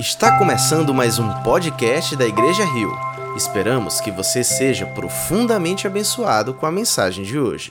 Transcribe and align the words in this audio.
Está 0.00 0.38
começando 0.38 0.94
mais 0.94 1.18
um 1.18 1.28
podcast 1.42 2.16
da 2.16 2.24
Igreja 2.24 2.64
Rio. 2.64 2.90
Esperamos 3.36 4.00
que 4.00 4.10
você 4.10 4.42
seja 4.42 4.86
profundamente 4.86 5.86
abençoado 5.86 6.54
com 6.54 6.64
a 6.64 6.72
mensagem 6.72 7.22
de 7.22 7.38
hoje. 7.38 7.70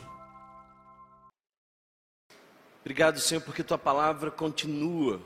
Obrigado, 2.82 3.20
Senhor, 3.20 3.42
porque 3.42 3.64
tua 3.64 3.80
palavra 3.80 4.30
continua. 4.30 5.20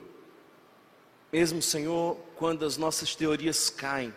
Mesmo, 1.30 1.62
Senhor, 1.62 2.16
quando 2.38 2.64
as 2.64 2.78
nossas 2.78 3.14
teorias 3.14 3.70
caem, 3.70 4.14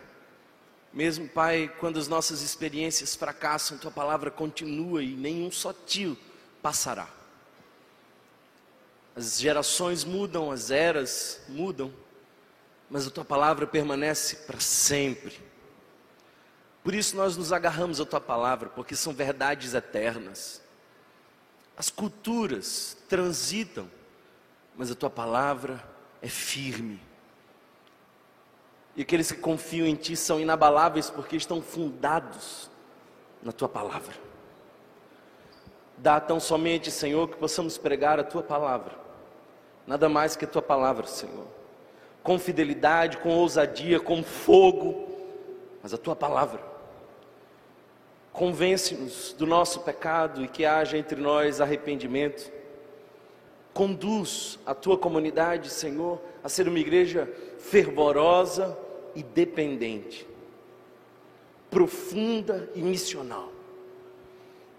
mesmo, 0.93 1.27
Pai, 1.27 1.69
quando 1.81 1.99
as 1.99 2.07
nossas 2.07 2.41
experiências 2.41 3.17
fracassam, 3.17 3.77
tua 3.77 3.91
palavra 3.91 4.31
continua 4.31 5.03
e 5.03 5.13
nenhum 5.13 5.51
só 5.51 5.73
tio 5.73 6.17
passará. 6.61 7.09
As 9.13 9.37
gerações 9.37 10.05
mudam, 10.05 10.49
as 10.49 10.71
eras 10.71 11.41
mudam, 11.49 11.91
mas 12.89 13.07
a 13.07 13.11
tua 13.11 13.25
palavra 13.25 13.67
permanece 13.67 14.35
para 14.47 14.59
sempre. 14.59 15.39
Por 16.83 16.95
isso 16.95 17.15
nós 17.15 17.35
nos 17.35 17.51
agarramos 17.51 17.99
à 17.99 18.05
tua 18.05 18.21
palavra, 18.21 18.69
porque 18.69 18.95
são 18.95 19.13
verdades 19.13 19.73
eternas. 19.73 20.61
As 21.75 21.89
culturas 21.89 22.97
transitam, 23.09 23.89
mas 24.75 24.89
a 24.89 24.95
tua 24.95 25.09
palavra 25.09 25.83
é 26.21 26.27
firme. 26.27 26.99
E 28.95 29.01
aqueles 29.01 29.31
que 29.31 29.39
confiam 29.39 29.85
em 29.85 29.95
ti 29.95 30.15
são 30.15 30.39
inabaláveis 30.39 31.09
porque 31.09 31.35
estão 31.35 31.61
fundados 31.61 32.69
na 33.43 33.51
tua 33.51 33.69
palavra. 33.69 34.15
Dá 35.97 36.19
tão 36.19 36.39
somente, 36.39 36.89
Senhor, 36.89 37.27
que 37.27 37.37
possamos 37.37 37.77
pregar 37.77 38.19
a 38.19 38.23
tua 38.23 38.41
palavra 38.41 39.07
nada 39.87 40.09
mais 40.09 40.35
que 40.35 40.43
a 40.43 40.47
tua 40.47 40.61
palavra, 40.61 41.07
Senhor. 41.07 41.47
Com 42.27 42.37
fidelidade, 42.37 43.19
com 43.19 43.29
ousadia, 43.29 44.01
com 44.01 44.21
fogo, 44.21 45.07
mas 45.81 45.93
a 45.93 45.97
tua 45.97 46.13
palavra. 46.13 46.59
Convence-nos 48.33 49.31
do 49.31 49.47
nosso 49.47 49.79
pecado 49.79 50.43
e 50.43 50.47
que 50.49 50.65
haja 50.65 50.97
entre 50.97 51.21
nós 51.21 51.61
arrependimento. 51.61 52.51
Conduz 53.73 54.59
a 54.65 54.75
tua 54.75 54.97
comunidade, 54.97 55.69
Senhor, 55.69 56.19
a 56.43 56.49
ser 56.49 56.67
uma 56.67 56.79
igreja 56.79 57.31
fervorosa 57.59 58.77
e 59.15 59.23
dependente, 59.23 60.27
profunda 61.71 62.69
e 62.75 62.81
missional. 62.81 63.53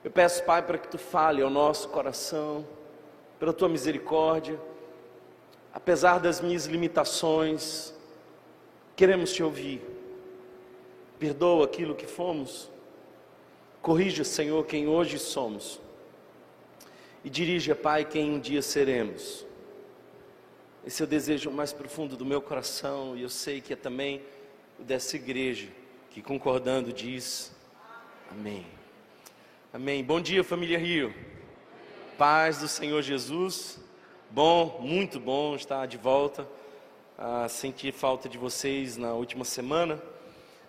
Eu 0.05 0.11
peço, 0.11 0.45
Pai, 0.45 0.61
para 0.61 0.77
que 0.77 0.89
tu 0.89 0.99
fale 0.99 1.41
ao 1.41 1.49
nosso 1.49 1.89
coração, 1.89 2.67
pela 3.39 3.55
tua 3.55 3.71
misericórdia 3.71 4.61
apesar 5.73 6.19
das 6.19 6.41
minhas 6.41 6.67
limitações, 6.67 7.95
queremos 8.97 9.33
te 9.33 9.43
ouvir. 9.43 9.81
Perdoa 11.19 11.65
aquilo 11.65 11.95
que 11.95 12.07
fomos. 12.07 12.71
Corrija, 13.83 14.25
Senhor, 14.25 14.65
quem 14.67 14.89
hoje 14.89 15.19
somos. 15.19 15.81
E 17.25 17.31
dirija, 17.31 17.75
Pai, 17.75 18.05
quem 18.05 18.31
um 18.31 18.41
dia 18.41 18.63
seremos. 18.63 19.45
Esse 20.87 21.03
é 21.03 21.05
o 21.05 21.09
desejo 21.09 21.51
mais 21.51 21.73
profundo 21.73 22.17
do 22.17 22.25
meu 22.25 22.41
coração, 22.41 23.17
e 23.17 23.23
eu 23.23 23.29
sei 23.29 23.61
que 23.61 23.73
é 23.73 23.77
também 23.77 24.23
o 24.79 24.83
dessa 24.83 25.17
igreja, 25.17 25.69
que 26.11 26.23
concordando 26.23 26.93
diz: 26.93 27.53
Amém. 28.31 28.65
Amém. 29.73 30.03
Bom 30.03 30.21
dia, 30.21 30.43
família 30.43 30.79
Rio. 30.79 31.13
Paz 32.17 32.59
do 32.59 32.69
Senhor 32.69 33.03
Jesus. 33.03 33.79
Bom, 34.31 34.79
muito 34.83 35.19
bom 35.19 35.57
estar 35.57 35.87
de 35.87 35.97
volta. 35.97 36.47
Ah, 37.17 37.49
senti 37.49 37.91
falta 37.91 38.29
de 38.29 38.37
vocês 38.37 38.99
na 38.99 39.15
última 39.15 39.43
semana, 39.43 39.99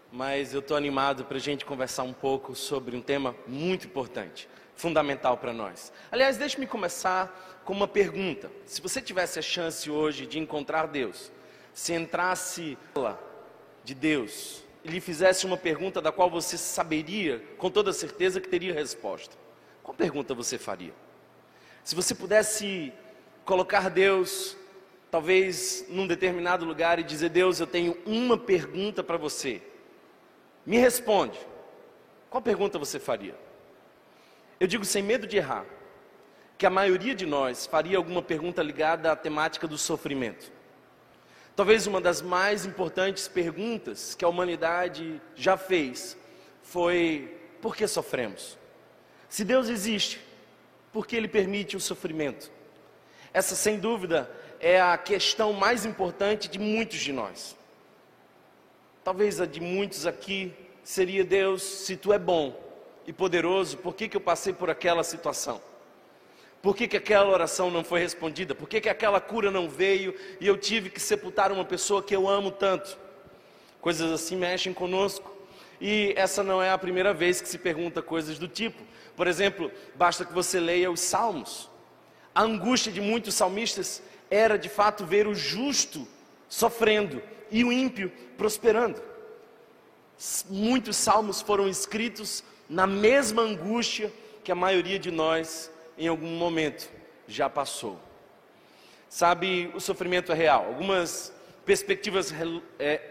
mas 0.09 0.53
eu 0.53 0.61
estou 0.61 0.77
animado 0.77 1.25
para 1.25 1.35
a 1.35 1.41
gente 1.41 1.65
conversar 1.65 2.03
um 2.03 2.13
pouco 2.13 2.55
sobre 2.55 2.95
um 2.95 3.01
tema 3.01 3.35
muito 3.45 3.85
importante, 3.85 4.47
fundamental 4.77 5.35
para 5.35 5.51
nós. 5.51 5.91
Aliás, 6.09 6.37
deixe-me 6.37 6.65
começar 6.65 7.61
com 7.65 7.73
uma 7.73 7.87
pergunta. 7.87 8.49
Se 8.65 8.79
você 8.81 9.01
tivesse 9.01 9.39
a 9.39 9.41
chance 9.41 9.91
hoje 9.91 10.25
de 10.25 10.39
encontrar 10.39 10.87
Deus, 10.87 11.29
se 11.73 11.93
entrasse 11.93 12.77
lá 12.95 13.19
de 13.83 13.93
Deus 13.93 14.63
e 14.85 14.89
lhe 14.89 15.01
fizesse 15.01 15.45
uma 15.45 15.57
pergunta 15.57 16.01
da 16.01 16.13
qual 16.13 16.29
você 16.29 16.57
saberia 16.57 17.43
com 17.57 17.69
toda 17.69 17.91
certeza 17.91 18.39
que 18.39 18.47
teria 18.47 18.73
resposta, 18.73 19.35
qual 19.83 19.93
pergunta 19.93 20.33
você 20.33 20.57
faria? 20.57 20.93
Se 21.83 21.93
você 21.93 22.15
pudesse 22.15 22.93
colocar 23.49 23.89
Deus, 23.89 24.55
talvez 25.09 25.83
num 25.89 26.05
determinado 26.05 26.63
lugar, 26.65 26.99
e 26.99 27.03
dizer: 27.03 27.29
Deus, 27.29 27.59
eu 27.59 27.65
tenho 27.65 27.97
uma 28.05 28.37
pergunta 28.37 29.03
para 29.03 29.17
você. 29.17 29.59
Me 30.63 30.77
responde. 30.77 31.39
Qual 32.29 32.43
pergunta 32.43 32.77
você 32.77 32.99
faria? 32.99 33.35
Eu 34.59 34.67
digo 34.67 34.85
sem 34.85 35.01
medo 35.01 35.25
de 35.25 35.37
errar, 35.37 35.65
que 36.59 36.65
a 36.67 36.69
maioria 36.69 37.15
de 37.15 37.25
nós 37.25 37.65
faria 37.65 37.97
alguma 37.97 38.21
pergunta 38.21 38.61
ligada 38.61 39.11
à 39.11 39.15
temática 39.15 39.67
do 39.67 39.79
sofrimento. 39.79 40.51
Talvez 41.55 41.87
uma 41.87 41.99
das 41.99 42.21
mais 42.21 42.67
importantes 42.67 43.27
perguntas 43.27 44.13
que 44.13 44.23
a 44.23 44.29
humanidade 44.29 45.19
já 45.35 45.57
fez 45.57 46.15
foi: 46.61 47.35
por 47.63 47.75
que 47.75 47.87
sofremos? 47.87 48.59
Se 49.27 49.43
Deus 49.43 49.69
existe, 49.69 50.21
por 50.93 51.07
que 51.07 51.15
Ele 51.15 51.27
permite 51.27 51.75
o 51.75 51.79
sofrimento? 51.79 52.58
Essa, 53.33 53.55
sem 53.55 53.79
dúvida, 53.79 54.29
é 54.59 54.81
a 54.81 54.97
questão 54.97 55.53
mais 55.53 55.85
importante 55.85 56.47
de 56.47 56.59
muitos 56.59 56.99
de 56.99 57.13
nós. 57.13 57.55
Talvez 59.03 59.39
a 59.39 59.45
de 59.45 59.59
muitos 59.59 60.05
aqui 60.05 60.53
seria: 60.83 61.23
Deus, 61.23 61.61
se 61.61 61.95
tu 61.95 62.11
é 62.11 62.19
bom 62.19 62.59
e 63.05 63.13
poderoso, 63.13 63.77
por 63.77 63.95
que, 63.95 64.07
que 64.07 64.17
eu 64.17 64.21
passei 64.21 64.53
por 64.53 64.69
aquela 64.69 65.03
situação? 65.03 65.61
Por 66.61 66.75
que, 66.75 66.87
que 66.87 66.97
aquela 66.97 67.29
oração 67.29 67.71
não 67.71 67.83
foi 67.83 68.01
respondida? 68.01 68.53
Por 68.53 68.67
que, 68.67 68.81
que 68.81 68.89
aquela 68.89 69.21
cura 69.21 69.49
não 69.49 69.69
veio 69.69 70.13
e 70.41 70.47
eu 70.47 70.57
tive 70.57 70.89
que 70.89 70.99
sepultar 70.99 71.51
uma 71.51 71.63
pessoa 71.63 72.03
que 72.03 72.13
eu 72.13 72.27
amo 72.27 72.51
tanto? 72.51 72.97
Coisas 73.79 74.11
assim 74.11 74.35
mexem 74.35 74.73
conosco. 74.73 75.31
E 75.79 76.13
essa 76.17 76.43
não 76.43 76.61
é 76.61 76.69
a 76.69 76.77
primeira 76.77 77.13
vez 77.13 77.39
que 77.39 77.47
se 77.47 77.57
pergunta 77.57 78.01
coisas 78.01 78.37
do 78.37 78.47
tipo. 78.47 78.83
Por 79.15 79.25
exemplo, 79.25 79.71
basta 79.95 80.25
que 80.25 80.33
você 80.33 80.59
leia 80.59 80.91
os 80.91 80.99
Salmos. 80.99 81.68
A 82.39 82.43
angústia 82.43 82.89
de 82.89 83.01
muitos 83.01 83.35
salmistas 83.35 84.01
era 84.31 84.57
de 84.57 84.69
fato 84.69 85.05
ver 85.05 85.27
o 85.27 85.35
justo 85.35 86.07
sofrendo 86.47 87.21
e 87.51 87.65
o 87.65 87.69
ímpio 87.69 88.09
prosperando. 88.37 89.03
Muitos 90.49 90.95
salmos 90.95 91.41
foram 91.41 91.67
escritos 91.67 92.41
na 92.69 92.87
mesma 92.87 93.41
angústia 93.41 94.09
que 94.41 94.53
a 94.53 94.55
maioria 94.55 94.97
de 94.97 95.11
nós, 95.11 95.69
em 95.97 96.07
algum 96.07 96.29
momento, 96.37 96.89
já 97.27 97.49
passou. 97.49 97.99
Sabe, 99.09 99.69
o 99.75 99.81
sofrimento 99.81 100.31
é 100.31 100.35
real. 100.35 100.65
Algumas 100.65 101.33
perspectivas 101.65 102.33
é, 102.79 103.01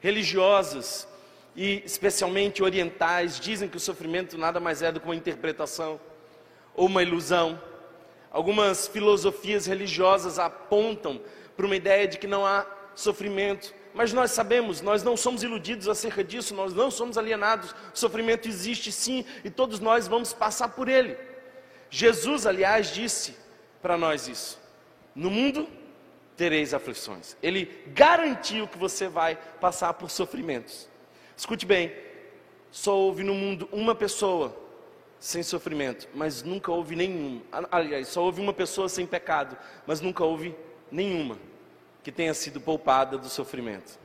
religiosas 0.00 1.06
e 1.54 1.82
especialmente 1.84 2.62
orientais 2.62 3.38
dizem 3.38 3.68
que 3.68 3.76
o 3.76 3.80
sofrimento 3.80 4.38
nada 4.38 4.58
mais 4.58 4.80
é 4.80 4.90
do 4.90 5.00
que 5.00 5.06
uma 5.06 5.14
interpretação 5.14 6.00
ou 6.74 6.86
uma 6.86 7.02
ilusão 7.02 7.60
Algumas 8.34 8.88
filosofias 8.88 9.64
religiosas 9.64 10.40
apontam 10.40 11.20
para 11.56 11.64
uma 11.64 11.76
ideia 11.76 12.08
de 12.08 12.18
que 12.18 12.26
não 12.26 12.44
há 12.44 12.66
sofrimento, 12.92 13.72
mas 13.94 14.12
nós 14.12 14.32
sabemos, 14.32 14.80
nós 14.80 15.04
não 15.04 15.16
somos 15.16 15.44
iludidos 15.44 15.88
acerca 15.88 16.24
disso, 16.24 16.52
nós 16.52 16.74
não 16.74 16.90
somos 16.90 17.16
alienados. 17.16 17.72
Sofrimento 17.94 18.48
existe 18.48 18.90
sim 18.90 19.24
e 19.44 19.50
todos 19.50 19.78
nós 19.78 20.08
vamos 20.08 20.32
passar 20.32 20.70
por 20.70 20.88
ele. 20.88 21.16
Jesus, 21.88 22.44
aliás, 22.44 22.92
disse 22.92 23.36
para 23.80 23.96
nós 23.96 24.26
isso: 24.26 24.60
No 25.14 25.30
mundo 25.30 25.68
tereis 26.36 26.74
aflições. 26.74 27.36
Ele 27.40 27.84
garantiu 27.94 28.66
que 28.66 28.76
você 28.76 29.06
vai 29.06 29.38
passar 29.60 29.94
por 29.94 30.10
sofrimentos. 30.10 30.88
Escute 31.36 31.64
bem, 31.64 31.94
só 32.72 32.98
houve 32.98 33.22
no 33.22 33.32
mundo 33.32 33.68
uma 33.70 33.94
pessoa 33.94 34.63
sem 35.24 35.42
sofrimento, 35.42 36.06
mas 36.12 36.42
nunca 36.42 36.70
houve 36.70 36.94
nenhum. 36.94 37.40
Aliás, 37.70 38.08
só 38.08 38.22
houve 38.22 38.42
uma 38.42 38.52
pessoa 38.52 38.90
sem 38.90 39.06
pecado, 39.06 39.56
mas 39.86 40.02
nunca 40.02 40.22
houve 40.22 40.54
nenhuma 40.92 41.38
que 42.02 42.12
tenha 42.12 42.34
sido 42.34 42.60
poupada 42.60 43.16
do 43.16 43.30
sofrimento. 43.30 43.98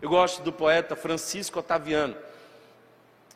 Eu 0.00 0.08
gosto 0.08 0.40
do 0.40 0.52
poeta 0.52 0.94
Francisco 0.94 1.58
Otaviano, 1.58 2.16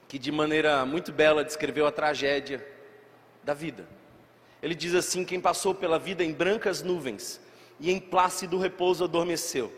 que 0.07 0.21
de 0.21 0.31
maneira 0.31 0.87
muito 0.87 1.11
bela 1.11 1.43
descreveu 1.43 1.85
a 1.85 1.91
tragédia 1.91 2.65
da 3.43 3.55
vida. 3.55 3.89
Ele 4.63 4.77
diz 4.77 4.95
assim: 4.95 5.25
quem 5.25 5.41
passou 5.41 5.75
pela 5.75 5.99
vida 5.99 6.23
em 6.23 6.33
brancas 6.33 6.81
nuvens 6.81 7.41
e 7.81 7.91
em 7.91 7.99
plácido 7.99 8.57
repouso 8.57 9.03
adormeceu. 9.03 9.73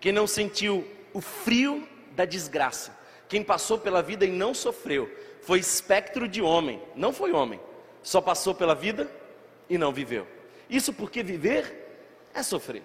Quem 0.00 0.12
não 0.12 0.26
sentiu 0.26 0.90
o 1.12 1.20
frio 1.20 1.86
da 2.12 2.24
desgraça, 2.24 2.98
quem 3.28 3.44
passou 3.44 3.78
pela 3.78 4.00
vida 4.00 4.24
e 4.24 4.30
não 4.30 4.54
sofreu, 4.54 5.10
foi 5.44 5.58
espectro 5.58 6.26
de 6.26 6.40
homem, 6.40 6.82
não 6.94 7.12
foi 7.12 7.32
homem, 7.32 7.60
só 8.02 8.20
passou 8.20 8.54
pela 8.54 8.74
vida 8.74 9.10
e 9.68 9.76
não 9.78 9.92
viveu. 9.92 10.26
Isso 10.68 10.92
porque 10.92 11.22
viver 11.22 12.28
é 12.34 12.42
sofrer. 12.42 12.82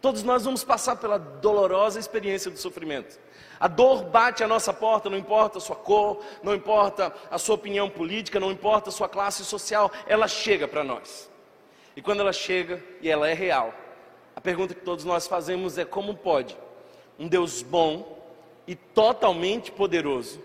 Todos 0.00 0.22
nós 0.22 0.44
vamos 0.44 0.62
passar 0.62 0.96
pela 0.96 1.18
dolorosa 1.18 1.98
experiência 1.98 2.50
do 2.50 2.58
sofrimento. 2.58 3.18
A 3.58 3.66
dor 3.66 4.04
bate 4.04 4.44
à 4.44 4.46
nossa 4.46 4.72
porta, 4.72 5.08
não 5.08 5.16
importa 5.16 5.58
a 5.58 5.60
sua 5.60 5.74
cor, 5.74 6.22
não 6.42 6.54
importa 6.54 7.12
a 7.30 7.38
sua 7.38 7.54
opinião 7.54 7.88
política, 7.88 8.38
não 8.38 8.52
importa 8.52 8.90
a 8.90 8.92
sua 8.92 9.08
classe 9.08 9.44
social, 9.44 9.90
ela 10.06 10.28
chega 10.28 10.68
para 10.68 10.84
nós. 10.84 11.30
E 11.96 12.02
quando 12.02 12.20
ela 12.20 12.32
chega, 12.32 12.82
e 13.00 13.08
ela 13.08 13.28
é 13.28 13.32
real, 13.32 13.72
a 14.36 14.40
pergunta 14.40 14.74
que 14.74 14.82
todos 14.82 15.04
nós 15.04 15.26
fazemos 15.26 15.78
é: 15.78 15.84
como 15.84 16.14
pode 16.14 16.56
um 17.18 17.26
Deus 17.26 17.62
bom 17.62 18.22
e 18.66 18.74
totalmente 18.74 19.72
poderoso 19.72 20.42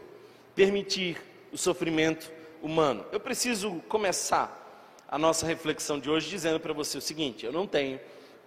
permitir 0.56 1.31
o 1.52 1.58
sofrimento 1.58 2.32
humano? 2.62 3.06
Eu 3.12 3.20
preciso 3.20 3.82
começar 3.88 4.58
a 5.08 5.18
nossa 5.18 5.46
reflexão 5.46 6.00
de 6.00 6.10
hoje 6.10 6.30
dizendo 6.30 6.60
para 6.60 6.74
você 6.74 6.98
o 6.98 7.02
seguinte: 7.02 7.46
eu 7.46 7.52
não 7.52 7.68
tenho 7.68 8.00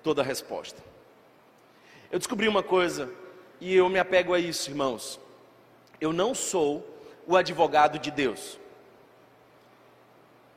toda 0.02 0.22
a 0.22 0.24
resposta. 0.24 0.82
Eu 2.10 2.18
descobri 2.18 2.48
uma 2.48 2.62
coisa 2.62 3.10
e 3.60 3.74
eu 3.74 3.88
me 3.88 3.98
apego 3.98 4.34
a 4.34 4.38
isso, 4.38 4.70
irmãos. 4.70 5.20
Eu 6.00 6.12
não 6.12 6.34
sou 6.34 6.86
o 7.26 7.36
advogado 7.36 7.98
de 7.98 8.10
Deus. 8.10 8.58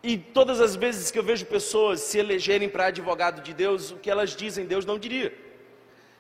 E 0.04 0.18
todas 0.18 0.62
as 0.62 0.76
vezes 0.76 1.12
que 1.12 1.20
eu 1.20 1.24
vejo 1.24 1.46
pessoas 1.46 2.02
se 2.02 2.18
elegerem 2.18 2.70
para 2.70 2.86
advogado 2.86 3.42
de 3.42 3.54
Deus, 3.54 3.92
o 3.92 3.98
que 3.98 4.10
elas 4.10 4.36
dizem, 4.36 4.66
Deus 4.66 4.86
não 4.86 4.98
diria. 4.98 5.34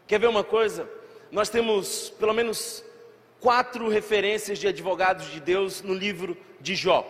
Quer 0.08 0.20
ver 0.20 0.28
uma 0.28 0.44
coisa? 0.44 0.90
Nós 1.32 1.50
temos 1.50 2.10
pelo 2.12 2.34
menos 2.34 2.84
quatro 3.40 3.90
referências 3.90 4.60
de 4.60 4.68
advogados 4.68 5.32
de 5.32 5.40
Deus 5.40 5.82
no 5.82 5.94
livro 5.94 6.38
de 6.60 6.76
Jó. 6.76 7.06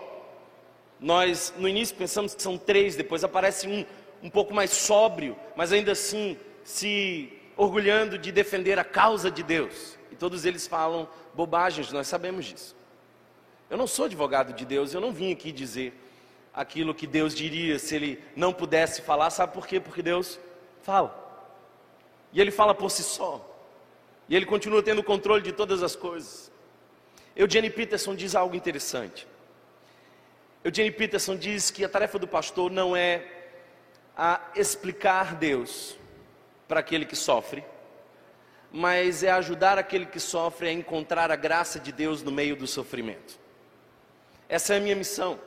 Nós, 1.00 1.54
no 1.58 1.68
início, 1.68 1.96
pensamos 1.96 2.34
que 2.34 2.42
são 2.42 2.58
três, 2.58 2.96
depois 2.96 3.24
aparece 3.24 3.68
um, 3.68 3.86
um 4.22 4.30
pouco 4.30 4.54
mais 4.54 4.72
sóbrio, 4.72 5.38
mas 5.56 5.72
ainda 5.72 5.92
assim 5.92 6.38
se 6.64 7.32
orgulhando 7.56 8.18
de 8.18 8.32
defender 8.32 8.80
a 8.80 8.84
causa 8.84 9.30
de 9.30 9.44
Deus. 9.44 9.98
E 10.12 10.16
todos 10.16 10.46
eles 10.46 10.68
falam 10.68 11.08
bobagens, 11.34 11.92
nós 11.92 12.08
sabemos 12.08 12.46
disso. 12.46 12.76
Eu 13.70 13.78
não 13.78 13.88
sou 13.88 14.06
advogado 14.06 14.54
de 14.54 14.66
Deus, 14.66 14.94
eu 14.94 15.02
não 15.02 15.12
vim 15.12 15.32
aqui 15.32 15.52
dizer 15.52 15.94
aquilo 16.54 16.96
que 16.96 17.06
Deus 17.06 17.36
diria 17.36 17.78
se 17.78 17.96
ele 17.96 18.24
não 18.36 18.52
pudesse 18.52 19.02
falar, 19.02 19.30
sabe 19.30 19.54
por 19.54 19.68
quê? 19.68 19.80
Porque 19.80 20.02
Deus 20.02 20.40
fala. 20.82 21.26
E 22.34 22.42
ele 22.42 22.50
fala 22.50 22.74
por 22.74 22.90
si 22.90 23.04
só. 23.04 23.47
E 24.30 24.36
ele 24.36 24.46
continua 24.46 24.84
tendo 24.84 25.04
controle 25.04 25.42
de 25.42 25.52
todas 25.52 25.82
as 25.82 25.96
coisas. 25.96 26.52
Eugene 27.36 27.70
Peterson 27.70 28.16
diz 28.16 28.36
algo 28.36 28.56
interessante. 28.56 29.28
Eugene 30.64 30.92
Peterson 30.92 31.36
diz 31.36 31.72
que 31.72 31.86
a 31.86 31.90
tarefa 31.90 32.20
do 32.20 32.28
pastor 32.28 32.72
não 32.72 32.96
é 32.96 33.26
a 34.18 34.42
explicar 34.56 35.36
Deus 35.36 35.96
para 36.68 36.80
aquele 36.80 37.06
que 37.06 37.16
sofre, 37.16 37.64
mas 38.72 39.24
é 39.24 39.32
ajudar 39.32 39.78
aquele 39.78 40.06
que 40.06 40.20
sofre 40.20 40.68
a 40.68 40.72
encontrar 40.72 41.32
a 41.32 41.36
graça 41.36 41.80
de 41.80 41.92
Deus 41.92 42.24
no 42.24 42.32
meio 42.32 42.56
do 42.56 42.68
sofrimento. 42.68 43.40
Essa 44.50 44.74
é 44.74 44.78
a 44.78 44.82
minha 44.82 44.96
missão. 44.96 45.40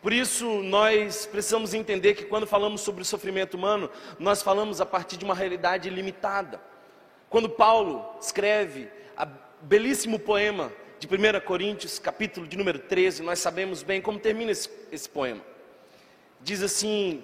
Por 0.00 0.12
isso, 0.12 0.62
nós 0.62 1.26
precisamos 1.26 1.74
entender 1.74 2.14
que 2.14 2.24
quando 2.24 2.46
falamos 2.46 2.80
sobre 2.80 3.02
o 3.02 3.04
sofrimento 3.04 3.54
humano, 3.54 3.90
nós 4.18 4.42
falamos 4.42 4.80
a 4.80 4.86
partir 4.86 5.16
de 5.16 5.24
uma 5.24 5.34
realidade 5.34 5.90
limitada. 5.90 6.60
Quando 7.30 7.48
Paulo 7.48 8.04
escreve 8.20 8.88
a 9.16 9.26
belíssimo 9.60 10.18
poema 10.18 10.72
de 10.98 11.06
1 11.06 11.40
Coríntios, 11.44 11.98
capítulo 11.98 12.46
de 12.46 12.56
número 12.56 12.78
13, 12.78 13.22
nós 13.22 13.38
sabemos 13.38 13.82
bem 13.82 14.00
como 14.00 14.18
termina 14.18 14.50
esse, 14.50 14.70
esse 14.90 15.08
poema. 15.08 15.42
Diz 16.40 16.62
assim: 16.62 17.22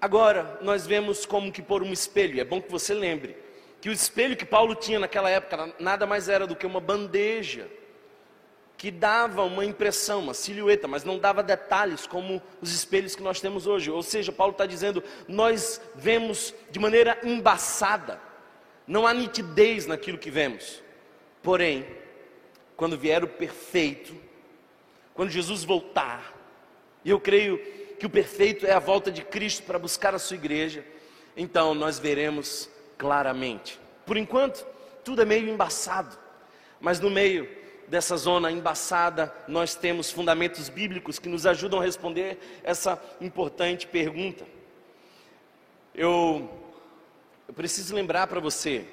Agora 0.00 0.58
nós 0.62 0.86
vemos 0.86 1.26
como 1.26 1.50
que 1.50 1.60
por 1.60 1.82
um 1.82 1.92
espelho, 1.92 2.40
é 2.40 2.44
bom 2.44 2.62
que 2.62 2.70
você 2.70 2.94
lembre, 2.94 3.36
que 3.80 3.88
o 3.88 3.92
espelho 3.92 4.36
que 4.36 4.46
Paulo 4.46 4.74
tinha 4.74 5.00
naquela 5.00 5.28
época 5.28 5.74
nada 5.80 6.06
mais 6.06 6.28
era 6.28 6.46
do 6.46 6.54
que 6.54 6.66
uma 6.66 6.80
bandeja 6.80 7.68
que 8.76 8.90
dava 8.90 9.42
uma 9.42 9.62
impressão, 9.62 10.20
uma 10.20 10.32
silhueta, 10.32 10.88
mas 10.88 11.04
não 11.04 11.18
dava 11.18 11.42
detalhes 11.42 12.06
como 12.06 12.40
os 12.62 12.72
espelhos 12.72 13.14
que 13.14 13.22
nós 13.22 13.38
temos 13.38 13.66
hoje. 13.66 13.90
Ou 13.90 14.02
seja, 14.02 14.32
Paulo 14.32 14.52
está 14.52 14.64
dizendo, 14.64 15.04
nós 15.28 15.82
vemos 15.94 16.54
de 16.70 16.78
maneira 16.78 17.18
embaçada, 17.22 18.18
não 18.90 19.06
há 19.06 19.14
nitidez 19.14 19.86
naquilo 19.86 20.18
que 20.18 20.32
vemos. 20.32 20.82
Porém, 21.44 21.86
quando 22.76 22.98
vier 22.98 23.22
o 23.22 23.28
perfeito, 23.28 24.12
quando 25.14 25.30
Jesus 25.30 25.62
voltar, 25.62 26.36
e 27.04 27.10
eu 27.10 27.20
creio 27.20 27.56
que 28.00 28.06
o 28.06 28.10
perfeito 28.10 28.66
é 28.66 28.72
a 28.72 28.80
volta 28.80 29.12
de 29.12 29.22
Cristo 29.22 29.62
para 29.62 29.78
buscar 29.78 30.12
a 30.12 30.18
sua 30.18 30.34
igreja, 30.34 30.84
então 31.36 31.72
nós 31.72 32.00
veremos 32.00 32.68
claramente. 32.98 33.78
Por 34.04 34.16
enquanto, 34.16 34.66
tudo 35.04 35.22
é 35.22 35.24
meio 35.24 35.48
embaçado, 35.48 36.18
mas 36.80 36.98
no 36.98 37.08
meio 37.08 37.48
dessa 37.86 38.16
zona 38.16 38.50
embaçada, 38.50 39.32
nós 39.46 39.76
temos 39.76 40.10
fundamentos 40.10 40.68
bíblicos 40.68 41.20
que 41.20 41.28
nos 41.28 41.46
ajudam 41.46 41.78
a 41.78 41.84
responder 41.84 42.60
essa 42.64 43.00
importante 43.20 43.86
pergunta. 43.86 44.44
Eu, 45.94 46.59
eu 47.50 47.54
preciso 47.54 47.96
lembrar 47.96 48.28
para 48.28 48.38
você, 48.38 48.84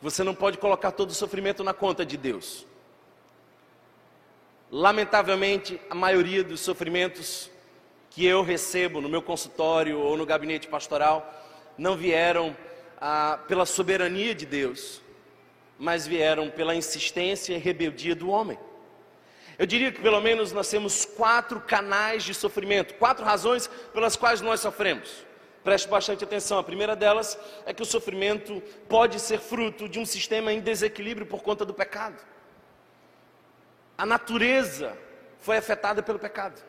você 0.00 0.22
não 0.22 0.32
pode 0.32 0.58
colocar 0.58 0.92
todo 0.92 1.10
o 1.10 1.12
sofrimento 1.12 1.64
na 1.64 1.74
conta 1.74 2.06
de 2.06 2.16
Deus. 2.16 2.64
Lamentavelmente, 4.70 5.80
a 5.90 5.94
maioria 5.96 6.44
dos 6.44 6.60
sofrimentos 6.60 7.50
que 8.10 8.24
eu 8.24 8.44
recebo 8.44 9.00
no 9.00 9.08
meu 9.08 9.20
consultório 9.20 9.98
ou 9.98 10.16
no 10.16 10.24
gabinete 10.24 10.68
pastoral 10.68 11.28
não 11.76 11.96
vieram 11.96 12.56
ah, 13.00 13.40
pela 13.48 13.66
soberania 13.66 14.36
de 14.36 14.46
Deus, 14.46 15.02
mas 15.76 16.06
vieram 16.06 16.50
pela 16.50 16.76
insistência 16.76 17.54
e 17.54 17.58
rebeldia 17.58 18.14
do 18.14 18.28
homem. 18.30 18.56
Eu 19.58 19.66
diria 19.66 19.90
que 19.90 20.00
pelo 20.00 20.20
menos 20.20 20.52
nós 20.52 20.70
temos 20.70 21.04
quatro 21.04 21.60
canais 21.60 22.22
de 22.22 22.34
sofrimento, 22.34 22.94
quatro 22.94 23.24
razões 23.24 23.66
pelas 23.92 24.14
quais 24.14 24.40
nós 24.40 24.60
sofremos. 24.60 25.24
Preste 25.64 25.88
bastante 25.88 26.22
atenção. 26.22 26.58
A 26.58 26.62
primeira 26.62 26.94
delas 26.94 27.38
é 27.64 27.72
que 27.72 27.82
o 27.82 27.86
sofrimento 27.86 28.62
pode 28.86 29.18
ser 29.18 29.40
fruto 29.40 29.88
de 29.88 29.98
um 29.98 30.04
sistema 30.04 30.52
em 30.52 30.60
desequilíbrio 30.60 31.26
por 31.26 31.42
conta 31.42 31.64
do 31.64 31.72
pecado. 31.72 32.22
A 33.96 34.04
natureza 34.04 34.96
foi 35.40 35.56
afetada 35.56 36.02
pelo 36.02 36.18
pecado. 36.18 36.62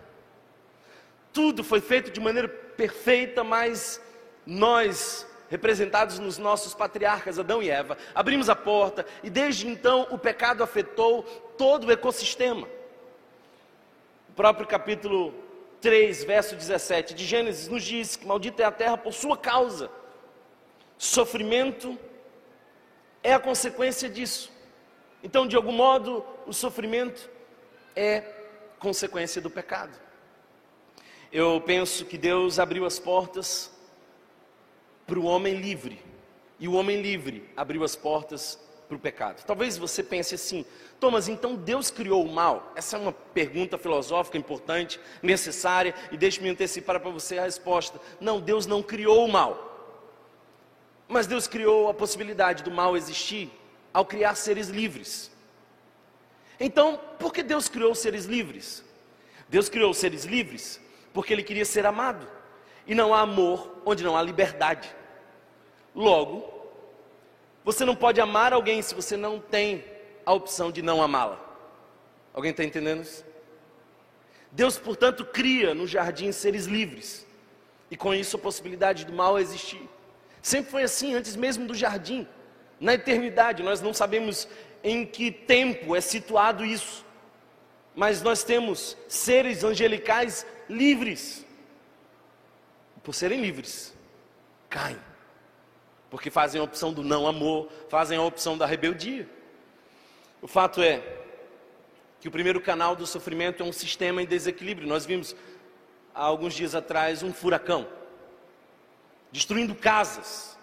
Tudo 1.34 1.62
foi 1.62 1.82
feito 1.82 2.10
de 2.10 2.22
maneira 2.22 2.48
perfeita, 2.48 3.44
mas 3.44 4.02
nós, 4.46 5.28
representados 5.50 6.18
nos 6.18 6.38
nossos 6.38 6.74
patriarcas 6.74 7.38
Adão 7.38 7.62
e 7.62 7.70
Eva, 7.70 7.98
abrimos 8.14 8.48
a 8.48 8.56
porta 8.56 9.06
e 9.22 9.30
desde 9.30 9.68
então 9.68 10.08
o 10.10 10.18
pecado 10.18 10.64
afetou 10.64 11.24
todo 11.58 11.88
o 11.88 11.92
ecossistema. 11.92 12.66
O 14.30 14.34
próprio 14.34 14.66
capítulo 14.66 15.45
3, 15.86 16.24
verso 16.24 16.56
17 16.56 17.14
de 17.14 17.24
Gênesis 17.24 17.68
nos 17.68 17.84
diz 17.84 18.16
que 18.16 18.26
maldita 18.26 18.64
é 18.64 18.66
a 18.66 18.72
terra 18.72 18.98
por 18.98 19.14
sua 19.14 19.38
causa. 19.38 19.88
Sofrimento 20.98 21.96
é 23.22 23.36
a 23.36 23.40
consequência 23.40 24.10
disso. 24.10 24.52
Então, 25.22 25.46
de 25.46 25.56
algum 25.56 25.72
modo, 25.72 26.26
o 26.48 26.54
sofrimento 26.54 27.30
é 27.96 28.22
consequência 28.80 29.40
do 29.40 29.48
pecado. 29.48 29.96
Eu 31.32 31.62
penso 31.62 32.04
que 32.04 32.18
Deus 32.18 32.58
abriu 32.58 32.84
as 32.84 32.98
portas 32.98 33.72
para 35.06 35.20
o 35.20 35.26
homem 35.26 35.54
livre, 35.54 36.02
e 36.60 36.68
o 36.68 36.74
homem 36.74 37.00
livre 37.00 37.48
abriu 37.56 37.84
as 37.84 37.96
portas 37.96 38.60
para 38.88 38.96
o 38.96 39.00
pecado. 39.00 39.44
Talvez 39.46 39.78
você 39.78 40.04
pense 40.04 40.36
assim, 40.36 40.66
Thomas, 41.00 41.28
então 41.28 41.56
Deus 41.56 41.90
criou 41.90 42.24
o 42.24 42.32
mal? 42.32 42.72
Essa 42.76 42.98
é 42.98 43.00
uma 43.00 43.12
pergunta 43.12 43.78
filosófica 43.78 44.38
importante, 44.38 45.00
necessária, 45.22 45.94
e 46.12 46.18
deixe-me 46.18 46.50
antecipar 46.50 47.00
para 47.00 47.10
você 47.10 47.38
a 47.38 47.44
resposta. 47.44 48.00
Não, 48.20 48.40
Deus 48.40 48.66
não 48.66 48.82
criou 48.84 49.26
o 49.26 49.32
mal. 49.32 49.72
Mas 51.08 51.28
Deus 51.28 51.48
criou 51.48 51.90
a 51.90 51.94
possibilidade 51.94 52.64
do 52.64 52.72
mal 52.72 52.96
existir 52.96 53.52
ao 53.94 54.06
criar 54.06 54.36
seres 54.36 54.70
livres. 54.70 55.32
Então, 56.60 57.00
por 57.20 57.34
que 57.34 57.44
Deus 57.44 57.68
criou 57.68 57.94
seres 57.94 58.26
livres? 58.26 58.84
Deus 59.48 59.70
criou 59.70 59.94
seres 59.94 60.26
livres 60.26 60.82
porque 61.14 61.32
Ele 61.32 61.44
queria 61.44 61.66
ser 61.66 61.86
amado. 61.86 62.28
E 62.86 62.94
não 62.94 63.14
há 63.14 63.22
amor 63.22 63.82
onde 63.86 64.04
não 64.04 64.18
há 64.18 64.22
liberdade. 64.22 64.94
Logo, 65.96 66.55
você 67.66 67.84
não 67.84 67.96
pode 67.96 68.22
amar 68.22 68.54
alguém 68.54 68.80
se 68.84 68.94
você 68.94 69.18
não 69.18 69.40
tem 69.40 69.84
a 70.24 70.32
opção 70.32 70.72
de 70.72 70.84
não 70.84 71.02
amá-la. 71.02 71.44
Alguém 72.32 72.52
está 72.52 72.64
entendendo 72.64 73.02
isso? 73.02 73.26
Deus, 74.52 74.78
portanto, 74.78 75.26
cria 75.26 75.74
no 75.74 75.88
jardim 75.88 76.32
seres 76.32 76.66
livres. 76.68 77.26
E 77.90 77.98
com 77.98 78.14
isso 78.14 78.36
a 78.36 78.40
possibilidade 78.40 79.04
do 79.04 79.12
mal 79.12 79.40
existir. 79.40 79.82
Sempre 80.44 80.70
foi 80.70 80.84
assim, 80.84 81.16
antes 81.16 81.36
mesmo 81.36 81.66
do 81.66 81.74
jardim 81.74 82.28
na 82.80 82.94
eternidade. 82.94 83.64
Nós 83.64 83.82
não 83.82 83.96
sabemos 83.96 84.48
em 84.84 85.04
que 85.04 85.32
tempo 85.32 85.96
é 85.96 86.02
situado 86.02 86.64
isso, 86.64 87.04
mas 87.96 88.22
nós 88.22 88.44
temos 88.44 88.96
seres 89.08 89.64
angelicais 89.64 90.46
livres. 90.70 91.44
Por 93.04 93.14
serem 93.14 93.42
livres, 93.42 93.92
caem. 94.70 94.98
Porque 96.16 96.32
fazem 96.32 96.62
a 96.62 96.64
opção 96.64 96.94
do 96.94 97.04
não 97.04 97.28
amor, 97.28 97.70
fazem 97.90 98.18
a 98.18 98.22
opção 98.22 98.58
da 98.58 98.66
rebeldia. 98.66 99.28
O 100.42 100.48
fato 100.48 100.82
é 100.82 101.04
que 102.22 102.28
o 102.30 102.32
primeiro 102.32 102.62
canal 102.62 102.96
do 102.96 103.06
sofrimento 103.06 103.62
é 103.62 103.66
um 103.66 103.74
sistema 103.74 104.22
em 104.22 104.26
desequilíbrio. 104.26 104.88
Nós 104.88 105.06
vimos 105.06 105.36
há 106.14 106.24
alguns 106.24 106.54
dias 106.54 106.74
atrás 106.74 107.22
um 107.22 107.34
furacão 107.34 107.86
destruindo 109.30 109.76
casas, 109.76 110.58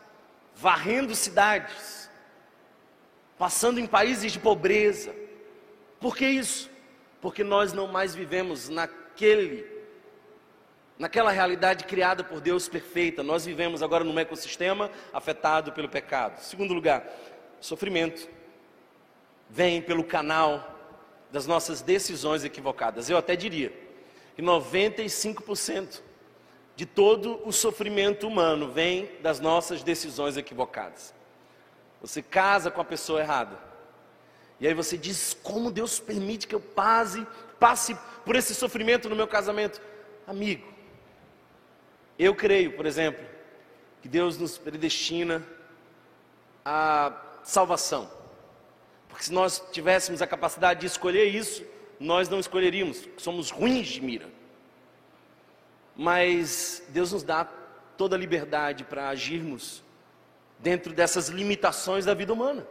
varrendo 0.57 1.15
cidades, 1.15 2.09
passando 3.37 3.79
em 3.79 3.87
países 3.87 4.33
de 4.33 4.39
pobreza. 4.39 5.15
Por 6.01 6.17
que 6.17 6.27
isso? 6.27 6.71
Porque 7.21 7.45
nós 7.45 7.75
não 7.75 7.87
mais 7.89 8.15
vivemos 8.15 8.71
naquele 8.71 9.67
naquela 10.99 11.31
realidade 11.31 11.85
criada 11.85 12.23
por 12.23 12.41
Deus 12.41 12.69
perfeita. 12.69 13.23
Nós 13.23 13.45
vivemos 13.45 13.83
agora 13.83 14.05
num 14.05 14.19
ecossistema 14.19 14.91
afetado 15.13 15.73
pelo 15.73 15.89
pecado. 15.89 16.39
Segundo 16.41 16.75
lugar, 16.75 17.05
sofrimento 17.61 18.29
vem 19.49 19.83
pelo 19.83 20.05
canal 20.05 20.79
das 21.31 21.47
nossas 21.47 21.81
decisões 21.83 22.45
equivocadas. 22.45 23.09
Eu 23.09 23.17
até 23.17 23.35
diria 23.35 23.73
que 24.35 24.43
95% 24.43 26.03
de 26.75 26.87
todo 26.87 27.41
o 27.47 27.53
sofrimento 27.53 28.27
humano 28.27 28.71
vem 28.71 29.11
das 29.21 29.41
nossas 29.41 29.83
decisões 29.83 30.37
equivocadas. 30.37 31.15
Você 32.01 32.23
casa 32.23 32.71
com 32.71 32.81
a 32.81 32.85
pessoa 32.85 33.21
errada. 33.21 33.59
E 34.59 34.67
aí 34.67 34.75
você 34.75 34.97
diz: 34.97 35.37
"Como 35.43 35.71
Deus 35.71 36.01
permite 36.01 36.47
que 36.47 36.55
eu 36.55 36.61
passe, 36.61 37.27
passe 37.61 37.97
por 38.25 38.37
esse 38.37 38.55
sofrimento 38.55 39.09
no 39.09 39.17
meu 39.17 39.29
casamento?" 39.29 39.81
Amigo, 40.27 40.72
eu 42.19 42.35
creio, 42.35 42.73
por 42.73 42.87
exemplo, 42.87 43.25
que 44.01 44.09
Deus 44.09 44.37
nos 44.37 44.59
predestina 44.59 45.43
à 46.65 47.13
salvação. 47.43 48.11
Porque 49.09 49.25
se 49.25 49.33
nós 49.33 49.63
tivéssemos 49.73 50.23
a 50.23 50.27
capacidade 50.27 50.81
de 50.81 50.87
escolher 50.87 51.27
isso, 51.27 51.65
nós 52.01 52.29
não 52.29 52.41
escolheríamos, 52.41 53.09
somos 53.17 53.51
ruins 53.51 53.89
de 53.89 54.01
mira. 54.01 54.29
Mas 55.95 56.83
Deus 56.89 57.13
nos 57.13 57.23
dá 57.23 57.45
toda 57.97 58.17
a 58.17 58.19
liberdade 58.19 58.85
para 58.85 59.09
agirmos 59.09 59.83
dentro 60.59 60.93
dessas 60.93 61.29
limitações 61.29 62.05
da 62.05 62.15
vida 62.15 62.33
humana. 62.33 62.67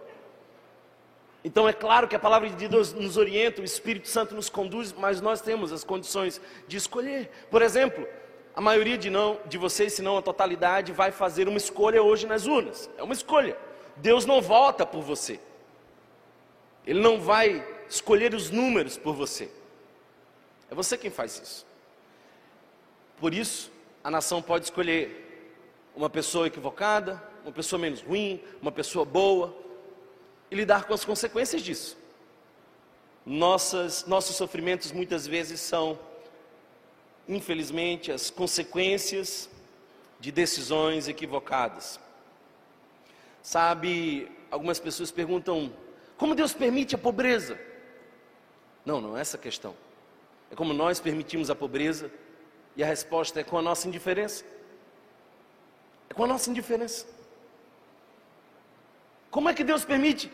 Então 1.44 1.68
é 1.68 1.74
claro 1.74 2.08
que 2.08 2.16
a 2.16 2.20
palavra 2.20 2.50
de 2.50 2.68
Deus 2.68 2.94
nos 2.94 3.18
orienta, 3.18 3.62
o 3.62 3.66
Espírito 3.66 4.08
Santo 4.08 4.36
nos 4.36 4.50
conduz, 4.50 4.94
mas 4.94 5.22
nós 5.22 5.42
temos 5.42 5.72
as 5.72 5.84
condições 5.84 6.40
de 6.68 6.78
escolher. 6.78 7.32
Por 7.50 7.62
exemplo, 7.62 8.08
a 8.56 8.62
maioria 8.62 8.98
de 8.98 9.10
não 9.10 9.40
de 9.46 9.58
vocês, 9.58 9.94
se 9.94 10.02
não 10.02 10.18
a 10.18 10.22
totalidade, 10.22 10.92
vai 10.92 11.12
fazer 11.12 11.48
uma 11.48 11.58
escolha 11.58 12.04
hoje 12.04 12.28
nas 12.28 12.46
urnas. 12.46 12.90
É 12.98 13.04
uma 13.04 13.14
escolha. 13.14 13.58
Deus 13.96 14.26
não 14.26 14.42
vota 14.42 14.86
por 14.86 15.02
você. 15.02 15.40
Ele 16.86 17.00
não 17.00 17.20
vai 17.20 17.66
escolher 17.88 18.34
os 18.34 18.50
números 18.50 18.98
por 18.98 19.16
você. 19.16 19.50
É 20.70 20.76
você 20.76 20.98
quem 20.98 21.12
faz 21.12 21.40
isso. 21.40 21.66
Por 23.20 23.34
isso, 23.34 23.72
a 24.04 24.10
nação 24.10 24.42
pode 24.42 24.66
escolher 24.66 25.50
uma 25.96 26.10
pessoa 26.10 26.48
equivocada, 26.48 27.22
uma 27.44 27.52
pessoa 27.52 27.80
menos 27.80 28.02
ruim, 28.02 28.42
uma 28.62 28.72
pessoa 28.72 29.06
boa, 29.06 29.56
e 30.50 30.56
lidar 30.56 30.86
com 30.86 30.94
as 30.94 31.06
consequências 31.06 31.62
disso. 31.62 31.98
Nossas, 33.26 34.06
nossos 34.06 34.36
sofrimentos 34.36 34.92
muitas 34.92 35.28
vezes 35.28 35.60
são 35.60 36.00
infelizmente, 37.28 38.12
as 38.12 38.30
consequências 38.30 39.50
de 40.20 40.32
decisões 40.32 41.08
equivocadas. 41.08 42.00
Sabe, 43.42 44.32
algumas 44.50 44.80
pessoas 44.80 45.12
perguntam: 45.12 45.74
como 46.18 46.36
Deus 46.36 46.54
permite 46.54 46.96
a 46.96 46.98
pobreza? 46.98 47.60
Não, 48.86 49.02
não 49.02 49.18
é 49.18 49.22
essa 49.22 49.38
a 49.38 49.40
questão. 49.40 49.76
É 50.52 50.56
como 50.56 50.74
nós 50.74 51.00
permitimos 51.00 51.50
a 51.50 51.56
pobreza 51.56 52.12
e 52.76 52.84
a 52.84 52.88
resposta 52.88 53.40
é 53.40 53.44
com 53.44 53.58
a 53.58 53.62
nossa 53.62 53.88
indiferença. 53.88 54.44
É 56.10 56.14
com 56.14 56.24
a 56.24 56.28
nossa 56.28 56.50
indiferença. 56.50 57.06
Como 59.30 59.48
é 59.50 59.54
que 59.54 59.64
Deus 59.64 59.86
permite 59.86 60.32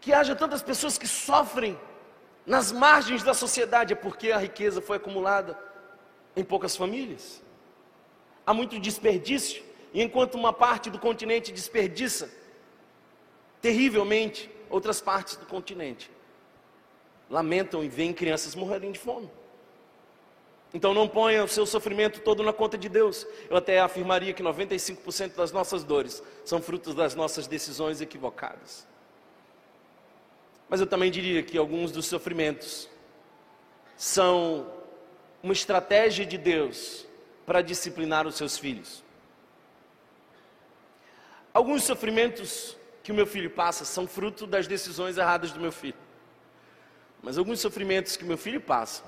que 0.00 0.12
haja 0.12 0.36
tantas 0.36 0.62
pessoas 0.62 0.98
que 0.98 1.08
sofrem 1.08 1.78
nas 2.44 2.70
margens 2.70 3.22
da 3.22 3.32
sociedade? 3.32 3.94
É 3.94 3.96
porque 3.96 4.30
a 4.30 4.38
riqueza 4.38 4.80
foi 4.82 4.98
acumulada 4.98 5.58
em 6.36 6.44
poucas 6.44 6.76
famílias. 6.76 7.42
Há 8.46 8.52
muito 8.52 8.78
desperdício, 8.78 9.64
e 9.92 10.02
enquanto 10.02 10.34
uma 10.34 10.52
parte 10.52 10.90
do 10.90 10.98
continente 10.98 11.50
desperdiça 11.50 12.30
terrivelmente, 13.60 14.50
outras 14.68 15.00
partes 15.00 15.36
do 15.36 15.46
continente 15.46 16.10
lamentam 17.28 17.82
e 17.82 17.88
veem 17.88 18.12
crianças 18.12 18.54
morrerem 18.54 18.92
de 18.92 18.98
fome. 18.98 19.28
Então 20.72 20.92
não 20.92 21.08
ponha 21.08 21.42
o 21.42 21.48
seu 21.48 21.64
sofrimento 21.64 22.20
todo 22.20 22.42
na 22.42 22.52
conta 22.52 22.76
de 22.76 22.88
Deus. 22.88 23.26
Eu 23.48 23.56
até 23.56 23.80
afirmaria 23.80 24.32
que 24.32 24.42
95% 24.42 25.34
das 25.34 25.50
nossas 25.50 25.82
dores 25.82 26.22
são 26.44 26.60
frutos 26.60 26.94
das 26.94 27.14
nossas 27.14 27.46
decisões 27.46 28.00
equivocadas. 28.00 28.86
Mas 30.68 30.80
eu 30.80 30.86
também 30.86 31.10
diria 31.10 31.42
que 31.42 31.56
alguns 31.56 31.90
dos 31.92 32.06
sofrimentos 32.06 32.88
são 33.96 34.66
uma 35.42 35.52
estratégia 35.52 36.24
de 36.26 36.36
Deus 36.36 37.06
para 37.44 37.62
disciplinar 37.62 38.26
os 38.26 38.34
seus 38.34 38.58
filhos. 38.58 39.04
Alguns 41.54 41.84
sofrimentos 41.84 42.76
que 43.02 43.12
o 43.12 43.14
meu 43.14 43.26
filho 43.26 43.48
passa 43.48 43.84
são 43.84 44.06
fruto 44.06 44.46
das 44.46 44.66
decisões 44.66 45.16
erradas 45.16 45.52
do 45.52 45.60
meu 45.60 45.72
filho. 45.72 45.96
Mas 47.22 47.38
alguns 47.38 47.60
sofrimentos 47.60 48.16
que 48.16 48.24
o 48.24 48.26
meu 48.26 48.36
filho 48.36 48.60
passa 48.60 49.02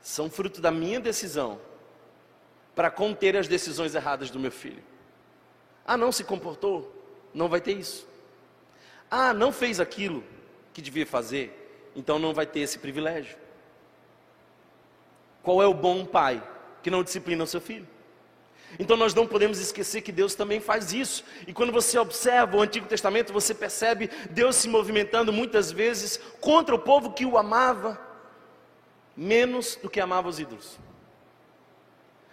são 0.00 0.30
fruto 0.30 0.60
da 0.60 0.70
minha 0.70 1.00
decisão 1.00 1.60
para 2.74 2.90
conter 2.90 3.36
as 3.36 3.48
decisões 3.48 3.94
erradas 3.94 4.30
do 4.30 4.38
meu 4.38 4.52
filho. 4.52 4.82
Ah, 5.86 5.96
não 5.96 6.12
se 6.12 6.22
comportou? 6.22 6.92
Não 7.32 7.48
vai 7.48 7.60
ter 7.60 7.72
isso. 7.72 8.06
Ah, 9.10 9.32
não 9.32 9.52
fez 9.52 9.80
aquilo 9.80 10.22
que 10.74 10.82
devia 10.82 11.06
fazer? 11.06 11.90
Então 11.94 12.18
não 12.18 12.34
vai 12.34 12.46
ter 12.46 12.60
esse 12.60 12.78
privilégio. 12.78 13.36
Qual 15.46 15.62
é 15.62 15.66
o 15.68 15.72
bom 15.72 16.04
pai 16.04 16.42
que 16.82 16.90
não 16.90 17.04
disciplina 17.04 17.44
o 17.44 17.46
seu 17.46 17.60
filho? 17.60 17.86
Então 18.80 18.96
nós 18.96 19.14
não 19.14 19.28
podemos 19.28 19.60
esquecer 19.60 20.02
que 20.02 20.10
Deus 20.10 20.34
também 20.34 20.58
faz 20.58 20.92
isso. 20.92 21.22
E 21.46 21.52
quando 21.52 21.70
você 21.70 21.96
observa 21.96 22.56
o 22.56 22.60
Antigo 22.60 22.88
Testamento, 22.88 23.32
você 23.32 23.54
percebe 23.54 24.10
Deus 24.28 24.56
se 24.56 24.68
movimentando 24.68 25.32
muitas 25.32 25.70
vezes 25.70 26.16
contra 26.40 26.74
o 26.74 26.80
povo 26.80 27.12
que 27.12 27.24
o 27.24 27.38
amava 27.38 27.96
menos 29.16 29.76
do 29.76 29.88
que 29.88 30.00
amava 30.00 30.28
os 30.28 30.40
ídolos. 30.40 30.80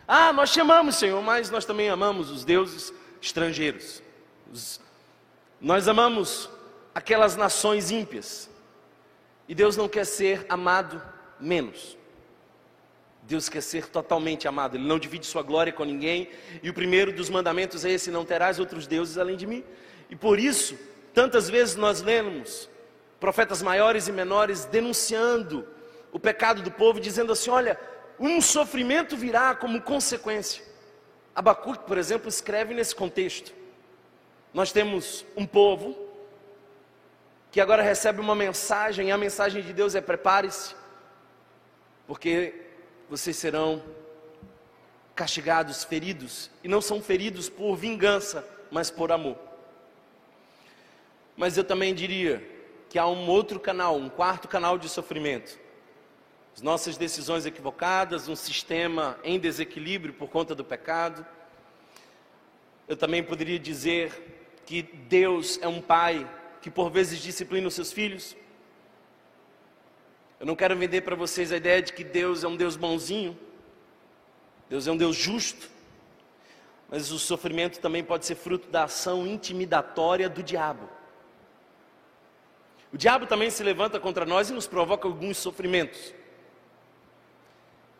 Ah, 0.07 0.33
nós 0.33 0.51
te 0.51 0.59
amamos, 0.59 0.95
Senhor, 0.95 1.21
mas 1.21 1.51
nós 1.51 1.65
também 1.65 1.89
amamos 1.89 2.31
os 2.31 2.43
deuses 2.43 2.91
estrangeiros. 3.21 4.01
Os... 4.51 4.81
Nós 5.61 5.87
amamos 5.87 6.49
aquelas 6.95 7.35
nações 7.35 7.91
ímpias. 7.91 8.49
E 9.47 9.53
Deus 9.53 9.77
não 9.77 9.87
quer 9.87 10.03
ser 10.07 10.47
amado 10.49 10.99
menos. 11.39 11.95
Deus 13.33 13.49
quer 13.49 13.61
ser 13.61 13.87
totalmente 13.87 14.47
amado, 14.47 14.77
Ele 14.77 14.87
não 14.87 14.99
divide 14.99 15.25
sua 15.25 15.41
glória 15.41 15.73
com 15.73 15.83
ninguém, 15.83 16.29
e 16.61 16.69
o 16.69 16.73
primeiro 16.73 17.11
dos 17.11 17.31
mandamentos 17.31 17.83
é 17.83 17.89
esse: 17.89 18.11
não 18.11 18.23
terás 18.23 18.59
outros 18.59 18.85
deuses 18.85 19.17
além 19.17 19.35
de 19.35 19.47
mim. 19.47 19.63
E 20.07 20.15
por 20.15 20.37
isso, 20.39 20.77
tantas 21.15 21.49
vezes 21.49 21.75
nós 21.75 22.03
lemos 22.03 22.69
profetas 23.19 23.63
maiores 23.63 24.07
e 24.07 24.11
menores 24.11 24.65
denunciando 24.65 25.67
o 26.11 26.19
pecado 26.19 26.61
do 26.61 26.69
povo, 26.69 26.99
dizendo 26.99 27.33
assim: 27.33 27.49
olha, 27.49 27.79
um 28.19 28.39
sofrimento 28.39 29.17
virá 29.17 29.55
como 29.55 29.81
consequência. 29.81 30.63
Abacuque, 31.33 31.85
por 31.87 31.97
exemplo, 31.97 32.29
escreve 32.29 32.75
nesse 32.75 32.95
contexto. 32.95 33.51
Nós 34.53 34.71
temos 34.71 35.25
um 35.35 35.47
povo 35.47 35.97
que 37.51 37.59
agora 37.59 37.81
recebe 37.81 38.21
uma 38.21 38.35
mensagem, 38.35 39.07
e 39.07 39.11
a 39.11 39.17
mensagem 39.17 39.63
de 39.63 39.73
Deus 39.73 39.95
é: 39.95 40.01
prepare-se, 40.01 40.75
porque 42.05 42.61
vocês 43.09 43.35
serão 43.35 43.81
castigados, 45.15 45.83
feridos, 45.83 46.49
e 46.63 46.67
não 46.67 46.81
são 46.81 47.01
feridos 47.01 47.49
por 47.49 47.75
vingança, 47.75 48.47
mas 48.71 48.89
por 48.89 49.11
amor. 49.11 49.37
Mas 51.35 51.57
eu 51.57 51.63
também 51.63 51.93
diria 51.93 52.47
que 52.89 52.99
há 52.99 53.07
um 53.07 53.27
outro 53.27 53.59
canal, 53.59 53.95
um 53.95 54.09
quarto 54.09 54.47
canal 54.47 54.77
de 54.77 54.87
sofrimento. 54.89 55.59
As 56.55 56.61
nossas 56.61 56.97
decisões 56.97 57.45
equivocadas, 57.45 58.27
um 58.27 58.35
sistema 58.35 59.17
em 59.23 59.39
desequilíbrio 59.39 60.13
por 60.13 60.29
conta 60.29 60.53
do 60.53 60.63
pecado. 60.63 61.25
Eu 62.87 62.95
também 62.95 63.23
poderia 63.23 63.57
dizer 63.57 64.51
que 64.65 64.83
Deus 64.83 65.59
é 65.61 65.67
um 65.67 65.81
pai 65.81 66.29
que 66.61 66.69
por 66.69 66.89
vezes 66.89 67.19
disciplina 67.19 67.67
os 67.67 67.73
seus 67.73 67.91
filhos, 67.91 68.35
eu 70.43 70.45
não 70.45 70.57
quero 70.57 70.75
vender 70.75 70.99
para 70.99 71.15
vocês 71.15 71.53
a 71.53 71.55
ideia 71.55 71.81
de 71.81 71.93
que 71.93 72.03
Deus 72.03 72.43
é 72.43 72.47
um 72.49 72.57
Deus 72.57 72.75
bonzinho, 72.75 73.39
Deus 74.69 74.85
é 74.85 74.91
um 74.91 74.97
Deus 74.97 75.15
justo, 75.15 75.69
mas 76.89 77.11
o 77.11 77.17
sofrimento 77.17 77.79
também 77.79 78.03
pode 78.03 78.25
ser 78.25 78.35
fruto 78.35 78.67
da 78.67 78.83
ação 78.83 79.25
intimidatória 79.25 80.27
do 80.27 80.43
diabo. 80.43 80.89
O 82.91 82.97
diabo 82.97 83.25
também 83.25 83.49
se 83.49 83.63
levanta 83.63 84.01
contra 84.01 84.25
nós 84.25 84.49
e 84.49 84.53
nos 84.53 84.67
provoca 84.67 85.07
alguns 85.07 85.37
sofrimentos. 85.37 86.13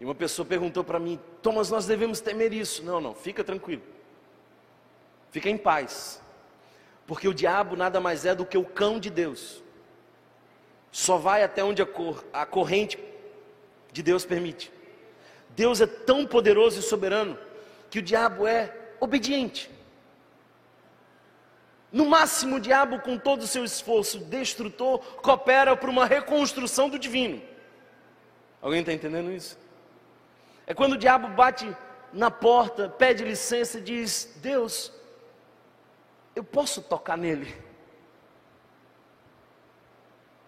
E 0.02 0.04
uma 0.04 0.14
pessoa 0.14 0.46
perguntou 0.46 0.84
para 0.84 1.00
mim: 1.00 1.18
Thomas, 1.42 1.70
nós 1.70 1.86
devemos 1.86 2.20
temer 2.20 2.52
isso? 2.52 2.84
Não, 2.84 3.00
não, 3.00 3.16
fica 3.16 3.42
tranquilo. 3.42 3.84
Fica 5.32 5.50
em 5.50 5.58
paz. 5.58 6.22
Porque 7.08 7.26
o 7.26 7.34
diabo 7.34 7.78
nada 7.78 8.02
mais 8.02 8.26
é 8.26 8.36
do 8.36 8.46
que 8.46 8.58
o 8.58 8.66
cão 8.66 9.00
de 9.00 9.10
Deus. 9.10 9.63
Só 10.94 11.18
vai 11.18 11.44
até 11.44 11.64
onde 11.64 11.82
a, 11.82 11.88
cor, 11.88 12.24
a 12.32 12.46
corrente 12.46 13.00
de 13.92 14.04
Deus 14.04 14.24
permite. 14.24 14.72
Deus 15.50 15.82
é 15.82 15.88
tão 15.88 16.24
poderoso 16.24 16.80
e 16.80 16.84
soberano 16.84 17.36
que 17.90 17.98
o 17.98 18.02
diabo 18.02 18.46
é 18.46 18.72
obediente. 19.00 19.72
No 21.92 22.06
máximo, 22.06 22.58
o 22.58 22.60
diabo, 22.60 23.00
com 23.00 23.18
todo 23.18 23.42
o 23.42 23.48
seu 23.48 23.66
esforço 23.66 24.20
destrutor, 24.20 25.00
coopera 25.16 25.76
para 25.76 25.90
uma 25.90 26.06
reconstrução 26.06 26.88
do 26.88 27.00
divino. 27.00 27.42
Alguém 28.62 28.82
está 28.82 28.94
entendendo 28.94 29.32
isso? 29.32 29.58
É 30.68 30.76
quando 30.76 30.94
o 30.94 30.98
diabo 30.98 31.28
bate 31.30 31.76
na 32.14 32.30
porta, 32.30 32.88
pede 32.88 33.24
licença 33.24 33.80
e 33.80 33.82
diz: 33.82 34.32
Deus, 34.44 34.92
eu 36.36 36.44
posso 36.44 36.84
tocar 36.84 37.18
nele? 37.18 37.73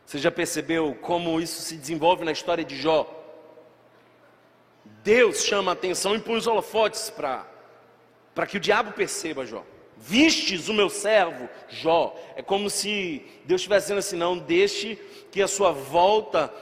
Você 0.06 0.20
já 0.20 0.32
percebeu 0.32 0.96
como 1.02 1.42
isso 1.42 1.62
se 1.62 1.76
desenvolve 1.76 2.24
na 2.24 2.32
história 2.32 2.64
de 2.64 2.78
Jó? 2.78 3.12
Deus 5.04 5.44
chama 5.44 5.72
a 5.72 5.74
atenção 5.74 6.16
e 6.16 6.20
põe 6.20 6.38
os 6.38 6.48
holofotes 6.48 7.10
para 7.10 8.46
que 8.48 8.58
o 8.58 8.60
diabo 8.60 8.92
perceba, 8.92 9.46
Jó. 9.46 9.64
Vistes 9.98 10.68
o 10.68 10.74
meu 10.74 10.90
servo, 10.90 11.50
Jó. 11.70 12.16
É 12.36 12.42
como 12.42 12.70
se 12.70 13.26
Deus 13.46 13.62
estivesse 13.62 13.86
dizendo 13.86 14.00
assim: 14.00 14.16
não 14.16 14.38
deixe 14.38 14.96
que 15.32 15.42
a 15.42 15.48
sua 15.48 15.72
volta 15.72 16.54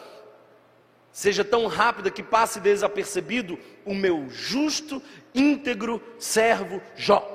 seja 1.11 1.43
tão 1.43 1.67
rápida 1.67 2.09
que 2.09 2.23
passe 2.23 2.59
desapercebido 2.59 3.59
o 3.85 3.93
meu 3.93 4.29
justo, 4.29 5.01
íntegro 5.35 6.01
servo 6.17 6.81
Jó. 6.95 7.29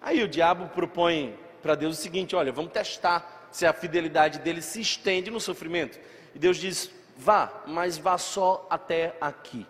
Aí 0.00 0.22
o 0.22 0.28
diabo 0.28 0.68
propõe 0.68 1.34
para 1.62 1.74
Deus 1.74 1.98
o 1.98 2.02
seguinte: 2.02 2.36
olha, 2.36 2.52
vamos 2.52 2.72
testar 2.72 3.37
se 3.50 3.66
a 3.66 3.72
fidelidade 3.72 4.38
dele 4.38 4.62
se 4.62 4.80
estende 4.80 5.30
no 5.30 5.40
sofrimento. 5.40 5.98
E 6.34 6.38
Deus 6.38 6.56
diz: 6.56 6.90
vá, 7.16 7.62
mas 7.66 7.98
vá 7.98 8.16
só 8.18 8.66
até 8.70 9.16
aqui. 9.20 9.66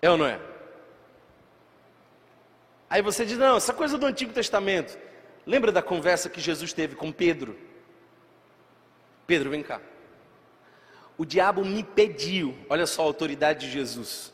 É 0.00 0.10
ou 0.10 0.16
não 0.16 0.26
é? 0.26 0.40
Aí 2.88 3.02
você 3.02 3.24
diz: 3.24 3.38
não, 3.38 3.56
essa 3.56 3.74
coisa 3.74 3.98
do 3.98 4.06
Antigo 4.06 4.32
Testamento. 4.32 4.98
Lembra 5.44 5.70
da 5.70 5.82
conversa 5.82 6.28
que 6.28 6.40
Jesus 6.40 6.72
teve 6.72 6.96
com 6.96 7.12
Pedro? 7.12 7.56
Pedro, 9.26 9.50
vem 9.50 9.62
cá. 9.62 9.80
O 11.16 11.24
diabo 11.24 11.64
me 11.64 11.82
pediu, 11.82 12.56
olha 12.68 12.86
só 12.86 13.02
a 13.02 13.04
autoridade 13.04 13.66
de 13.66 13.72
Jesus. 13.72 14.32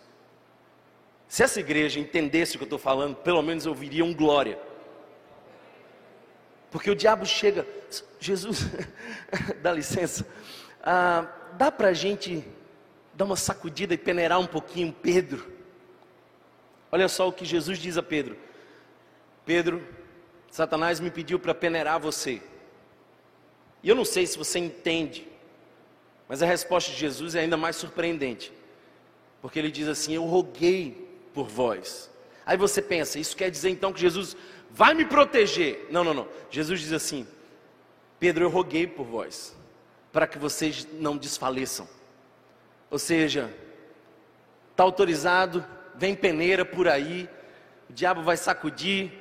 Se 1.28 1.42
essa 1.42 1.60
igreja 1.60 2.00
entendesse 2.00 2.56
o 2.56 2.58
que 2.58 2.64
eu 2.64 2.66
estou 2.66 2.78
falando, 2.78 3.16
pelo 3.16 3.40
menos 3.40 3.66
ouviria 3.66 4.04
um 4.04 4.12
glória. 4.12 4.58
Porque 6.72 6.90
o 6.90 6.96
diabo 6.96 7.26
chega, 7.26 7.66
Jesus, 8.18 8.60
dá 9.62 9.70
licença, 9.72 10.26
ah, 10.82 11.26
dá 11.52 11.70
para 11.70 11.88
a 11.88 11.92
gente 11.92 12.42
dar 13.12 13.26
uma 13.26 13.36
sacudida 13.36 13.92
e 13.92 13.98
peneirar 13.98 14.40
um 14.40 14.46
pouquinho 14.46 14.90
Pedro. 14.90 15.52
Olha 16.90 17.08
só 17.08 17.28
o 17.28 17.32
que 17.32 17.44
Jesus 17.44 17.78
diz 17.78 17.98
a 17.98 18.02
Pedro: 18.02 18.38
Pedro, 19.44 19.86
Satanás 20.50 20.98
me 20.98 21.10
pediu 21.10 21.38
para 21.38 21.54
peneirar 21.54 22.00
você. 22.00 22.42
E 23.82 23.88
eu 23.88 23.94
não 23.94 24.04
sei 24.04 24.26
se 24.26 24.38
você 24.38 24.58
entende, 24.58 25.28
mas 26.26 26.42
a 26.42 26.46
resposta 26.46 26.90
de 26.90 26.96
Jesus 26.96 27.34
é 27.34 27.40
ainda 27.40 27.56
mais 27.56 27.76
surpreendente. 27.76 28.50
Porque 29.42 29.58
ele 29.58 29.70
diz 29.70 29.88
assim: 29.88 30.14
Eu 30.14 30.24
roguei 30.24 31.06
por 31.34 31.48
vós. 31.48 32.10
Aí 32.46 32.56
você 32.56 32.82
pensa, 32.82 33.18
isso 33.18 33.36
quer 33.36 33.50
dizer 33.50 33.70
então 33.70 33.92
que 33.92 34.00
Jesus 34.00 34.36
vai 34.72 34.94
me 34.94 35.04
proteger. 35.04 35.86
Não, 35.90 36.02
não, 36.02 36.14
não. 36.14 36.28
Jesus 36.50 36.80
diz 36.80 36.92
assim: 36.92 37.26
Pedro, 38.18 38.44
eu 38.44 38.48
roguei 38.48 38.86
por 38.86 39.04
vós, 39.04 39.56
para 40.12 40.26
que 40.26 40.38
vocês 40.38 40.86
não 40.92 41.16
desfaleçam. 41.16 41.88
Ou 42.90 42.98
seja, 42.98 43.52
está 44.72 44.82
autorizado 44.82 45.64
vem 45.94 46.14
peneira 46.14 46.64
por 46.64 46.88
aí, 46.88 47.28
o 47.88 47.92
diabo 47.92 48.22
vai 48.22 48.36
sacudir, 48.36 49.12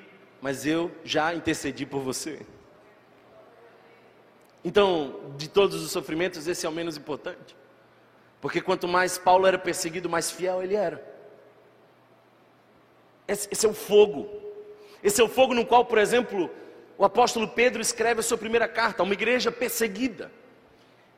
mas 0.41 0.65
eu 0.65 0.91
já 1.03 1.33
intercedi 1.33 1.85
por 1.85 2.01
você. 2.01 2.45
Então, 4.63 5.33
de 5.37 5.49
todos 5.49 5.83
os 5.83 5.91
sofrimentos, 5.91 6.47
esse 6.47 6.65
é 6.65 6.69
o 6.69 6.71
menos 6.71 6.97
importante. 6.97 7.55
Porque 8.39 8.61
quanto 8.61 8.87
mais 8.87 9.17
Paulo 9.17 9.45
era 9.45 9.57
perseguido, 9.57 10.09
mais 10.09 10.31
fiel 10.31 10.63
ele 10.63 10.75
era. 10.75 11.07
Esse, 13.27 13.47
esse, 13.51 13.65
é 13.65 13.69
o 13.69 13.73
fogo. 13.73 14.40
Esse 15.03 15.21
é 15.21 15.23
o 15.23 15.29
fogo 15.29 15.53
no 15.53 15.65
qual, 15.65 15.85
por 15.85 15.97
exemplo, 15.97 16.49
o 16.97 17.05
apóstolo 17.05 17.47
Pedro 17.47 17.81
escreve 17.81 18.19
a 18.19 18.23
sua 18.23 18.37
primeira 18.37 18.67
carta 18.67 19.01
a 19.01 19.05
uma 19.05 19.13
igreja 19.13 19.51
perseguida. 19.51 20.31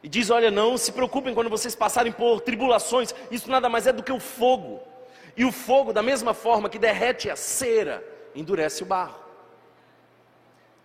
E 0.02 0.10
diz: 0.10 0.30
Olha, 0.30 0.50
não 0.50 0.78
se 0.78 0.92
preocupem 0.92 1.34
quando 1.34 1.50
vocês 1.50 1.76
passarem 1.76 2.12
por 2.12 2.42
tribulações, 2.42 3.14
isso 3.30 3.50
nada 3.50 3.70
mais 3.70 3.88
é 3.88 3.94
do 3.94 4.04
que 4.04 4.12
o 4.12 4.20
fogo 4.20 4.82
e 5.36 5.44
o 5.44 5.52
fogo, 5.52 5.92
da 5.92 6.04
mesma 6.04 6.34
forma 6.34 6.70
que 6.70 6.78
derrete 6.78 7.30
a 7.30 7.36
cera, 7.36 8.04
endurece 8.36 8.84
o 8.84 8.86
barro. 8.86 9.20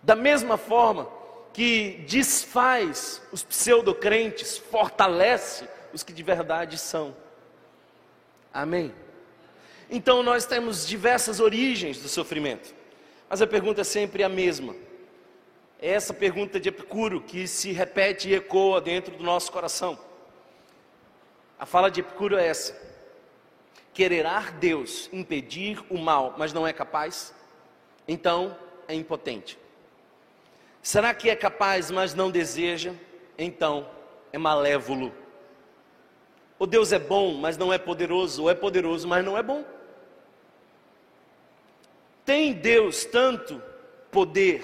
Da 0.01 0.15
mesma 0.15 0.57
forma 0.57 1.09
que 1.53 2.03
desfaz 2.07 3.21
os 3.31 3.43
pseudocrentes, 3.43 4.57
fortalece 4.57 5.67
os 5.93 6.03
que 6.03 6.13
de 6.13 6.23
verdade 6.23 6.77
são. 6.77 7.15
Amém? 8.53 8.93
Então 9.89 10.23
nós 10.23 10.45
temos 10.45 10.87
diversas 10.87 11.39
origens 11.39 12.01
do 12.01 12.07
sofrimento, 12.07 12.73
mas 13.29 13.41
a 13.41 13.47
pergunta 13.47 13.81
é 13.81 13.83
sempre 13.83 14.23
a 14.23 14.29
mesma. 14.29 14.75
É 15.79 15.91
essa 15.91 16.13
pergunta 16.13 16.59
de 16.59 16.69
Epicuro 16.69 17.21
que 17.21 17.47
se 17.47 17.71
repete 17.71 18.29
e 18.29 18.35
ecoa 18.35 18.81
dentro 18.81 19.15
do 19.15 19.23
nosso 19.23 19.51
coração. 19.51 19.97
A 21.59 21.65
fala 21.65 21.91
de 21.91 21.99
Epicuro 22.01 22.37
é 22.37 22.47
essa: 22.47 22.75
quererá 23.93 24.39
Deus 24.59 25.09
impedir 25.13 25.81
o 25.89 25.97
mal, 25.97 26.33
mas 26.37 26.51
não 26.51 26.67
é 26.67 26.73
capaz, 26.73 27.33
então 28.07 28.57
é 28.87 28.95
impotente. 28.95 29.57
Será 30.81 31.13
que 31.13 31.29
é 31.29 31.35
capaz, 31.35 31.91
mas 31.91 32.13
não 32.13 32.31
deseja? 32.31 32.93
Então 33.37 33.87
é 34.33 34.37
malévolo. 34.37 35.13
O 36.57 36.65
Deus 36.65 36.91
é 36.91 36.99
bom, 36.99 37.35
mas 37.35 37.57
não 37.57 37.71
é 37.71 37.77
poderoso, 37.77 38.43
ou 38.43 38.49
é 38.49 38.55
poderoso, 38.55 39.07
mas 39.07 39.23
não 39.23 39.37
é 39.37 39.43
bom. 39.43 39.63
Tem 42.29 42.53
Deus 42.53 43.05
tanto 43.05 43.59
poder 44.11 44.61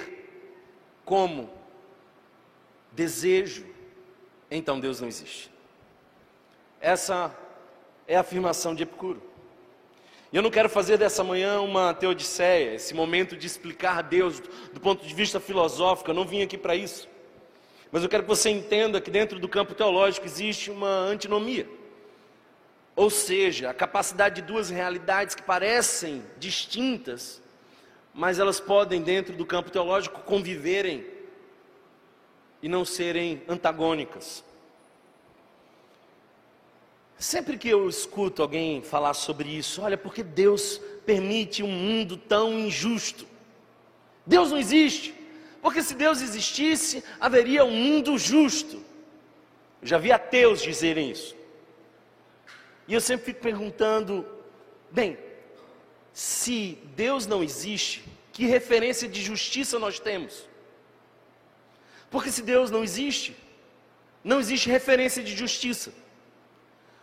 como 1.03 1.49
desejo, 2.91 3.65
então 4.51 4.79
Deus 4.79 5.01
não 5.01 5.07
existe. 5.07 5.49
Essa 6.79 7.35
é 8.07 8.17
a 8.17 8.19
afirmação 8.19 8.75
de 8.75 8.83
Epicuro. 8.83 9.19
E 10.31 10.35
eu 10.35 10.43
não 10.43 10.51
quero 10.51 10.69
fazer 10.69 10.99
dessa 10.99 11.23
manhã 11.23 11.59
uma 11.59 11.91
teodiceia, 11.91 12.75
esse 12.75 12.93
momento 12.93 13.35
de 13.35 13.47
explicar 13.47 14.03
Deus 14.03 14.39
do 14.71 14.79
ponto 14.79 15.03
de 15.03 15.15
vista 15.15 15.39
filosófico, 15.39 16.11
eu 16.11 16.15
não 16.15 16.23
vim 16.23 16.43
aqui 16.43 16.59
para 16.59 16.75
isso. 16.75 17.09
Mas 17.91 18.03
eu 18.03 18.09
quero 18.09 18.21
que 18.21 18.29
você 18.29 18.51
entenda 18.51 19.01
que 19.01 19.09
dentro 19.09 19.39
do 19.39 19.49
campo 19.49 19.73
teológico 19.73 20.27
existe 20.27 20.69
uma 20.69 20.87
antinomia. 20.87 21.67
Ou 22.95 23.09
seja, 23.09 23.71
a 23.71 23.73
capacidade 23.73 24.35
de 24.35 24.41
duas 24.43 24.69
realidades 24.69 25.33
que 25.33 25.41
parecem 25.41 26.23
distintas, 26.37 27.43
mas 28.15 28.39
elas 28.39 28.61
podem, 28.61 29.01
dentro 29.01 29.35
do 29.35 29.45
campo 29.45 29.69
teológico, 29.69 30.21
conviverem 30.21 31.05
e 32.63 32.69
não 32.69 32.85
serem 32.85 33.43
antagônicas. 33.45 34.41
Sempre 37.17 37.57
que 37.57 37.67
eu 37.67 37.89
escuto 37.89 38.41
alguém 38.41 38.81
falar 38.81 39.13
sobre 39.13 39.49
isso, 39.49 39.81
olha, 39.81 39.97
porque 39.97 40.23
Deus 40.23 40.79
permite 41.05 41.61
um 41.61 41.67
mundo 41.67 42.15
tão 42.15 42.57
injusto. 42.57 43.27
Deus 44.25 44.49
não 44.49 44.57
existe, 44.57 45.13
porque 45.61 45.83
se 45.83 45.93
Deus 45.93 46.21
existisse, 46.21 47.03
haveria 47.19 47.65
um 47.65 47.71
mundo 47.71 48.17
justo. 48.17 48.77
Eu 49.81 49.87
já 49.89 49.97
vi 49.97 50.13
ateus 50.13 50.61
dizerem 50.61 51.11
isso. 51.11 51.35
E 52.87 52.93
eu 52.93 53.01
sempre 53.01 53.25
fico 53.25 53.41
perguntando: 53.41 54.25
bem, 54.89 55.17
se 56.15 56.79
Deus 56.95 57.27
não 57.27 57.43
existe, 57.43 58.01
que 58.31 58.45
referência 58.45 59.05
de 59.05 59.21
justiça 59.21 59.77
nós 59.77 59.99
temos? 59.99 60.47
Porque 62.09 62.31
se 62.31 62.41
Deus 62.41 62.71
não 62.71 62.85
existe, 62.85 63.35
não 64.23 64.39
existe 64.39 64.69
referência 64.69 65.21
de 65.21 65.35
justiça. 65.35 65.93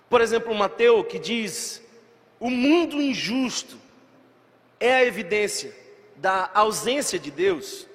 Por 0.09 0.23
exemplo, 0.23 0.55
Mateus 0.55 1.07
que 1.07 1.19
diz: 1.19 1.83
o 2.41 2.49
mundo 2.49 3.03
injusto 3.03 3.79
é 4.81 4.95
a 4.95 5.05
evidência 5.05 5.77
da 6.17 6.51
ausência 6.55 7.19
de 7.19 7.31
Deus, 7.31 7.87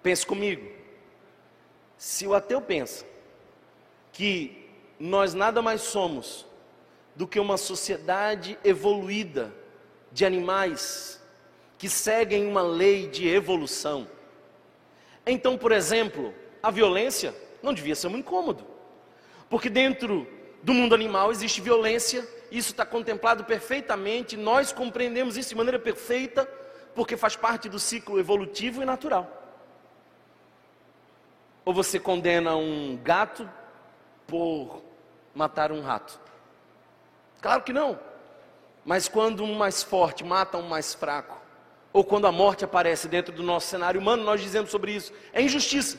pense 0.00 0.24
comigo. 0.24 0.70
Se 1.98 2.24
o 2.24 2.34
ateu 2.34 2.60
pensa 2.60 3.04
que 4.12 4.64
nós 4.96 5.34
nada 5.34 5.60
mais 5.60 5.80
somos 5.80 6.46
do 7.16 7.26
que 7.26 7.40
uma 7.40 7.56
sociedade 7.56 8.56
evoluída 8.62 9.52
de 10.12 10.24
animais 10.24 11.20
que 11.78 11.88
seguem 11.88 12.46
uma 12.46 12.62
lei 12.62 13.08
de 13.08 13.28
evolução, 13.28 14.06
então, 15.26 15.56
por 15.56 15.72
exemplo, 15.72 16.34
a 16.62 16.70
violência 16.70 17.34
não 17.62 17.72
devia 17.72 17.94
ser 17.94 18.08
um 18.08 18.16
incômodo, 18.16 18.66
porque 19.48 19.68
dentro 19.70 20.26
do 20.62 20.74
mundo 20.74 20.94
animal 20.94 21.30
existe 21.30 21.60
violência 21.60 22.26
isso 22.52 22.72
está 22.72 22.84
contemplado 22.84 23.44
perfeitamente, 23.44 24.36
nós 24.36 24.72
compreendemos 24.72 25.38
isso 25.38 25.48
de 25.48 25.54
maneira 25.54 25.78
perfeita, 25.78 26.44
porque 26.94 27.16
faz 27.16 27.34
parte 27.34 27.66
do 27.66 27.78
ciclo 27.78 28.20
evolutivo 28.20 28.82
e 28.82 28.84
natural. 28.84 29.26
Ou 31.64 31.72
você 31.72 31.98
condena 31.98 32.54
um 32.54 32.98
gato 33.02 33.48
por 34.26 34.82
matar 35.34 35.72
um 35.72 35.80
rato? 35.80 36.20
Claro 37.40 37.62
que 37.62 37.72
não. 37.72 37.98
Mas 38.84 39.08
quando 39.08 39.44
um 39.44 39.54
mais 39.54 39.82
forte 39.82 40.24
mata 40.24 40.58
um 40.58 40.68
mais 40.68 40.94
fraco, 40.94 41.40
ou 41.92 42.02
quando 42.02 42.26
a 42.26 42.32
morte 42.32 42.64
aparece 42.64 43.06
dentro 43.06 43.32
do 43.32 43.42
nosso 43.42 43.68
cenário 43.68 44.00
humano, 44.00 44.24
nós 44.24 44.40
dizemos 44.40 44.70
sobre 44.70 44.92
isso, 44.92 45.12
é 45.32 45.42
injustiça. 45.42 45.98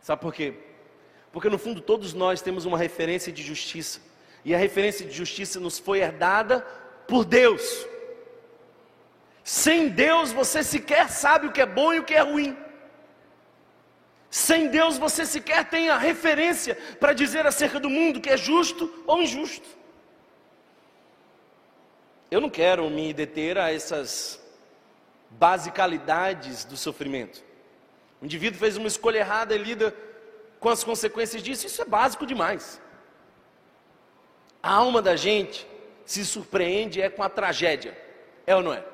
Sabe 0.00 0.20
por 0.20 0.34
quê? 0.34 0.54
Porque 1.32 1.48
no 1.48 1.58
fundo 1.58 1.80
todos 1.80 2.12
nós 2.14 2.42
temos 2.42 2.64
uma 2.64 2.76
referência 2.76 3.32
de 3.32 3.42
justiça. 3.42 4.00
E 4.44 4.54
a 4.54 4.58
referência 4.58 5.06
de 5.06 5.12
justiça 5.12 5.60
nos 5.60 5.78
foi 5.78 6.00
herdada 6.00 6.60
por 7.06 7.24
Deus. 7.24 7.86
Sem 9.44 9.88
Deus 9.88 10.32
você 10.32 10.62
sequer 10.62 11.08
sabe 11.08 11.46
o 11.46 11.52
que 11.52 11.60
é 11.60 11.66
bom 11.66 11.92
e 11.92 12.00
o 12.00 12.04
que 12.04 12.14
é 12.14 12.20
ruim. 12.20 12.56
Sem 14.30 14.68
Deus 14.68 14.98
você 14.98 15.24
sequer 15.24 15.64
tem 15.68 15.88
a 15.88 15.96
referência 15.96 16.74
para 17.00 17.14
dizer 17.14 17.46
acerca 17.46 17.80
do 17.80 17.88
mundo 17.88 18.20
que 18.20 18.28
é 18.28 18.36
justo 18.36 18.92
ou 19.06 19.22
injusto. 19.22 19.66
Eu 22.30 22.40
não 22.40 22.50
quero 22.50 22.88
me 22.90 23.12
deter 23.12 23.56
a 23.56 23.72
essas 23.72 24.40
basicalidades 25.30 26.64
do 26.64 26.76
sofrimento. 26.76 27.42
O 28.20 28.24
indivíduo 28.24 28.58
fez 28.58 28.76
uma 28.76 28.88
escolha 28.88 29.18
errada 29.18 29.54
e 29.54 29.58
lida 29.58 29.94
com 30.60 30.68
as 30.68 30.82
consequências 30.82 31.42
disso, 31.42 31.66
isso 31.66 31.80
é 31.80 31.84
básico 31.84 32.26
demais. 32.26 32.80
A 34.62 34.72
alma 34.72 35.00
da 35.00 35.16
gente 35.16 35.66
se 36.04 36.24
surpreende 36.24 37.00
é 37.00 37.08
com 37.08 37.22
a 37.22 37.28
tragédia, 37.28 37.96
é 38.46 38.56
ou 38.56 38.62
não 38.62 38.72
é? 38.72 38.84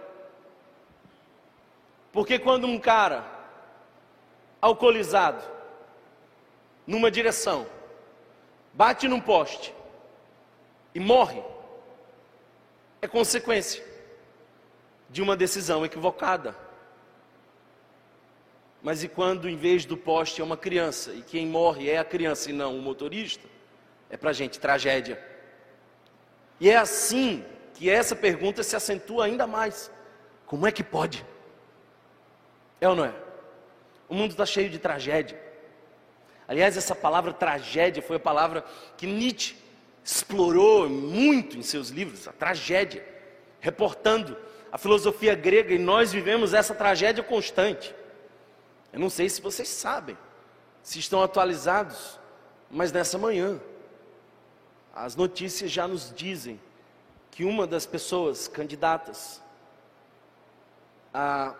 Porque 2.13 2.39
quando 2.39 2.67
um 2.67 2.79
cara 2.79 3.25
alcoolizado 4.61 5.43
numa 6.87 7.11
direção 7.11 7.67
bate 8.73 9.09
num 9.09 9.21
poste 9.21 9.75
e 10.95 11.01
morre, 11.01 11.43
é 13.05 13.09
consequência 13.09 13.85
de 15.11 15.21
uma 15.21 15.37
decisão 15.37 15.85
equivocada. 15.85 16.57
Mas 18.83 19.03
e 19.03 19.09
quando 19.09 19.47
em 19.47 19.57
vez 19.57 19.85
do 19.85 19.95
poste 19.95 20.41
é 20.41 20.45
uma 20.45 20.57
criança 20.57 21.13
e 21.13 21.21
quem 21.21 21.47
morre 21.47 21.91
é 21.91 21.99
a 21.99 22.05
criança 22.05 22.49
e 22.49 22.55
não 22.55 22.79
o 22.79 22.81
motorista? 22.81 23.47
É 24.09 24.17
para 24.17 24.33
gente 24.33 24.59
tragédia. 24.59 25.23
E 26.59 26.71
é 26.71 26.77
assim 26.77 27.45
que 27.75 27.91
essa 27.91 28.17
pergunta 28.17 28.63
se 28.63 28.75
acentua 28.75 29.27
ainda 29.27 29.47
mais: 29.47 29.91
como 30.47 30.67
é 30.67 30.73
que 30.73 30.83
pode? 30.83 31.27
É 32.81 32.89
ou 32.89 32.97
não 32.97 33.05
é? 33.05 33.15
O 34.09 34.15
mundo 34.15 34.31
está 34.31 34.47
cheio 34.47 34.71
de 34.71 34.79
tragédia. 34.79 35.39
Aliás, 36.49 36.75
essa 36.77 36.95
palavra 36.95 37.35
tragédia 37.35 38.03
foi 38.03 38.17
a 38.17 38.21
palavra 38.21 38.65
que 38.97 39.07
Nietzsche 39.07 39.64
explorou 40.05 40.89
muito 40.89 41.57
em 41.57 41.63
seus 41.63 41.89
livros, 41.89 42.29
a 42.29 42.33
tragédia, 42.33 43.03
reportando 43.59 44.37
a 44.71 44.77
filosofia 44.77 45.35
grega 45.35 45.73
e 45.73 45.79
nós 45.79 46.13
vivemos 46.13 46.53
essa 46.53 46.75
tragédia 46.75 47.25
constante. 47.25 47.95
Eu 48.93 49.01
não 49.01 49.09
sei 49.09 49.31
se 49.31 49.41
vocês 49.41 49.69
sabem, 49.69 50.17
se 50.83 50.99
estão 50.99 51.23
atualizados, 51.23 52.21
mas 52.71 52.93
nessa 52.93 53.17
manhã 53.17 53.59
as 54.95 55.17
notícias 55.17 55.71
já 55.71 55.89
nos 55.89 56.13
dizem 56.15 56.61
que 57.31 57.45
uma 57.45 57.67
das 57.67 57.87
pessoas 57.87 58.47
candidatas 58.47 59.43
à 61.13 61.55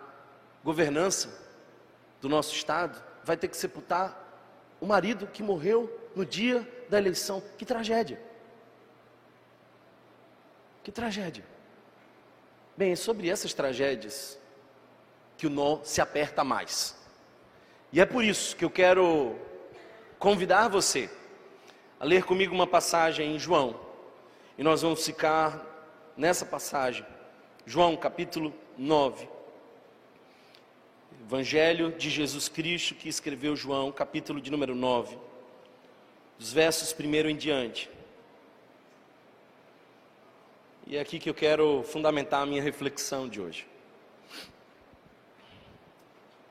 governança 0.63 1.43
do 2.21 2.29
nosso 2.29 2.55
estado 2.55 3.03
vai 3.25 3.37
ter 3.37 3.49
que 3.49 3.57
sepultar 3.57 4.21
o 4.81 4.87
marido 4.87 5.27
que 5.27 5.43
morreu 5.43 6.11
no 6.15 6.27
dia 6.27 6.69
da 6.91 6.99
eleição. 6.99 7.43
Que 7.57 7.65
tragédia! 7.65 8.34
Que 10.85 10.93
tragédia! 10.93 11.43
Bem, 12.77 12.93
é 12.93 12.97
sobre 12.97 13.31
essas 13.31 13.55
tragédias 13.55 14.39
que 15.39 15.47
o 15.47 15.51
nó 15.51 15.79
se 15.83 16.03
aperta 16.03 16.45
mais. 16.45 16.95
E 17.91 18.03
é 18.03 18.05
por 18.05 18.23
isso 18.23 18.55
que 18.55 18.65
eu 18.65 18.71
quero 18.71 19.35
convidar 20.19 20.69
você 20.69 21.09
a 21.99 22.05
ler 22.05 22.25
comigo 22.25 22.55
uma 22.55 22.67
passagem 22.67 23.35
em 23.35 23.39
João. 23.39 23.81
E 24.59 24.63
nós 24.63 24.83
vamos 24.83 25.03
ficar 25.07 25.65
nessa 26.19 26.45
passagem. 26.45 27.07
João 27.65 27.97
capítulo 27.97 28.53
9. 28.77 29.27
Evangelho 31.23 31.93
de 31.93 32.11
Jesus 32.11 32.47
Cristo 32.47 32.95
que 32.95 33.09
escreveu 33.09 33.57
João, 33.57 33.91
capítulo 33.91 34.39
de 34.39 34.51
número 34.51 34.75
9. 34.75 35.17
Dos 36.39 36.53
versos 36.53 36.93
primeiro 36.93 37.31
em 37.31 37.37
diante. 37.37 37.94
E 40.87 40.99
é 40.99 41.01
aqui 41.01 41.19
que 41.19 41.31
eu 41.31 41.35
quero 41.35 41.83
fundamentar 41.83 42.43
a 42.43 42.47
minha 42.47 42.63
reflexão 42.63 43.27
de 43.27 43.41
hoje. 43.41 43.67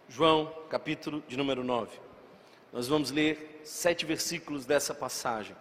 João, 0.10 0.52
capítulo 0.72 1.24
de 1.28 1.38
número 1.38 1.64
9. 1.64 2.00
Nós 2.72 2.88
vamos 2.88 3.12
ler 3.12 3.62
sete 3.64 4.08
versículos 4.08 4.66
dessa 4.66 4.92
passagem. 4.92 5.56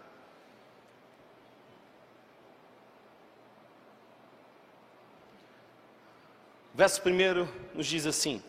Verso 6.73 6.99
primeiro 7.03 7.47
nos 7.75 7.85
diz 7.85 8.07
assim: 8.07 8.41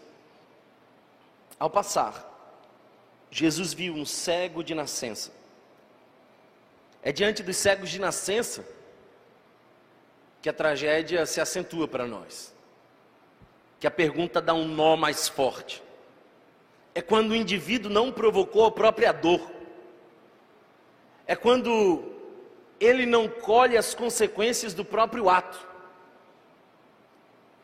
Ao 1.59 1.69
passar, 1.69 2.31
Jesus 3.31 3.75
viu 3.75 3.93
um 3.93 4.07
cego 4.07 4.65
de 4.65 4.75
nascença. 4.75 5.31
É 7.03 7.13
diante 7.13 7.43
dos 7.43 7.59
cegos 7.59 7.91
de 7.91 8.01
nascença 8.01 8.67
que 10.45 10.49
a 10.51 10.53
tragédia 10.53 11.25
se 11.25 11.41
acentua 11.41 11.89
para 11.89 12.07
nós, 12.07 12.55
que 13.81 13.87
a 13.87 13.91
pergunta 13.91 14.43
dá 14.43 14.53
um 14.53 14.69
nó 14.69 14.95
mais 14.95 15.27
forte 15.27 15.83
é 16.95 17.03
quando 17.03 17.31
o 17.31 17.35
indivíduo 17.35 17.91
não 17.91 18.13
provocou 18.13 18.67
a 18.67 18.71
própria 18.71 19.11
dor. 19.11 19.51
É 21.27 21.35
quando 21.35 22.13
ele 22.79 23.05
não 23.05 23.27
colhe 23.27 23.77
as 23.77 23.95
consequências 23.95 24.73
do 24.73 24.85
próprio 24.85 25.29
ato. 25.29 25.67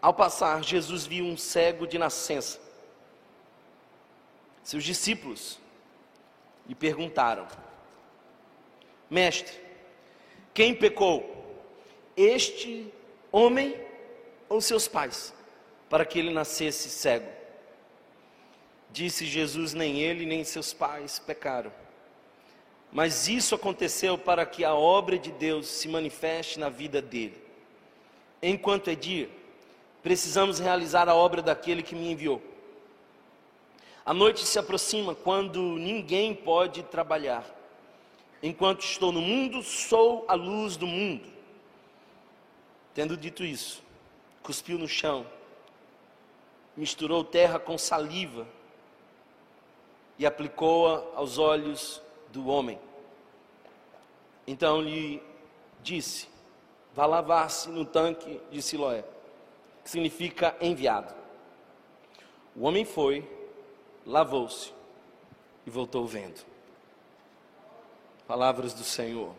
Ao 0.02 0.12
passar, 0.12 0.64
Jesus 0.64 1.06
viu 1.06 1.24
um 1.24 1.36
cego 1.36 1.86
de 1.86 1.98
nascença. 1.98 2.58
Seus 4.64 4.82
discípulos 4.82 5.60
lhe 6.66 6.74
perguntaram: 6.74 7.46
Mestre, 9.08 9.54
quem 10.52 10.74
pecou? 10.74 11.39
Este 12.16 12.92
homem 13.32 13.76
ou 14.48 14.60
seus 14.60 14.88
pais, 14.88 15.32
para 15.88 16.04
que 16.04 16.18
ele 16.18 16.30
nascesse 16.30 16.90
cego? 16.90 17.28
Disse 18.90 19.24
Jesus: 19.26 19.74
Nem 19.74 20.00
ele 20.00 20.26
nem 20.26 20.44
seus 20.44 20.72
pais 20.72 21.18
pecaram. 21.18 21.72
Mas 22.92 23.28
isso 23.28 23.54
aconteceu 23.54 24.18
para 24.18 24.44
que 24.44 24.64
a 24.64 24.74
obra 24.74 25.16
de 25.16 25.30
Deus 25.30 25.66
se 25.68 25.88
manifeste 25.88 26.58
na 26.58 26.68
vida 26.68 27.00
dele. 27.00 27.40
Enquanto 28.42 28.88
é 28.88 28.94
dia, 28.94 29.30
precisamos 30.02 30.58
realizar 30.58 31.08
a 31.08 31.14
obra 31.14 31.40
daquele 31.40 31.82
que 31.82 31.94
me 31.94 32.10
enviou. 32.10 32.42
A 34.04 34.12
noite 34.12 34.44
se 34.44 34.58
aproxima 34.58 35.14
quando 35.14 35.76
ninguém 35.78 36.34
pode 36.34 36.82
trabalhar. 36.84 37.44
Enquanto 38.42 38.82
estou 38.82 39.12
no 39.12 39.20
mundo, 39.20 39.62
sou 39.62 40.24
a 40.26 40.34
luz 40.34 40.76
do 40.76 40.86
mundo. 40.86 41.28
Tendo 42.94 43.16
dito 43.16 43.44
isso, 43.44 43.82
cuspiu 44.42 44.78
no 44.78 44.88
chão, 44.88 45.26
misturou 46.76 47.22
terra 47.22 47.58
com 47.58 47.78
saliva 47.78 48.46
e 50.18 50.26
aplicou-a 50.26 51.16
aos 51.16 51.38
olhos 51.38 52.02
do 52.28 52.48
homem. 52.48 52.78
Então 54.46 54.80
lhe 54.80 55.22
disse: 55.82 56.28
vá 56.94 57.06
lavar-se 57.06 57.68
no 57.70 57.84
tanque 57.84 58.40
de 58.50 58.60
Siloé, 58.60 59.04
que 59.84 59.90
significa 59.90 60.56
enviado. 60.60 61.14
O 62.56 62.66
homem 62.66 62.84
foi, 62.84 63.28
lavou-se 64.04 64.72
e 65.64 65.70
voltou 65.70 66.04
vendo. 66.06 66.44
Palavras 68.26 68.74
do 68.74 68.82
Senhor. 68.82 69.34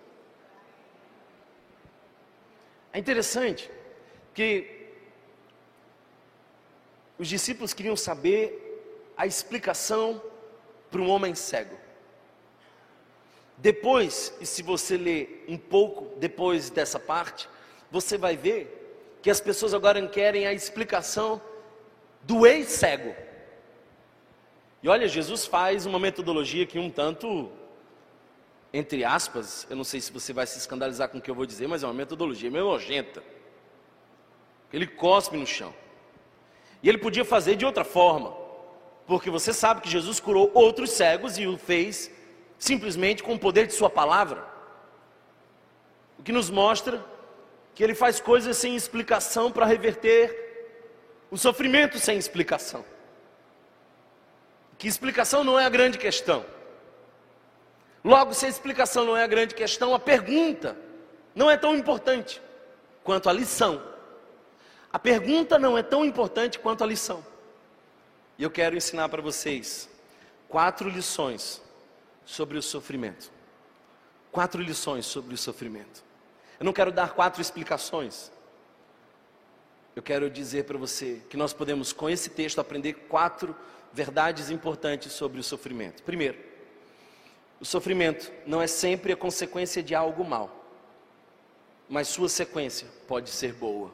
É 2.94 3.00
interessante 3.00 3.70
que 4.34 4.90
os 7.18 7.28
discípulos 7.28 7.74
queriam 7.74 7.96
saber 7.96 9.14
a 9.16 9.26
explicação 9.28 10.22
para 10.90 11.02
um 11.02 11.10
homem 11.10 11.36
cego. 11.36 11.78
Depois, 13.58 14.34
e 14.42 14.46
se 14.46 14.64
você 14.64 14.98
ler 14.98 15.46
um 15.48 15.58
pouco 15.58 16.18
depois 16.18 16.70
dessa 16.70 17.00
parte, 17.00 17.48
você 17.92 18.18
vai 18.18 18.36
ver 18.36 18.80
que 19.22 19.30
as 19.30 19.40
pessoas 19.40 19.74
agora 19.74 20.06
querem 20.08 20.48
a 20.48 20.54
explicação 20.54 21.40
do 22.24 22.46
ex-cego. 22.48 23.16
E 24.82 24.90
olha, 24.90 25.08
Jesus 25.08 25.46
faz 25.46 25.86
uma 25.86 26.00
metodologia 26.00 26.66
que 26.66 26.80
um 26.80 26.90
tanto, 26.90 27.52
entre 28.74 29.04
aspas, 29.04 29.68
eu 29.70 29.76
não 29.76 29.84
sei 29.84 30.00
se 30.00 30.12
você 30.12 30.32
vai 30.32 30.48
se 30.48 30.58
escandalizar 30.58 31.10
com 31.10 31.18
o 31.18 31.22
que 31.22 31.30
eu 31.30 31.36
vou 31.36 31.46
dizer, 31.46 31.68
mas 31.68 31.84
é 31.84 31.88
uma 31.88 31.94
metodologia 31.94 32.50
meio 32.50 32.66
nojenta. 32.66 33.22
Ele 34.72 34.88
cospe 34.88 35.36
no 35.36 35.46
chão. 35.46 35.74
E 36.82 36.88
ele 36.88 36.98
podia 36.98 37.26
fazer 37.26 37.56
de 37.56 37.66
outra 37.66 37.84
forma, 37.84 38.34
porque 39.06 39.30
você 39.30 39.52
sabe 39.52 39.82
que 39.82 39.90
Jesus 39.90 40.20
curou 40.20 40.50
outros 40.54 40.92
cegos 40.92 41.38
e 41.38 41.46
o 41.46 41.58
fez 41.58 42.10
simplesmente 42.58 43.22
com 43.22 43.34
o 43.34 43.40
poder 43.40 43.68
de 43.68 43.74
Sua 43.74 43.90
palavra. 43.90 44.46
O 46.18 46.24
que 46.24 46.32
nos 46.32 46.50
mostra 46.50 47.04
que 47.76 47.84
Ele 47.84 47.94
faz 47.94 48.20
coisas 48.22 48.56
sem 48.56 48.76
explicação 48.76 49.52
para 49.52 49.66
reverter 49.66 50.50
o 51.30 51.38
sofrimento 51.38 52.00
sem 52.00 52.18
explicação. 52.18 52.86
Que 54.78 54.88
explicação 54.88 55.44
não 55.44 55.60
é 55.60 55.66
a 55.66 55.70
grande 55.70 55.98
questão. 55.98 56.46
Logo, 58.04 58.34
se 58.34 58.46
a 58.46 58.50
explicação 58.50 59.06
não 59.06 59.16
é 59.16 59.24
a 59.24 59.28
grande 59.28 59.54
questão, 59.54 59.94
a 59.94 60.00
pergunta 60.00 60.78
não 61.36 61.50
é 61.50 61.58
tão 61.58 61.76
importante 61.76 62.42
quanto 63.04 63.30
a 63.30 63.34
lição. 63.34 63.82
A 64.92 65.00
pergunta 65.00 65.58
não 65.58 65.78
é 65.78 65.84
tão 65.84 66.04
importante 66.04 66.60
quanto 66.60 66.84
a 66.84 66.88
lição. 66.88 67.24
E 68.38 68.44
eu 68.44 68.50
quero 68.50 68.76
ensinar 68.76 69.08
para 69.10 69.22
vocês 69.22 69.90
quatro 70.50 70.90
lições 70.90 71.62
sobre 72.26 72.58
o 72.58 72.62
sofrimento. 72.62 73.32
Quatro 74.32 74.62
lições 74.62 75.06
sobre 75.06 75.34
o 75.34 75.38
sofrimento. 75.38 76.04
Eu 76.60 76.66
não 76.66 76.74
quero 76.74 76.92
dar 76.92 77.14
quatro 77.14 77.42
explicações. 77.42 78.32
Eu 79.96 80.02
quero 80.02 80.30
dizer 80.30 80.66
para 80.66 80.78
você 80.78 81.22
que 81.30 81.38
nós 81.38 81.54
podemos, 81.54 81.94
com 81.94 82.10
esse 82.10 82.30
texto, 82.30 82.60
aprender 82.60 82.94
quatro 83.10 83.56
verdades 83.94 84.50
importantes 84.50 85.12
sobre 85.12 85.40
o 85.40 85.44
sofrimento. 85.44 86.02
Primeiro, 86.04 86.51
o 87.62 87.66
sofrimento 87.66 88.34
não 88.44 88.60
é 88.60 88.66
sempre 88.66 89.14
a 89.14 89.16
consequência 89.16 89.84
de 89.84 89.94
algo 89.94 90.26
mal, 90.26 90.66
mas 91.88 92.08
sua 92.08 92.28
sequência 92.28 92.88
pode 93.08 93.30
ser 93.30 93.54
boa. 93.54 93.94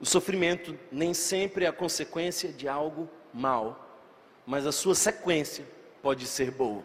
O 0.00 0.04
sofrimento 0.04 0.76
nem 0.90 1.14
sempre 1.14 1.64
é 1.64 1.68
a 1.68 1.72
consequência 1.72 2.52
de 2.52 2.66
algo 2.66 3.08
mal, 3.32 4.04
mas 4.44 4.66
a 4.66 4.72
sua 4.72 4.96
sequência 4.96 5.64
pode 6.02 6.26
ser 6.26 6.50
boa. 6.50 6.84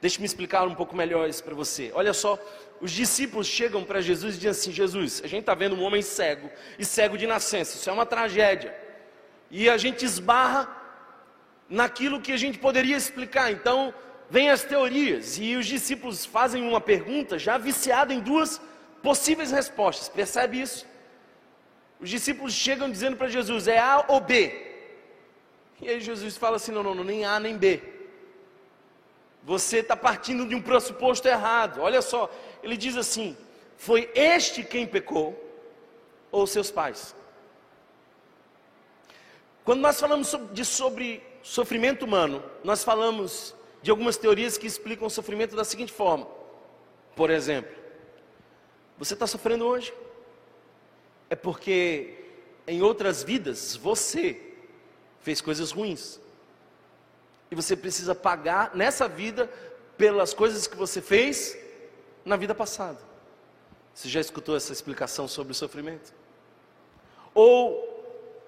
Deixe-me 0.00 0.24
explicar 0.24 0.64
um 0.64 0.76
pouco 0.76 0.94
melhor 0.94 1.28
isso 1.28 1.42
para 1.42 1.56
você. 1.56 1.90
Olha 1.92 2.14
só, 2.14 2.38
os 2.80 2.92
discípulos 2.92 3.48
chegam 3.48 3.82
para 3.82 4.00
Jesus 4.00 4.36
e 4.36 4.38
dizem 4.38 4.50
assim: 4.50 4.72
Jesus, 4.72 5.20
a 5.24 5.26
gente 5.26 5.40
está 5.40 5.56
vendo 5.56 5.74
um 5.74 5.82
homem 5.82 6.02
cego 6.02 6.48
e 6.78 6.84
cego 6.84 7.18
de 7.18 7.26
nascença, 7.26 7.76
isso 7.76 7.90
é 7.90 7.92
uma 7.92 8.06
tragédia. 8.06 8.72
E 9.50 9.68
a 9.68 9.76
gente 9.76 10.04
esbarra 10.04 10.72
naquilo 11.68 12.20
que 12.20 12.30
a 12.30 12.36
gente 12.36 12.60
poderia 12.60 12.96
explicar. 12.96 13.50
Então, 13.50 13.92
vem 14.30 14.50
as 14.50 14.62
teorias 14.62 15.38
e 15.38 15.56
os 15.56 15.66
discípulos 15.66 16.24
fazem 16.24 16.66
uma 16.66 16.80
pergunta 16.80 17.38
já 17.38 17.56
viciada 17.58 18.12
em 18.12 18.20
duas 18.20 18.60
possíveis 19.02 19.50
respostas. 19.50 20.08
Percebe 20.08 20.60
isso? 20.60 20.86
Os 22.00 22.10
discípulos 22.10 22.52
chegam 22.52 22.90
dizendo 22.90 23.16
para 23.16 23.28
Jesus: 23.28 23.66
é 23.68 23.78
A 23.78 24.04
ou 24.08 24.20
B? 24.20 24.66
E 25.80 25.88
aí 25.88 26.00
Jesus 26.00 26.36
fala 26.36 26.56
assim: 26.56 26.72
não, 26.72 26.82
não, 26.82 26.94
não 26.94 27.04
nem 27.04 27.24
A 27.24 27.38
nem 27.40 27.56
B. 27.56 27.82
Você 29.44 29.78
está 29.78 29.96
partindo 29.96 30.46
de 30.46 30.54
um 30.54 30.60
pressuposto 30.60 31.26
errado. 31.26 31.80
Olha 31.80 32.02
só, 32.02 32.30
ele 32.62 32.76
diz 32.76 32.96
assim: 32.96 33.36
foi 33.76 34.10
este 34.14 34.62
quem 34.62 34.86
pecou, 34.86 35.36
ou 36.30 36.46
seus 36.46 36.70
pais? 36.70 37.14
Quando 39.64 39.80
nós 39.80 40.00
falamos 40.00 40.34
de 40.52 40.64
sobre 40.64 41.22
sofrimento 41.42 42.04
humano, 42.04 42.42
nós 42.64 42.82
falamos 42.82 43.54
de 43.88 43.90
algumas 43.90 44.18
teorias 44.18 44.58
que 44.58 44.66
explicam 44.66 45.06
o 45.06 45.10
sofrimento 45.10 45.56
da 45.56 45.64
seguinte 45.64 45.90
forma: 45.90 46.26
por 47.16 47.30
exemplo, 47.30 47.74
você 48.98 49.14
está 49.14 49.26
sofrendo 49.26 49.64
hoje, 49.64 49.94
é 51.30 51.34
porque 51.34 52.14
em 52.66 52.82
outras 52.82 53.22
vidas 53.22 53.76
você 53.76 54.38
fez 55.22 55.40
coisas 55.40 55.70
ruins. 55.70 56.20
E 57.50 57.54
você 57.54 57.74
precisa 57.74 58.14
pagar 58.14 58.76
nessa 58.76 59.08
vida 59.08 59.50
pelas 59.96 60.34
coisas 60.34 60.66
que 60.66 60.76
você 60.76 61.00
fez 61.00 61.56
na 62.26 62.36
vida 62.36 62.54
passada. 62.54 62.98
Você 63.94 64.06
já 64.06 64.20
escutou 64.20 64.54
essa 64.54 64.70
explicação 64.70 65.26
sobre 65.26 65.52
o 65.52 65.54
sofrimento? 65.54 66.12
Ou 67.32 67.88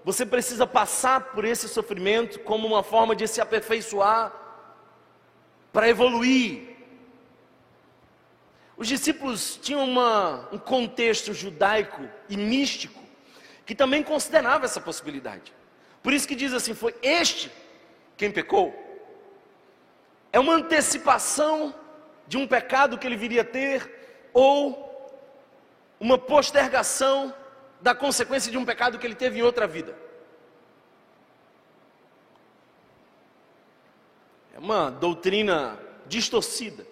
você 0.04 0.26
precisa 0.26 0.66
passar 0.66 1.32
por 1.32 1.46
esse 1.46 1.66
sofrimento 1.66 2.40
como 2.40 2.66
uma 2.66 2.82
forma 2.82 3.16
de 3.16 3.26
se 3.26 3.40
aperfeiçoar 3.40 4.39
para 5.72 5.88
evoluir. 5.88 6.68
Os 8.76 8.88
discípulos 8.88 9.58
tinham 9.62 9.84
uma, 9.84 10.48
um 10.52 10.58
contexto 10.58 11.34
judaico 11.34 12.08
e 12.28 12.36
místico 12.36 13.00
que 13.66 13.74
também 13.74 14.02
considerava 14.02 14.64
essa 14.64 14.80
possibilidade. 14.80 15.52
Por 16.02 16.12
isso 16.12 16.26
que 16.26 16.34
diz 16.34 16.52
assim: 16.52 16.74
foi 16.74 16.94
este 17.02 17.50
quem 18.16 18.30
pecou 18.30 18.90
é 20.32 20.38
uma 20.38 20.54
antecipação 20.54 21.74
de 22.26 22.36
um 22.36 22.46
pecado 22.46 22.96
que 22.96 23.06
ele 23.06 23.16
viria 23.16 23.42
a 23.42 23.44
ter, 23.44 24.28
ou 24.32 24.88
uma 25.98 26.16
postergação 26.16 27.34
da 27.80 27.94
consequência 27.94 28.50
de 28.50 28.56
um 28.56 28.64
pecado 28.64 28.98
que 28.98 29.06
ele 29.06 29.14
teve 29.14 29.40
em 29.40 29.42
outra 29.42 29.66
vida. 29.66 29.96
Uma 34.60 34.90
doutrina 34.90 35.78
distorcida. 36.06 36.86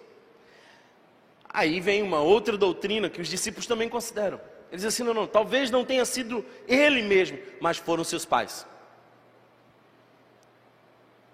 Aí 1.47 1.79
vem 1.79 2.01
uma 2.01 2.19
outra 2.19 2.57
doutrina 2.57 3.09
que 3.09 3.21
os 3.21 3.27
discípulos 3.27 3.67
também 3.67 3.87
consideram. 3.87 4.41
Eles 4.71 4.83
dizem 4.83 4.87
assim: 4.87 5.03
não, 5.03 5.13
não, 5.13 5.27
talvez 5.27 5.69
não 5.69 5.85
tenha 5.85 6.03
sido 6.03 6.43
ele 6.67 7.03
mesmo, 7.03 7.37
mas 7.61 7.77
foram 7.77 8.03
seus 8.03 8.25
pais. 8.25 8.65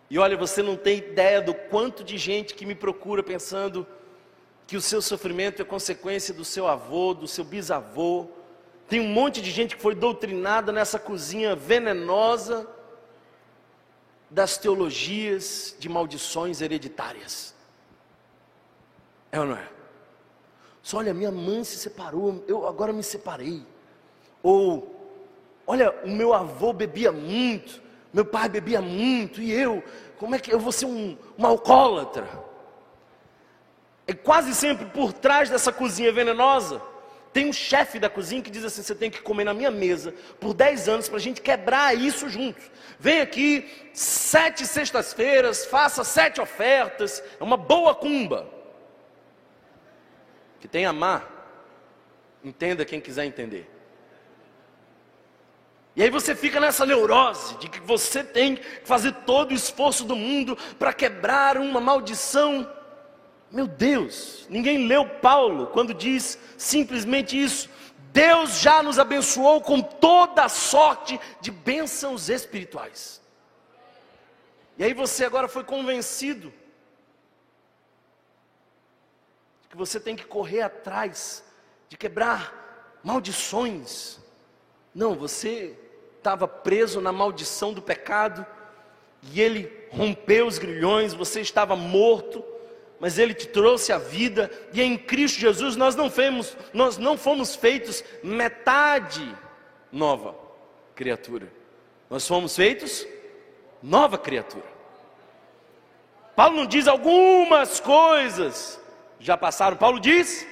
E 0.09 0.19
olha, 0.19 0.37
você 0.37 0.61
não 0.61 0.75
tem 0.75 0.99
ideia 0.99 1.41
do 1.41 1.53
quanto 1.53 2.03
de 2.03 2.17
gente 2.17 2.53
que 2.53 2.65
me 2.65 2.75
procura 2.75 3.23
pensando 3.23 3.87
que 4.67 4.77
o 4.77 4.81
seu 4.81 5.01
sofrimento 5.01 5.61
é 5.61 5.65
consequência 5.65 6.33
do 6.33 6.45
seu 6.45 6.67
avô, 6.67 7.13
do 7.13 7.27
seu 7.27 7.43
bisavô. 7.43 8.27
Tem 8.87 8.99
um 8.99 9.07
monte 9.07 9.41
de 9.41 9.51
gente 9.51 9.75
que 9.75 9.81
foi 9.81 9.95
doutrinada 9.95 10.71
nessa 10.71 10.99
cozinha 10.99 11.55
venenosa 11.55 12.67
das 14.35 14.57
teologias 14.57 15.73
de 15.79 15.87
maldições 15.87 16.59
hereditárias. 16.59 17.55
É 19.31 19.39
ou 19.39 19.45
não 19.45 19.55
é? 19.55 19.65
Só 20.83 20.97
olha, 20.97 21.13
minha 21.13 21.31
mãe 21.31 21.63
se 21.63 21.77
separou, 21.77 22.43
eu 22.45 22.67
agora 22.67 22.91
me 22.91 23.01
separei. 23.01 23.65
Ou, 24.43 24.93
olha, 25.65 25.89
o 26.03 26.09
meu 26.09 26.33
avô 26.33 26.73
bebia 26.73 27.13
muito, 27.13 27.81
meu 28.13 28.25
pai 28.25 28.49
bebia 28.49 28.81
muito 28.81 29.41
e 29.41 29.53
eu, 29.53 29.81
como 30.17 30.35
é 30.35 30.39
que 30.39 30.53
eu 30.53 30.59
vou 30.59 30.73
ser 30.73 30.85
um, 30.85 31.17
um 31.39 31.45
alcoólatra? 31.45 32.27
E 34.05 34.13
quase 34.13 34.53
sempre 34.53 34.85
por 34.87 35.13
trás 35.13 35.49
dessa 35.49 35.71
cozinha 35.71 36.11
venenosa, 36.11 36.81
tem 37.35 37.49
um 37.49 37.51
chefe 37.51 37.99
da 37.99 38.09
cozinha 38.09 38.41
que 38.41 38.49
diz 38.49 38.63
assim: 38.63 38.81
você 38.81 38.95
tem 38.95 39.11
que 39.11 39.21
comer 39.21 39.43
na 39.43 39.53
minha 39.53 39.69
mesa 39.69 40.13
por 40.39 40.53
10 40.53 40.87
anos 40.87 41.09
para 41.09 41.17
a 41.17 41.21
gente 41.21 41.41
quebrar 41.41 41.93
isso 41.93 42.29
juntos. 42.29 42.63
Vem 42.97 43.19
aqui 43.19 43.69
sete 43.93 44.65
sextas-feiras, 44.65 45.65
faça 45.65 46.05
sete 46.05 46.39
ofertas, 46.39 47.21
é 47.37 47.43
uma 47.43 47.57
boa 47.57 47.93
cumba. 47.93 48.47
Que 50.61 50.67
tem 50.69 50.85
amar. 50.85 51.29
Entenda 52.41 52.85
quem 52.85 53.01
quiser 53.01 53.25
entender. 53.25 53.69
E 55.93 56.03
aí 56.03 56.09
você 56.09 56.33
fica 56.33 56.57
nessa 56.61 56.85
neurose 56.85 57.57
de 57.57 57.67
que 57.67 57.81
você 57.81 58.23
tem 58.23 58.55
que 58.55 58.63
fazer 58.85 59.11
todo 59.25 59.51
o 59.51 59.55
esforço 59.55 60.05
do 60.05 60.15
mundo 60.15 60.57
para 60.79 60.93
quebrar 60.93 61.57
uma 61.57 61.81
maldição 61.81 62.65
Meu 63.51 63.67
Deus, 63.67 64.45
ninguém 64.49 64.87
leu 64.87 65.07
Paulo 65.07 65.67
quando 65.67 65.93
diz 65.93 66.37
simplesmente 66.57 67.41
isso. 67.41 67.69
Deus 68.11 68.59
já 68.59 68.81
nos 68.81 68.97
abençoou 68.97 69.61
com 69.61 69.81
toda 69.81 70.47
sorte 70.47 71.19
de 71.41 71.51
bênçãos 71.51 72.29
espirituais. 72.29 73.21
E 74.77 74.83
aí 74.83 74.93
você 74.93 75.25
agora 75.25 75.47
foi 75.47 75.63
convencido 75.63 76.53
de 79.61 79.69
que 79.69 79.77
você 79.77 79.99
tem 79.99 80.15
que 80.15 80.25
correr 80.25 80.61
atrás 80.61 81.43
de 81.89 81.97
quebrar 81.97 82.99
maldições. 83.03 84.19
Não, 84.93 85.13
você 85.15 85.77
estava 86.17 86.47
preso 86.47 86.99
na 86.99 87.11
maldição 87.11 87.73
do 87.73 87.81
pecado 87.81 88.45
e 89.31 89.41
ele 89.41 89.87
rompeu 89.91 90.47
os 90.47 90.57
grilhões, 90.57 91.13
você 91.13 91.41
estava 91.41 91.75
morto, 91.75 92.43
mas 92.99 93.17
ele 93.19 93.33
te 93.33 93.47
trouxe 93.47 93.91
a 93.91 93.97
vida 93.97 94.49
e 94.73 94.81
em 94.81 94.97
Cristo 94.97 95.39
Jesus 95.39 95.75
nós 95.75 95.95
não 95.95 96.09
fomos, 96.09 96.55
nós 96.73 96.97
não 96.97 97.17
fomos 97.17 97.55
feitos 97.55 98.03
metade 98.23 99.35
nova 99.91 100.35
criatura. 100.95 101.51
Nós 102.09 102.27
fomos 102.27 102.55
feitos 102.55 103.05
nova 103.81 104.17
criatura. 104.17 104.75
Paulo 106.35 106.57
não 106.57 106.65
diz 106.65 106.87
algumas 106.87 107.79
coisas 107.79 108.79
já 109.19 109.37
passaram, 109.37 109.77
Paulo 109.77 109.99
diz 109.99 110.45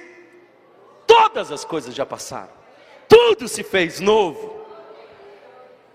todas 1.06 1.52
as 1.52 1.64
coisas 1.64 1.94
já 1.94 2.06
passaram. 2.06 2.52
Tudo 3.08 3.46
se 3.48 3.62
fez 3.62 4.00
novo. 4.00 4.64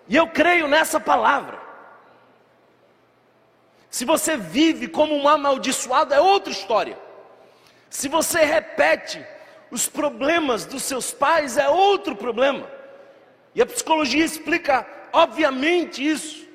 E 0.08 0.16
eu 0.16 0.28
creio 0.28 0.68
nessa 0.68 1.00
palavra. 1.00 1.69
Se 3.90 4.06
você 4.06 4.38
vive 4.38 4.88
como 4.88 5.16
um 5.16 5.28
amaldiçoado, 5.28 6.14
é 6.14 6.22
outra 6.22 6.52
história. 6.52 6.98
Se 7.90 8.08
você 8.08 8.46
repete 8.46 9.26
os 9.72 9.88
problemas 9.88 10.66
dos 10.66 10.84
seus 10.84 11.12
pais, 11.12 11.58
é 11.58 11.68
outro 11.68 12.16
problema. 12.16 12.70
E 13.56 13.62
a 13.62 13.66
psicologia 13.66 14.24
explica, 14.24 14.88
obviamente, 15.12 16.08
isso. 16.08 16.48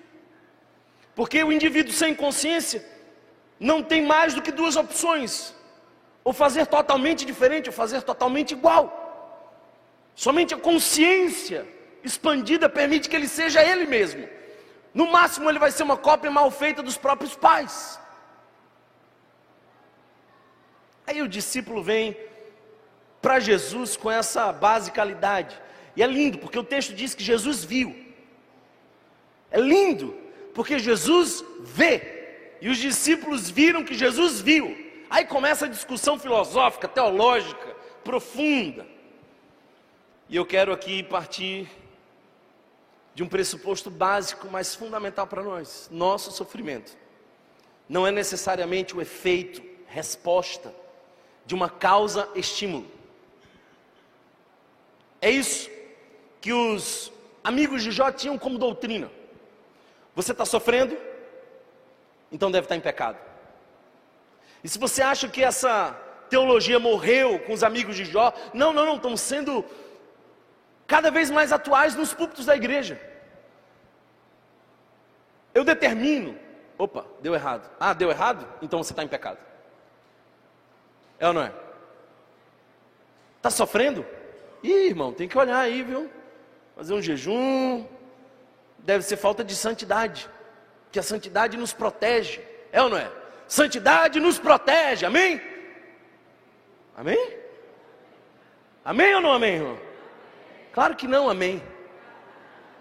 Porque 1.14 1.42
o 1.42 1.52
indivíduo 1.52 1.92
sem 1.92 2.14
consciência 2.14 2.84
não 3.58 3.82
tem 3.82 4.02
mais 4.02 4.34
do 4.34 4.42
que 4.42 4.52
duas 4.52 4.76
opções: 4.76 5.54
ou 6.22 6.32
fazer 6.32 6.66
totalmente 6.66 7.24
diferente, 7.24 7.68
ou 7.68 7.72
fazer 7.72 8.02
totalmente 8.02 8.52
igual. 8.52 9.00
Somente 10.14 10.54
a 10.54 10.56
consciência 10.56 11.66
expandida 12.04 12.68
permite 12.68 13.08
que 13.08 13.16
ele 13.16 13.26
seja 13.26 13.62
ele 13.62 13.86
mesmo. 13.86 14.28
No 14.94 15.10
máximo, 15.10 15.50
ele 15.50 15.58
vai 15.58 15.72
ser 15.72 15.82
uma 15.82 15.96
cópia 15.96 16.30
mal 16.30 16.50
feita 16.50 16.82
dos 16.82 16.96
próprios 16.96 17.34
pais. 17.34 17.98
Aí 21.06 21.20
o 21.20 21.28
discípulo 21.28 21.82
vem 21.82 22.16
para 23.20 23.40
Jesus 23.40 23.96
com 23.96 24.10
essa 24.10 24.52
basicalidade. 24.52 25.60
E 25.96 26.02
é 26.02 26.06
lindo, 26.06 26.38
porque 26.38 26.58
o 26.58 26.64
texto 26.64 26.94
diz 26.94 27.14
que 27.14 27.24
Jesus 27.24 27.64
viu. 27.64 27.94
É 29.50 29.60
lindo, 29.60 30.16
porque 30.54 30.78
Jesus 30.78 31.44
vê. 31.60 32.56
E 32.60 32.68
os 32.68 32.78
discípulos 32.78 33.50
viram 33.50 33.84
que 33.84 33.94
Jesus 33.94 34.40
viu. 34.40 34.76
Aí 35.10 35.24
começa 35.24 35.66
a 35.66 35.68
discussão 35.68 36.18
filosófica, 36.18 36.88
teológica, 36.88 37.76
profunda. 38.02 38.86
E 40.28 40.36
eu 40.36 40.46
quero 40.46 40.72
aqui 40.72 41.02
partir 41.02 41.68
de 43.14 43.22
um 43.22 43.28
pressuposto 43.28 43.90
básico, 43.90 44.48
mas 44.50 44.74
fundamental 44.74 45.26
para 45.26 45.42
nós: 45.42 45.88
nosso 45.90 46.30
sofrimento 46.32 46.96
não 47.88 48.06
é 48.06 48.10
necessariamente 48.10 48.96
o 48.96 49.00
efeito, 49.00 49.62
resposta 49.86 50.74
de 51.46 51.54
uma 51.54 51.68
causa-estímulo. 51.68 52.90
É 55.20 55.30
isso 55.30 55.70
que 56.40 56.52
os 56.52 57.12
amigos 57.42 57.82
de 57.82 57.90
Jó 57.90 58.10
tinham 58.10 58.38
como 58.38 58.58
doutrina. 58.58 59.10
Você 60.14 60.32
está 60.32 60.44
sofrendo? 60.44 60.96
Então 62.30 62.50
deve 62.50 62.64
estar 62.64 62.76
em 62.76 62.80
pecado. 62.80 63.18
E 64.62 64.68
se 64.68 64.78
você 64.78 65.02
acha 65.02 65.28
que 65.28 65.42
essa 65.42 65.92
teologia 66.30 66.78
morreu 66.78 67.38
com 67.40 67.52
os 67.52 67.62
amigos 67.62 67.96
de 67.96 68.04
Jó, 68.04 68.32
não, 68.52 68.72
não, 68.72 68.86
não, 68.86 68.96
estão 68.96 69.16
sendo 69.16 69.64
cada 70.86 71.10
vez 71.10 71.30
mais 71.30 71.52
atuais 71.52 71.94
nos 71.94 72.12
púlpitos 72.12 72.46
da 72.46 72.56
igreja. 72.56 73.00
Eu 75.52 75.64
determino, 75.64 76.38
opa, 76.76 77.06
deu 77.20 77.34
errado. 77.34 77.70
Ah, 77.78 77.92
deu 77.92 78.10
errado? 78.10 78.46
Então 78.60 78.82
você 78.82 78.92
está 78.92 79.02
em 79.02 79.08
pecado. 79.08 79.38
É 81.18 81.28
ou 81.28 81.32
não 81.32 81.42
é? 81.42 81.52
Está 83.36 83.50
sofrendo? 83.50 84.04
Ih, 84.62 84.88
irmão, 84.88 85.12
tem 85.12 85.28
que 85.28 85.38
olhar 85.38 85.58
aí, 85.58 85.82
viu? 85.82 86.10
Fazer 86.74 86.94
um 86.94 87.02
jejum. 87.02 87.86
Deve 88.78 89.04
ser 89.04 89.16
falta 89.16 89.44
de 89.44 89.54
santidade. 89.54 90.28
Que 90.90 90.98
a 90.98 91.02
santidade 91.02 91.56
nos 91.56 91.72
protege. 91.72 92.40
É 92.72 92.82
ou 92.82 92.88
não 92.88 92.96
é? 92.96 93.10
Santidade 93.46 94.18
nos 94.18 94.38
protege, 94.38 95.06
amém? 95.06 95.40
Amém? 96.96 97.38
Amém 98.84 99.14
ou 99.14 99.20
não 99.20 99.32
amém, 99.32 99.54
irmão? 99.56 99.78
Claro 100.74 100.96
que 100.96 101.06
não, 101.06 101.30
amém. 101.30 101.62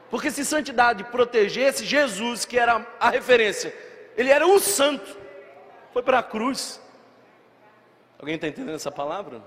Porque 0.10 0.32
se 0.32 0.44
santidade 0.44 1.04
protegesse 1.04 1.86
Jesus, 1.86 2.44
que 2.44 2.58
era 2.58 2.86
a 3.00 3.10
referência, 3.10 3.74
ele 4.18 4.30
era 4.30 4.48
o 4.48 4.60
santo, 4.60 5.16
foi 5.92 6.02
para 6.02 6.20
a 6.20 6.24
cruz. 6.24 6.82
Alguém 8.18 8.36
está 8.36 8.48
entendendo 8.48 8.76
essa 8.76 8.92
palavra? 8.92 9.44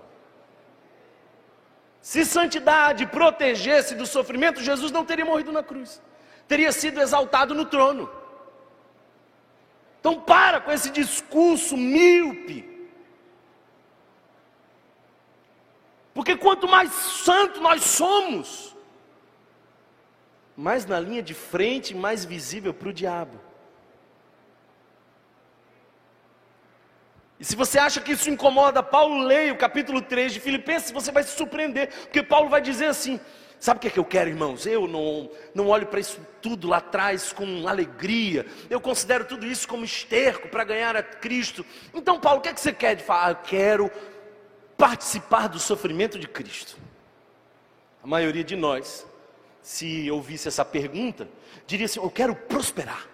Se 2.01 2.25
santidade 2.25 3.05
protegesse 3.07 3.97
do 3.97 4.07
sofrimento, 4.07 4.61
Jesus 4.61 4.93
não 4.93 5.05
teria 5.05 5.25
morrido 5.25 5.51
na 5.51 5.63
cruz, 5.63 6.01
teria 6.47 6.71
sido 6.71 7.01
exaltado 7.01 7.53
no 7.53 7.65
trono. 7.65 8.09
Então, 9.99 10.21
para 10.21 10.61
com 10.61 10.71
esse 10.71 10.91
discurso 10.91 11.77
míope. 11.77 12.76
Porque 16.17 16.35
quanto 16.35 16.67
mais 16.67 16.91
santo 16.93 17.61
nós 17.61 17.83
somos, 17.85 18.75
mais 20.57 20.87
na 20.87 20.99
linha 20.99 21.23
de 21.23 21.35
frente, 21.35 21.95
mais 21.95 22.25
visível 22.25 22.73
para 22.73 22.89
o 22.89 22.93
diabo. 22.93 23.39
E 27.39 27.45
se 27.45 27.55
você 27.55 27.79
acha 27.79 28.01
que 28.01 28.13
isso 28.13 28.31
incomoda, 28.31 28.83
Paulo 28.83 29.19
leia 29.19 29.53
o 29.53 29.59
capítulo 29.59 30.01
3 30.01 30.33
de 30.33 30.41
Filipenses, 30.41 30.91
você 30.91 31.13
vai 31.13 31.23
se 31.23 31.37
surpreender, 31.37 31.93
porque 32.05 32.23
Paulo 32.23 32.49
vai 32.49 32.63
dizer 32.63 32.87
assim: 32.87 33.21
Sabe 33.61 33.77
o 33.77 33.81
que, 33.83 33.89
é 33.89 33.91
que 33.91 33.99
eu 33.99 34.05
quero, 34.05 34.31
irmãos? 34.31 34.65
Eu 34.65 34.89
não, 34.89 35.31
não 35.55 35.69
olho 35.69 35.87
para 35.87 36.01
isso 36.01 36.19
tudo 36.41 36.67
lá 36.67 36.79
atrás 36.79 37.31
com 37.31 37.69
alegria, 37.69 38.47
eu 38.71 38.81
considero 38.81 39.27
tudo 39.27 39.47
isso 39.47 39.69
como 39.69 39.85
esterco 39.85 40.49
para 40.49 40.65
ganhar 40.65 40.97
a 40.97 41.03
Cristo. 41.03 41.63
Então, 41.93 42.19
Paulo, 42.19 42.39
o 42.39 42.43
que, 42.43 42.49
é 42.49 42.55
que 42.55 42.61
você 42.61 42.73
quer 42.73 42.97
de 42.97 43.05
falar? 43.05 43.27
Ah, 43.27 43.31
eu 43.33 43.37
quero 43.37 43.93
participar 44.77 45.49
do 45.49 45.59
sofrimento 45.59 46.19
de 46.19 46.29
Cristo. 46.29 46.77
A 48.03 48.07
maioria 48.07 48.45
de 48.45 48.55
nós, 48.55 49.07
se 49.63 50.11
ouvisse 50.11 50.49
essa 50.49 50.65
pergunta, 50.65 51.29
diria 51.67 51.87
assim: 51.87 52.01
Eu 52.01 52.11
quero 52.11 52.35
prosperar. 52.35 53.07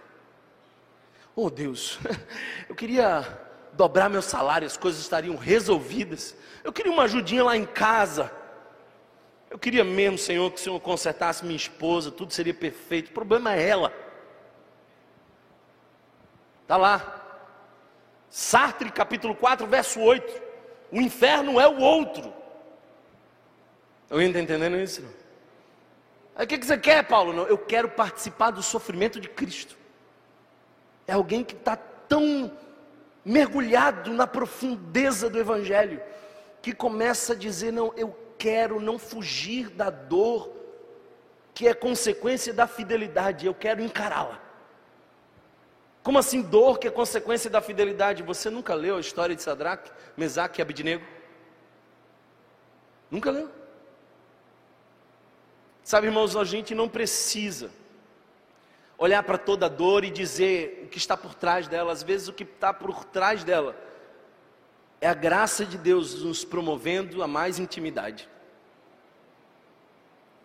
Oh 1.34 1.48
Deus, 1.48 1.98
eu 2.68 2.74
queria 2.74 3.26
dobrar 3.72 4.10
meu 4.10 4.20
salário, 4.20 4.66
as 4.66 4.76
coisas 4.76 5.00
estariam 5.00 5.36
resolvidas. 5.36 6.36
Eu 6.62 6.72
queria 6.72 6.92
uma 6.92 7.04
ajudinha 7.04 7.42
lá 7.42 7.56
em 7.56 7.64
casa. 7.64 8.30
Eu 9.50 9.58
queria 9.58 9.84
mesmo, 9.84 10.18
Senhor, 10.18 10.50
que 10.50 10.60
o 10.60 10.62
Senhor 10.62 10.80
consertasse 10.80 11.44
minha 11.44 11.56
esposa, 11.56 12.10
tudo 12.10 12.32
seria 12.32 12.54
perfeito. 12.54 13.08
O 13.08 13.14
problema 13.14 13.54
é 13.54 13.68
ela. 13.68 13.92
Está 16.62 16.76
lá. 16.76 17.18
Sartre, 18.30 18.90
capítulo 18.90 19.34
4, 19.34 19.66
verso 19.66 20.00
8. 20.00 20.51
O 20.92 21.00
inferno 21.00 21.58
é 21.58 21.66
o 21.66 21.78
outro. 21.78 22.30
Alguém 24.10 24.28
está 24.28 24.40
entendendo 24.40 24.76
isso? 24.76 25.02
Aí 26.36 26.44
o 26.44 26.48
que, 26.48 26.58
que 26.58 26.66
você 26.66 26.76
quer, 26.76 27.02
Paulo? 27.02 27.32
Não, 27.32 27.44
eu 27.44 27.56
quero 27.56 27.88
participar 27.88 28.50
do 28.50 28.62
sofrimento 28.62 29.18
de 29.18 29.28
Cristo. 29.28 29.76
É 31.06 31.14
alguém 31.14 31.42
que 31.42 31.54
está 31.54 31.76
tão 31.76 32.52
mergulhado 33.24 34.12
na 34.12 34.26
profundeza 34.26 35.30
do 35.30 35.38
Evangelho, 35.38 36.02
que 36.60 36.74
começa 36.74 37.32
a 37.32 37.36
dizer: 37.36 37.72
não, 37.72 37.92
eu 37.96 38.14
quero 38.36 38.78
não 38.78 38.98
fugir 38.98 39.70
da 39.70 39.88
dor, 39.88 40.52
que 41.54 41.66
é 41.66 41.72
consequência 41.72 42.52
da 42.52 42.66
fidelidade, 42.66 43.46
eu 43.46 43.54
quero 43.54 43.82
encará-la. 43.82 44.42
Como 46.02 46.18
assim 46.18 46.42
dor 46.42 46.78
que 46.78 46.88
é 46.88 46.90
consequência 46.90 47.48
da 47.48 47.60
fidelidade? 47.60 48.22
Você 48.22 48.50
nunca 48.50 48.74
leu 48.74 48.96
a 48.96 49.00
história 49.00 49.36
de 49.36 49.42
Sadraque, 49.42 49.90
Mesaque 50.16 50.60
e 50.60 50.62
Abidnego? 50.62 51.06
Nunca 53.10 53.30
leu? 53.30 53.48
Sabe, 55.84 56.08
irmãos, 56.08 56.36
a 56.36 56.44
gente 56.44 56.74
não 56.74 56.88
precisa 56.88 57.70
olhar 58.98 59.22
para 59.22 59.38
toda 59.38 59.68
dor 59.68 60.04
e 60.04 60.10
dizer 60.10 60.82
o 60.84 60.88
que 60.88 60.98
está 60.98 61.16
por 61.16 61.34
trás 61.34 61.68
dela. 61.68 61.92
Às 61.92 62.02
vezes 62.02 62.28
o 62.28 62.32
que 62.32 62.44
está 62.44 62.72
por 62.72 63.04
trás 63.04 63.44
dela 63.44 63.76
é 65.00 65.08
a 65.08 65.14
graça 65.14 65.64
de 65.64 65.76
Deus 65.78 66.22
nos 66.22 66.44
promovendo 66.44 67.22
a 67.22 67.28
mais 67.28 67.58
intimidade. 67.58 68.28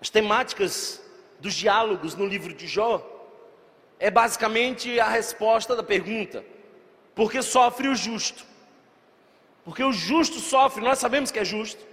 As 0.01 0.09
temáticas 0.09 1.01
dos 1.39 1.53
diálogos 1.53 2.15
no 2.15 2.25
livro 2.25 2.53
de 2.53 2.67
Jó 2.67 3.16
é 3.99 4.11
basicamente 4.11 4.99
a 4.99 5.07
resposta 5.09 5.75
da 5.75 5.83
pergunta: 5.83 6.43
por 7.15 7.31
que 7.31 7.41
sofre 7.41 7.87
o 7.87 7.95
justo? 7.95 8.45
Porque 9.63 9.83
o 9.83 9.91
justo 9.91 10.39
sofre, 10.39 10.83
nós 10.83 10.99
sabemos 10.99 11.31
que 11.31 11.39
é 11.39 11.45
justo. 11.45 11.85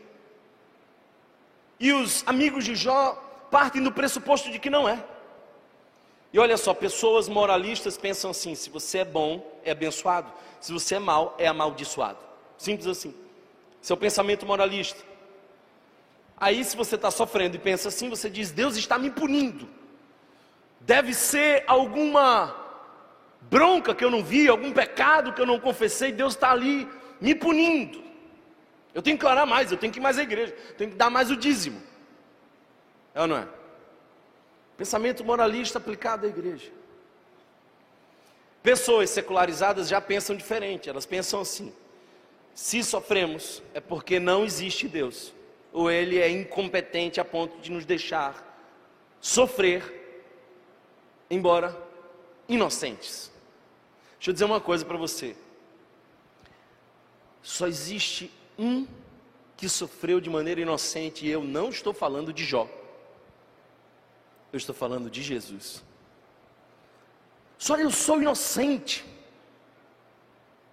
E 1.81 1.93
os 1.93 2.23
amigos 2.27 2.65
de 2.65 2.75
Jó 2.75 3.15
partem 3.51 3.83
do 3.83 3.91
pressuposto 3.91 4.51
de 4.51 4.59
que 4.59 4.71
não 4.71 4.89
é. 4.89 5.03
E 6.33 6.39
olha 6.39 6.57
só, 6.57 6.75
pessoas 6.75 7.29
moralistas 7.29 7.97
pensam 7.97 8.31
assim: 8.31 8.55
se 8.55 8.71
você 8.71 8.99
é 8.99 9.05
bom, 9.05 9.45
é 9.65 9.71
abençoado, 9.71 10.33
se 10.61 10.73
você 10.73 10.97
é 10.97 10.99
mal, 10.99 11.35
é 11.39 11.47
amaldiçoado. 11.47 12.19
Simples 12.59 12.87
assim. 12.87 13.15
Seu 13.81 13.97
pensamento 13.97 14.47
moralista. 14.47 15.03
Aí, 16.37 16.65
se 16.65 16.77
você 16.77 16.97
está 16.97 17.11
sofrendo 17.11 17.57
e 17.57 17.59
pensa 17.59 17.89
assim, 17.89 18.09
você 18.09 18.29
diz: 18.29 18.51
Deus 18.51 18.77
está 18.77 18.99
me 18.99 19.11
punindo. 19.11 19.69
Deve 20.87 21.15
ser 21.15 21.65
alguma 21.67 22.55
bronca 23.43 23.95
que 23.95 24.05
eu 24.05 24.11
não 24.11 24.23
vi, 24.23 24.49
algum 24.49 24.73
pecado 24.73 25.33
que 25.33 25.41
eu 25.41 25.47
não 25.47 25.59
confessei, 25.59 26.13
Deus 26.13 26.35
está 26.35 26.51
ali 26.51 26.89
me 27.21 27.35
punindo. 27.35 28.03
Eu 28.93 29.03
tenho 29.03 29.19
que 29.19 29.27
orar 29.27 29.47
mais, 29.47 29.73
eu 29.73 29.79
tenho 29.79 29.93
que 29.93 29.99
ir 29.99 30.03
mais 30.03 30.19
à 30.19 30.23
igreja, 30.23 30.55
tenho 30.77 30.91
que 30.91 30.97
dar 30.97 31.11
mais 31.11 31.31
o 31.31 31.37
dízimo. 31.37 31.83
É 33.15 33.21
ou 33.21 33.27
não 33.27 33.37
é? 33.37 33.49
Pensamento 34.77 35.25
moralista 35.25 35.79
aplicado 35.79 36.27
à 36.27 36.29
igreja. 36.29 36.71
Pessoas 38.63 39.11
secularizadas 39.11 39.89
já 39.89 40.01
pensam 40.01 40.37
diferente, 40.37 40.89
elas 40.89 41.07
pensam 41.07 41.41
assim: 41.41 41.73
se 42.55 42.83
sofremos 42.83 43.63
é 43.73 43.81
porque 43.81 44.21
não 44.21 44.45
existe 44.45 44.87
Deus 44.89 45.33
ou 45.73 45.91
ele 45.91 46.19
é 46.19 46.31
incompetente 46.31 47.21
a 47.21 47.25
ponto 47.25 47.59
de 47.61 47.71
nos 47.73 47.85
deixar 47.85 48.53
sofrer, 49.21 50.04
embora 51.31 51.77
inocentes. 52.49 53.31
Deixa 54.17 54.31
eu 54.31 54.33
dizer 54.33 54.45
uma 54.45 54.61
coisa 54.61 54.85
para 54.85 54.97
você. 54.97 55.37
Só 57.43 57.67
existe 57.67 58.31
um 58.59 58.87
que 59.57 59.69
sofreu 59.69 60.21
de 60.21 60.31
maneira 60.31 60.61
inocente, 60.61 61.27
e 61.27 61.31
eu 61.31 61.45
não 61.45 61.69
estou 61.69 61.93
falando 61.93 62.33
de 62.33 62.45
Jó. 62.45 62.69
Eu 64.53 64.57
estou 64.57 64.75
falando 64.75 65.11
de 65.11 65.23
Jesus. 65.23 65.83
Só 67.59 67.77
eu 67.77 67.91
sou 67.91 68.21
inocente. 68.21 69.05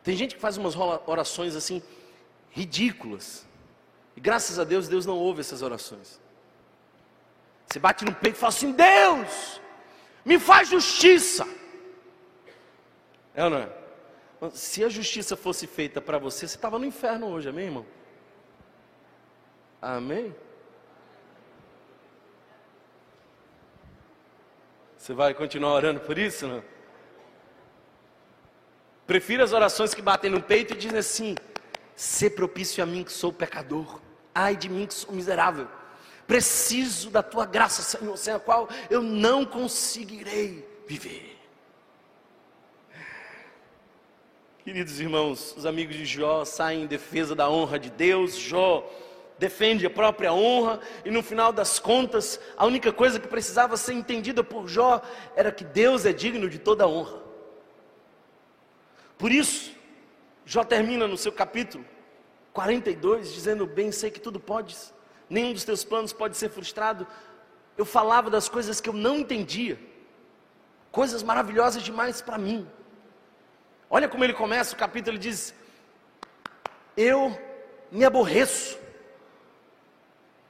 Tem 0.03 0.15
gente 0.15 0.35
que 0.35 0.41
faz 0.41 0.57
umas 0.57 0.75
orações 1.05 1.55
assim 1.55 1.81
ridículas. 2.51 3.45
E 4.15 4.19
graças 4.19 4.59
a 4.59 4.63
Deus, 4.63 4.87
Deus 4.87 5.05
não 5.05 5.17
ouve 5.17 5.41
essas 5.41 5.61
orações. 5.61 6.19
Você 7.67 7.79
bate 7.79 8.03
no 8.03 8.13
peito 8.13 8.35
e 8.35 8.39
fala 8.39 8.49
assim: 8.49 8.71
Deus, 8.71 9.61
me 10.23 10.39
faz 10.39 10.69
justiça. 10.69 11.47
É 13.33 13.43
ou 13.43 13.49
não 13.49 13.57
é? 13.57 13.69
Se 14.51 14.83
a 14.83 14.89
justiça 14.89 15.35
fosse 15.35 15.67
feita 15.67 16.01
para 16.01 16.17
você, 16.17 16.47
você 16.47 16.55
estava 16.55 16.79
no 16.79 16.85
inferno 16.85 17.27
hoje, 17.27 17.49
amém, 17.49 17.65
irmão? 17.65 17.85
Amém? 19.81 20.35
Você 24.97 25.13
vai 25.13 25.33
continuar 25.33 25.73
orando 25.73 25.99
por 25.99 26.17
isso, 26.17 26.47
não? 26.47 26.63
Prefiro 29.07 29.43
as 29.43 29.51
orações 29.51 29.93
que 29.93 30.01
batem 30.01 30.29
no 30.29 30.41
peito 30.41 30.73
e 30.73 30.77
dizem 30.77 30.99
assim: 30.99 31.35
Ser 31.95 32.31
propício 32.31 32.83
a 32.83 32.85
mim 32.85 33.03
que 33.03 33.11
sou 33.11 33.33
pecador. 33.33 33.99
Ai 34.33 34.55
de 34.55 34.69
mim 34.69 34.85
que 34.85 34.93
sou 34.93 35.13
miserável. 35.13 35.67
Preciso 36.31 37.09
da 37.09 37.21
tua 37.21 37.45
graça, 37.45 37.81
Senhor, 37.81 38.17
sem 38.17 38.33
a 38.33 38.39
qual 38.39 38.69
eu 38.89 39.01
não 39.01 39.43
conseguirei 39.43 40.65
viver. 40.87 41.37
Queridos 44.63 45.01
irmãos, 45.01 45.53
os 45.57 45.65
amigos 45.65 45.97
de 45.97 46.05
Jó 46.05 46.45
saem 46.45 46.83
em 46.83 46.87
defesa 46.87 47.35
da 47.35 47.49
honra 47.49 47.77
de 47.77 47.89
Deus. 47.89 48.37
Jó 48.37 48.89
defende 49.37 49.85
a 49.85 49.89
própria 49.89 50.31
honra, 50.31 50.79
e 51.03 51.11
no 51.11 51.21
final 51.21 51.51
das 51.51 51.79
contas, 51.79 52.39
a 52.55 52.65
única 52.65 52.93
coisa 52.93 53.19
que 53.19 53.27
precisava 53.27 53.75
ser 53.75 53.91
entendida 53.91 54.41
por 54.41 54.69
Jó 54.69 55.01
era 55.35 55.51
que 55.51 55.65
Deus 55.65 56.05
é 56.05 56.13
digno 56.13 56.49
de 56.49 56.59
toda 56.59 56.87
honra. 56.87 57.21
Por 59.17 59.33
isso, 59.33 59.75
Jó 60.45 60.63
termina 60.63 61.09
no 61.09 61.17
seu 61.17 61.33
capítulo 61.33 61.83
42 62.53 63.33
dizendo: 63.33 63.67
Bem, 63.67 63.91
sei 63.91 64.09
que 64.09 64.21
tudo 64.21 64.39
podes, 64.39 64.93
nenhum 65.31 65.53
dos 65.53 65.63
teus 65.63 65.83
planos 65.83 66.11
pode 66.11 66.35
ser 66.35 66.49
frustrado. 66.49 67.07
Eu 67.77 67.85
falava 67.85 68.29
das 68.29 68.49
coisas 68.49 68.81
que 68.81 68.89
eu 68.89 68.93
não 68.93 69.19
entendia, 69.19 69.79
coisas 70.91 71.23
maravilhosas 71.23 71.81
demais 71.81 72.21
para 72.21 72.37
mim. 72.37 72.67
Olha 73.89 74.09
como 74.09 74.23
ele 74.25 74.33
começa 74.33 74.75
o 74.75 74.77
capítulo: 74.77 75.15
ele 75.15 75.23
diz: 75.23 75.55
Eu 76.97 77.39
me 77.89 78.03
aborreço. 78.03 78.77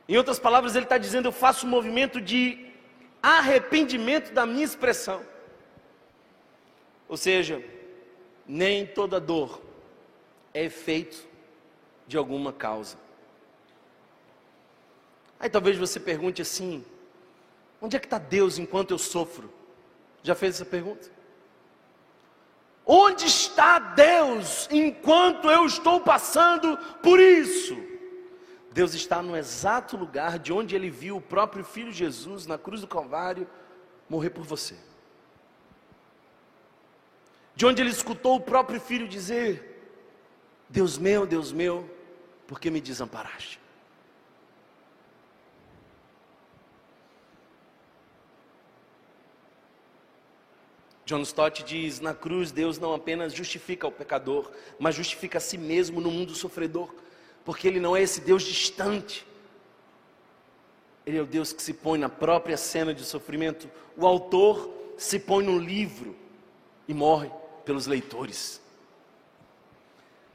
Em 0.09 0.17
outras 0.17 0.39
palavras, 0.39 0.75
ele 0.75 0.85
está 0.85 0.97
dizendo: 0.97 1.27
Eu 1.27 1.31
faço 1.31 1.67
um 1.67 1.69
movimento 1.69 2.19
de 2.19 2.67
arrependimento 3.21 4.33
da 4.33 4.47
minha 4.47 4.65
expressão. 4.65 5.21
Ou 7.07 7.17
seja, 7.17 7.63
nem 8.47 8.87
toda 8.87 9.19
dor 9.19 9.61
é 10.53 10.63
efeito 10.63 11.27
de 12.07 12.17
alguma 12.17 12.51
causa. 12.51 12.97
Aí 15.41 15.49
talvez 15.49 15.75
você 15.75 15.99
pergunte 15.99 16.43
assim: 16.43 16.85
onde 17.81 17.97
é 17.97 17.99
que 17.99 18.05
está 18.05 18.19
Deus 18.19 18.59
enquanto 18.59 18.91
eu 18.91 18.99
sofro? 18.99 19.51
Já 20.21 20.35
fez 20.35 20.55
essa 20.55 20.65
pergunta? 20.65 21.09
Onde 22.85 23.25
está 23.25 23.79
Deus 23.79 24.69
enquanto 24.71 25.49
eu 25.49 25.65
estou 25.65 25.99
passando 25.99 26.77
por 27.01 27.19
isso? 27.19 27.75
Deus 28.71 28.93
está 28.93 29.21
no 29.21 29.35
exato 29.35 29.97
lugar 29.97 30.37
de 30.37 30.53
onde 30.53 30.75
ele 30.75 30.91
viu 30.91 31.17
o 31.17 31.21
próprio 31.21 31.63
filho 31.63 31.91
Jesus 31.91 32.45
na 32.45 32.57
cruz 32.57 32.81
do 32.81 32.87
Calvário 32.87 33.47
morrer 34.07 34.29
por 34.29 34.43
você. 34.43 34.75
De 37.55 37.65
onde 37.65 37.81
ele 37.81 37.89
escutou 37.89 38.35
o 38.35 38.41
próprio 38.41 38.79
filho 38.79 39.07
dizer: 39.07 39.81
Deus 40.69 40.99
meu, 40.99 41.25
Deus 41.25 41.51
meu, 41.51 41.89
por 42.45 42.59
que 42.59 42.69
me 42.69 42.79
desamparaste? 42.79 43.60
John 51.11 51.23
Stott 51.23 51.61
diz: 51.63 51.99
na 51.99 52.13
cruz, 52.13 52.53
Deus 52.53 52.79
não 52.79 52.93
apenas 52.93 53.33
justifica 53.33 53.85
o 53.85 53.91
pecador, 53.91 54.49
mas 54.79 54.95
justifica 54.95 55.39
a 55.39 55.41
si 55.41 55.57
mesmo 55.57 55.99
no 55.99 56.09
mundo 56.09 56.33
sofredor, 56.33 56.89
porque 57.43 57.67
Ele 57.67 57.81
não 57.81 57.97
é 57.97 58.01
esse 58.01 58.21
Deus 58.21 58.43
distante, 58.43 59.27
Ele 61.05 61.17
é 61.17 61.21
o 61.21 61.25
Deus 61.25 61.51
que 61.51 61.61
se 61.61 61.73
põe 61.73 61.99
na 61.99 62.07
própria 62.07 62.55
cena 62.55 62.93
de 62.93 63.03
sofrimento. 63.03 63.69
O 63.97 64.07
autor 64.07 64.73
se 64.97 65.19
põe 65.19 65.43
no 65.43 65.59
livro 65.59 66.15
e 66.87 66.93
morre 66.93 67.29
pelos 67.65 67.87
leitores. 67.87 68.61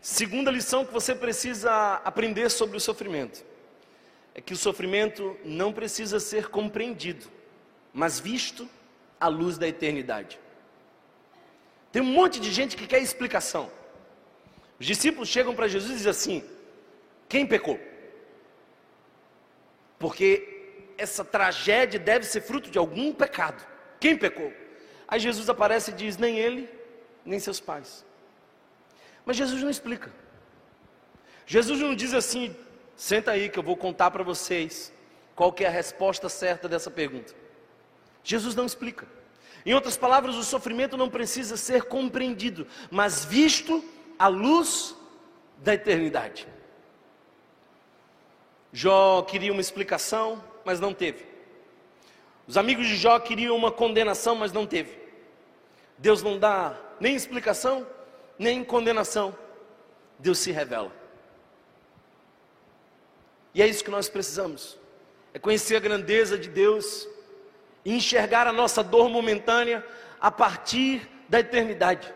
Segunda 0.02 0.50
lição 0.50 0.84
que 0.84 0.92
você 0.92 1.14
precisa 1.14 1.94
aprender 2.04 2.50
sobre 2.50 2.76
o 2.76 2.80
sofrimento 2.80 3.42
é 4.34 4.42
que 4.42 4.52
o 4.52 4.56
sofrimento 4.58 5.38
não 5.42 5.72
precisa 5.72 6.20
ser 6.20 6.48
compreendido, 6.48 7.26
mas 7.94 8.20
visto 8.20 8.68
à 9.18 9.26
luz 9.26 9.56
da 9.56 9.66
eternidade. 9.66 10.38
Tem 11.96 12.02
um 12.02 12.12
monte 12.12 12.38
de 12.38 12.52
gente 12.52 12.76
que 12.76 12.86
quer 12.86 13.00
explicação. 13.00 13.72
Os 14.78 14.84
discípulos 14.84 15.30
chegam 15.30 15.54
para 15.54 15.66
Jesus 15.66 15.92
e 15.92 15.96
dizem 15.96 16.10
assim: 16.10 16.44
quem 17.26 17.46
pecou? 17.46 17.80
Porque 19.98 20.90
essa 20.98 21.24
tragédia 21.24 21.98
deve 21.98 22.26
ser 22.26 22.42
fruto 22.42 22.70
de 22.70 22.76
algum 22.76 23.14
pecado. 23.14 23.66
Quem 23.98 24.14
pecou? 24.14 24.52
Aí 25.08 25.18
Jesus 25.18 25.48
aparece 25.48 25.90
e 25.90 25.94
diz: 25.94 26.18
nem 26.18 26.38
ele, 26.38 26.68
nem 27.24 27.40
seus 27.40 27.60
pais. 27.60 28.04
Mas 29.24 29.38
Jesus 29.38 29.62
não 29.62 29.70
explica. 29.70 30.12
Jesus 31.46 31.80
não 31.80 31.94
diz 31.94 32.12
assim: 32.12 32.54
senta 32.94 33.30
aí 33.30 33.48
que 33.48 33.58
eu 33.58 33.62
vou 33.62 33.74
contar 33.74 34.10
para 34.10 34.22
vocês 34.22 34.92
qual 35.34 35.50
que 35.50 35.64
é 35.64 35.66
a 35.66 35.70
resposta 35.70 36.28
certa 36.28 36.68
dessa 36.68 36.90
pergunta. 36.90 37.34
Jesus 38.22 38.54
não 38.54 38.66
explica. 38.66 39.15
Em 39.66 39.74
outras 39.74 39.96
palavras, 39.96 40.36
o 40.36 40.44
sofrimento 40.44 40.96
não 40.96 41.10
precisa 41.10 41.56
ser 41.56 41.82
compreendido, 41.86 42.68
mas 42.88 43.24
visto 43.24 43.84
à 44.16 44.28
luz 44.28 44.94
da 45.58 45.74
eternidade. 45.74 46.46
Jó 48.72 49.22
queria 49.22 49.50
uma 49.50 49.60
explicação, 49.60 50.40
mas 50.64 50.78
não 50.78 50.94
teve. 50.94 51.26
Os 52.46 52.56
amigos 52.56 52.86
de 52.86 52.94
Jó 52.94 53.18
queriam 53.18 53.56
uma 53.56 53.72
condenação, 53.72 54.36
mas 54.36 54.52
não 54.52 54.64
teve. 54.64 55.00
Deus 55.98 56.22
não 56.22 56.38
dá 56.38 56.78
nem 57.00 57.16
explicação, 57.16 57.84
nem 58.38 58.62
condenação. 58.62 59.36
Deus 60.16 60.38
se 60.38 60.52
revela. 60.52 60.92
E 63.52 63.60
é 63.60 63.66
isso 63.66 63.82
que 63.82 63.90
nós 63.90 64.08
precisamos. 64.08 64.78
É 65.34 65.40
conhecer 65.40 65.74
a 65.74 65.80
grandeza 65.80 66.38
de 66.38 66.48
Deus 66.48 67.08
e 67.86 67.94
enxergar 67.94 68.48
a 68.48 68.52
nossa 68.52 68.82
dor 68.82 69.08
momentânea 69.08 69.86
a 70.20 70.28
partir 70.28 71.08
da 71.28 71.38
eternidade. 71.38 72.12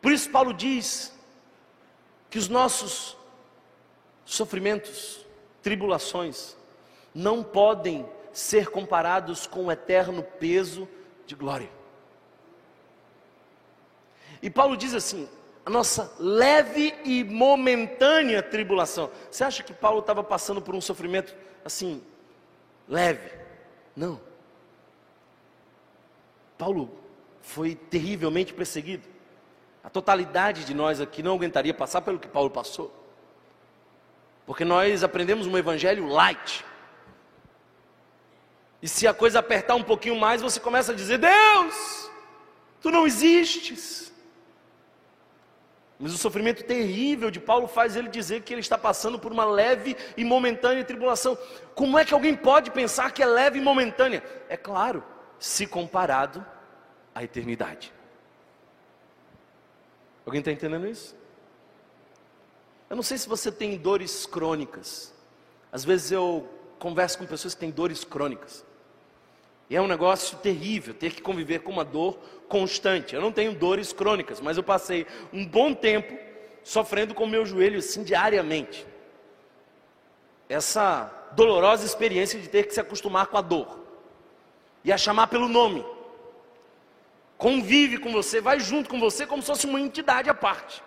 Por 0.00 0.10
isso 0.12 0.30
Paulo 0.30 0.54
diz 0.54 1.14
que 2.30 2.38
os 2.38 2.48
nossos 2.48 3.18
sofrimentos, 4.24 5.26
tribulações, 5.62 6.56
não 7.14 7.42
podem 7.42 8.08
ser 8.32 8.70
comparados 8.70 9.46
com 9.46 9.66
o 9.66 9.70
eterno 9.70 10.22
peso 10.22 10.88
de 11.26 11.34
glória. 11.34 11.68
E 14.40 14.48
Paulo 14.48 14.74
diz 14.74 14.94
assim: 14.94 15.28
a 15.66 15.68
nossa 15.68 16.14
leve 16.18 16.94
e 17.04 17.22
momentânea 17.24 18.42
tribulação. 18.42 19.10
Você 19.30 19.44
acha 19.44 19.62
que 19.62 19.74
Paulo 19.74 19.98
estava 19.98 20.24
passando 20.24 20.62
por 20.62 20.74
um 20.74 20.80
sofrimento 20.80 21.36
assim, 21.62 22.02
leve? 22.88 23.38
Não. 23.94 24.29
Paulo 26.60 26.90
foi 27.40 27.74
terrivelmente 27.74 28.52
perseguido. 28.52 29.08
A 29.82 29.88
totalidade 29.88 30.66
de 30.66 30.74
nós 30.74 31.00
aqui 31.00 31.22
não 31.22 31.34
aguentaria 31.36 31.72
passar 31.72 32.02
pelo 32.02 32.18
que 32.18 32.28
Paulo 32.28 32.50
passou. 32.50 32.94
Porque 34.44 34.62
nós 34.62 35.02
aprendemos 35.02 35.46
um 35.46 35.56
evangelho 35.56 36.06
light. 36.06 36.62
E 38.82 38.86
se 38.86 39.06
a 39.06 39.14
coisa 39.14 39.38
apertar 39.38 39.74
um 39.74 39.82
pouquinho 39.82 40.16
mais, 40.16 40.42
você 40.42 40.60
começa 40.60 40.92
a 40.92 40.94
dizer: 40.94 41.16
Deus, 41.16 42.10
tu 42.82 42.90
não 42.90 43.06
existes. 43.06 44.12
Mas 45.98 46.12
o 46.12 46.18
sofrimento 46.18 46.62
terrível 46.64 47.30
de 47.30 47.40
Paulo 47.40 47.68
faz 47.68 47.96
ele 47.96 48.08
dizer 48.08 48.42
que 48.42 48.52
ele 48.52 48.60
está 48.60 48.76
passando 48.76 49.18
por 49.18 49.32
uma 49.32 49.46
leve 49.46 49.96
e 50.14 50.24
momentânea 50.24 50.84
tribulação. 50.84 51.38
Como 51.74 51.98
é 51.98 52.04
que 52.04 52.12
alguém 52.12 52.34
pode 52.34 52.70
pensar 52.70 53.12
que 53.12 53.22
é 53.22 53.26
leve 53.26 53.58
e 53.58 53.62
momentânea? 53.62 54.22
É 54.48 54.56
claro, 54.58 55.02
se 55.40 55.66
comparado 55.66 56.44
à 57.14 57.24
eternidade. 57.24 57.92
Alguém 60.26 60.40
está 60.40 60.52
entendendo 60.52 60.86
isso? 60.86 61.16
Eu 62.90 62.94
não 62.94 63.02
sei 63.02 63.16
se 63.16 63.28
você 63.28 63.50
tem 63.50 63.78
dores 63.78 64.26
crônicas. 64.26 65.14
Às 65.72 65.84
vezes 65.84 66.12
eu 66.12 66.46
converso 66.78 67.18
com 67.18 67.26
pessoas 67.26 67.54
que 67.54 67.60
têm 67.60 67.70
dores 67.70 68.04
crônicas. 68.04 68.64
E 69.70 69.76
é 69.76 69.80
um 69.80 69.86
negócio 69.86 70.36
terrível 70.38 70.92
ter 70.92 71.12
que 71.12 71.22
conviver 71.22 71.60
com 71.60 71.72
uma 71.72 71.84
dor 71.84 72.18
constante. 72.48 73.14
Eu 73.14 73.20
não 73.20 73.32
tenho 73.32 73.54
dores 73.54 73.92
crônicas, 73.92 74.40
mas 74.40 74.56
eu 74.56 74.62
passei 74.62 75.06
um 75.32 75.46
bom 75.46 75.72
tempo 75.72 76.18
sofrendo 76.62 77.14
com 77.14 77.24
o 77.24 77.28
meu 77.28 77.46
joelho 77.46 77.78
assim 77.78 78.02
diariamente. 78.02 78.86
Essa 80.48 81.10
dolorosa 81.32 81.86
experiência 81.86 82.38
de 82.38 82.48
ter 82.48 82.66
que 82.66 82.74
se 82.74 82.80
acostumar 82.80 83.28
com 83.28 83.38
a 83.38 83.40
dor 83.40 83.79
e 84.84 84.92
a 84.92 84.98
chamar 84.98 85.26
pelo 85.26 85.48
nome. 85.48 85.84
Convive 87.36 87.98
com 87.98 88.12
você, 88.12 88.40
vai 88.40 88.60
junto 88.60 88.90
com 88.90 89.00
você 89.00 89.26
como 89.26 89.42
se 89.42 89.48
fosse 89.48 89.66
uma 89.66 89.80
entidade 89.80 90.28
à 90.28 90.34
parte. 90.34 90.82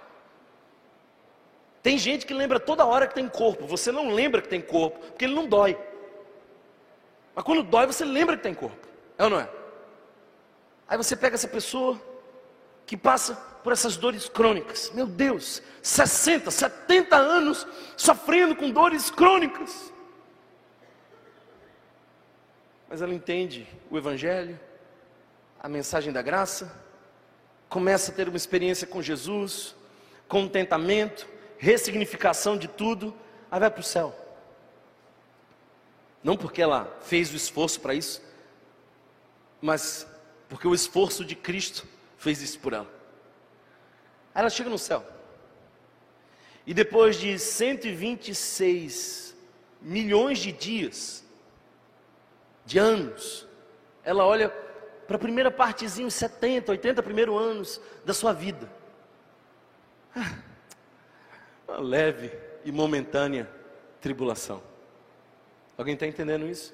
Tem 1.81 1.97
gente 1.97 2.25
que 2.25 2.33
lembra 2.33 2.59
toda 2.59 2.85
hora 2.85 3.07
que 3.07 3.15
tem 3.15 3.27
corpo, 3.27 3.65
você 3.67 3.91
não 3.91 4.11
lembra 4.11 4.41
que 4.41 4.47
tem 4.47 4.61
corpo, 4.61 4.99
porque 4.99 5.25
ele 5.25 5.35
não 5.35 5.47
dói. 5.47 5.77
Mas 7.35 7.43
quando 7.43 7.63
dói, 7.63 7.87
você 7.87 8.05
lembra 8.05 8.37
que 8.37 8.43
tem 8.43 8.53
corpo. 8.53 8.87
É 9.17 9.23
ou 9.23 9.29
não 9.29 9.39
é? 9.39 9.49
Aí 10.87 10.97
você 10.97 11.15
pega 11.15 11.35
essa 11.35 11.47
pessoa 11.47 11.99
que 12.85 12.95
passa 12.95 13.35
por 13.63 13.73
essas 13.73 13.97
dores 13.97 14.29
crônicas. 14.29 14.91
Meu 14.93 15.07
Deus, 15.07 15.61
60, 15.81 16.51
70 16.51 17.15
anos 17.15 17.65
sofrendo 17.97 18.55
com 18.55 18.69
dores 18.69 19.09
crônicas. 19.09 19.92
Mas 22.93 23.01
ela 23.01 23.11
entende 23.11 23.67
o 23.89 23.97
Evangelho, 23.97 24.59
a 25.59 25.67
mensagem 25.67 26.13
da 26.13 26.21
graça, 26.21 26.71
começa 27.67 28.11
a 28.11 28.13
ter 28.13 28.27
uma 28.27 28.37
experiência 28.37 28.85
com 28.85 29.01
Jesus, 29.01 29.75
contentamento, 30.27 31.27
ressignificação 31.57 32.55
de 32.55 32.67
tudo, 32.67 33.11
aí 33.49 33.59
vai 33.59 33.71
para 33.71 33.79
o 33.79 33.83
céu. 33.83 34.15
Não 36.23 36.37
porque 36.37 36.61
ela 36.61 36.85
fez 37.01 37.33
o 37.33 37.35
esforço 37.35 37.81
para 37.81 37.95
isso, 37.95 38.21
mas 39.59 40.05
porque 40.47 40.67
o 40.67 40.75
esforço 40.75 41.25
de 41.25 41.35
Cristo 41.35 41.87
fez 42.19 42.43
isso 42.43 42.59
por 42.59 42.73
ela. 42.73 42.93
Aí 44.35 44.41
ela 44.41 44.51
chega 44.51 44.69
no 44.69 44.77
céu. 44.77 45.03
E 46.63 46.75
depois 46.75 47.15
de 47.19 47.39
126 47.39 49.35
milhões 49.81 50.37
de 50.37 50.51
dias, 50.51 51.22
de 52.65 52.79
anos, 52.79 53.47
ela 54.03 54.25
olha 54.25 54.49
para 55.07 55.15
a 55.15 55.19
primeira 55.19 55.51
partezinha, 55.51 56.07
os 56.07 56.13
70, 56.13 56.71
80 56.71 57.03
primeiros 57.03 57.39
anos 57.39 57.81
da 58.05 58.13
sua 58.13 58.33
vida. 58.33 58.69
Ah, 60.15 60.33
uma 61.67 61.77
leve 61.79 62.31
e 62.63 62.71
momentânea 62.71 63.49
tribulação. 63.99 64.61
Alguém 65.77 65.93
está 65.95 66.05
entendendo 66.05 66.47
isso? 66.47 66.73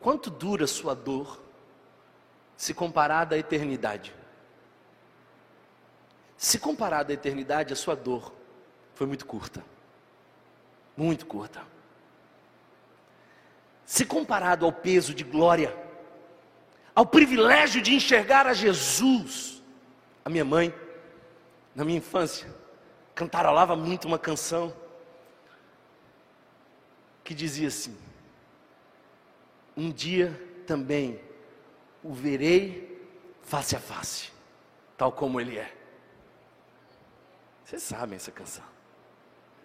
Quanto 0.00 0.30
dura 0.30 0.66
sua 0.66 0.94
dor 0.94 1.40
se 2.56 2.72
comparada 2.72 3.34
à 3.34 3.38
eternidade? 3.38 4.14
Se 6.36 6.58
comparada 6.58 7.12
à 7.12 7.14
eternidade, 7.14 7.72
a 7.72 7.76
sua 7.76 7.96
dor 7.96 8.32
foi 8.94 9.06
muito 9.06 9.26
curta. 9.26 9.64
Muito 10.96 11.26
curta. 11.26 11.62
Se 13.88 14.04
comparado 14.04 14.66
ao 14.66 14.70
peso 14.70 15.14
de 15.14 15.24
glória, 15.24 15.74
ao 16.94 17.06
privilégio 17.06 17.80
de 17.80 17.94
enxergar 17.94 18.46
a 18.46 18.52
Jesus, 18.52 19.62
a 20.22 20.28
minha 20.28 20.44
mãe, 20.44 20.74
na 21.74 21.86
minha 21.86 21.96
infância, 21.96 22.54
cantarolava 23.14 23.74
muito 23.74 24.06
uma 24.06 24.18
canção 24.18 24.76
que 27.24 27.32
dizia 27.32 27.68
assim: 27.68 27.96
Um 29.74 29.90
dia 29.90 30.38
também 30.66 31.18
o 32.04 32.12
verei 32.12 33.02
face 33.40 33.74
a 33.74 33.80
face, 33.80 34.30
tal 34.98 35.10
como 35.12 35.40
ele 35.40 35.56
é. 35.56 35.74
Vocês 37.64 37.84
sabem 37.84 38.16
essa 38.16 38.30
canção. 38.30 38.64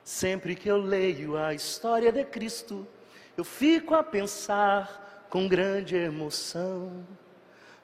Sempre 0.02 0.56
que 0.56 0.70
eu 0.70 0.78
leio 0.78 1.36
a 1.36 1.54
história 1.54 2.10
de 2.10 2.24
Cristo, 2.24 2.88
eu 3.36 3.44
fico 3.44 3.94
a 3.96 4.04
pensar 4.04 5.28
com 5.30 5.48
grande 5.48 5.96
emoção 5.96 7.06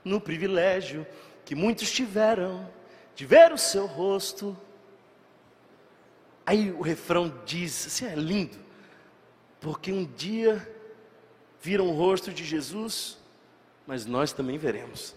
no 0.04 0.22
privilégio 0.22 1.06
que 1.44 1.56
muitos 1.56 1.92
tiveram 1.92 2.70
de 3.16 3.26
ver 3.26 3.52
o 3.52 3.58
seu 3.58 3.86
rosto. 3.86 4.56
Aí 6.46 6.72
o 6.72 6.82
refrão 6.82 7.42
diz, 7.46 7.88
assim, 7.88 8.06
é 8.06 8.16
lindo 8.16 8.70
porque 9.60 9.92
um 9.92 10.06
dia 10.06 10.76
viram 11.62 11.88
o 11.88 11.92
rosto 11.92 12.32
de 12.32 12.44
Jesus, 12.46 13.18
mas 13.86 14.06
nós 14.06 14.32
também 14.32 14.58
veremos. 14.58 15.16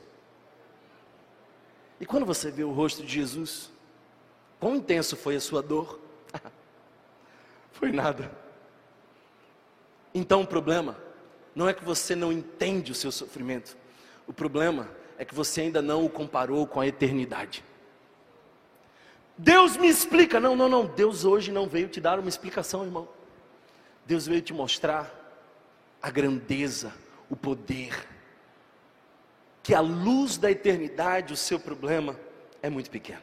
E 2.00 2.06
quando 2.06 2.26
você 2.26 2.50
vê 2.50 2.64
o 2.64 2.72
rosto 2.72 3.04
de 3.04 3.12
Jesus, 3.12 3.70
quão 4.58 4.74
intenso 4.74 5.16
foi 5.16 5.36
a 5.36 5.40
sua 5.40 5.62
dor? 5.62 6.00
foi 7.70 7.92
nada. 7.92 8.30
Então 10.14 10.42
o 10.42 10.46
problema 10.46 10.96
não 11.54 11.68
é 11.68 11.74
que 11.74 11.84
você 11.84 12.14
não 12.14 12.32
entende 12.32 12.92
o 12.92 12.94
seu 12.94 13.12
sofrimento, 13.12 13.76
o 14.26 14.32
problema 14.32 14.88
é 15.18 15.24
que 15.24 15.34
você 15.34 15.62
ainda 15.62 15.82
não 15.82 16.04
o 16.04 16.10
comparou 16.10 16.66
com 16.66 16.80
a 16.80 16.86
eternidade. 16.86 17.64
Deus 19.36 19.76
me 19.76 19.88
explica, 19.88 20.38
não, 20.38 20.54
não, 20.54 20.68
não, 20.68 20.86
Deus 20.86 21.24
hoje 21.24 21.50
não 21.50 21.66
veio 21.66 21.88
te 21.88 22.00
dar 22.00 22.18
uma 22.18 22.28
explicação, 22.28 22.84
irmão. 22.84 23.08
Deus 24.06 24.26
veio 24.26 24.42
te 24.42 24.52
mostrar 24.52 25.10
a 26.00 26.10
grandeza, 26.10 26.92
o 27.30 27.36
poder, 27.36 28.06
que 29.62 29.74
a 29.74 29.80
luz 29.80 30.36
da 30.36 30.50
eternidade, 30.50 31.32
o 31.32 31.36
seu 31.36 31.58
problema 31.58 32.18
é 32.60 32.68
muito 32.68 32.90
pequeno. 32.90 33.22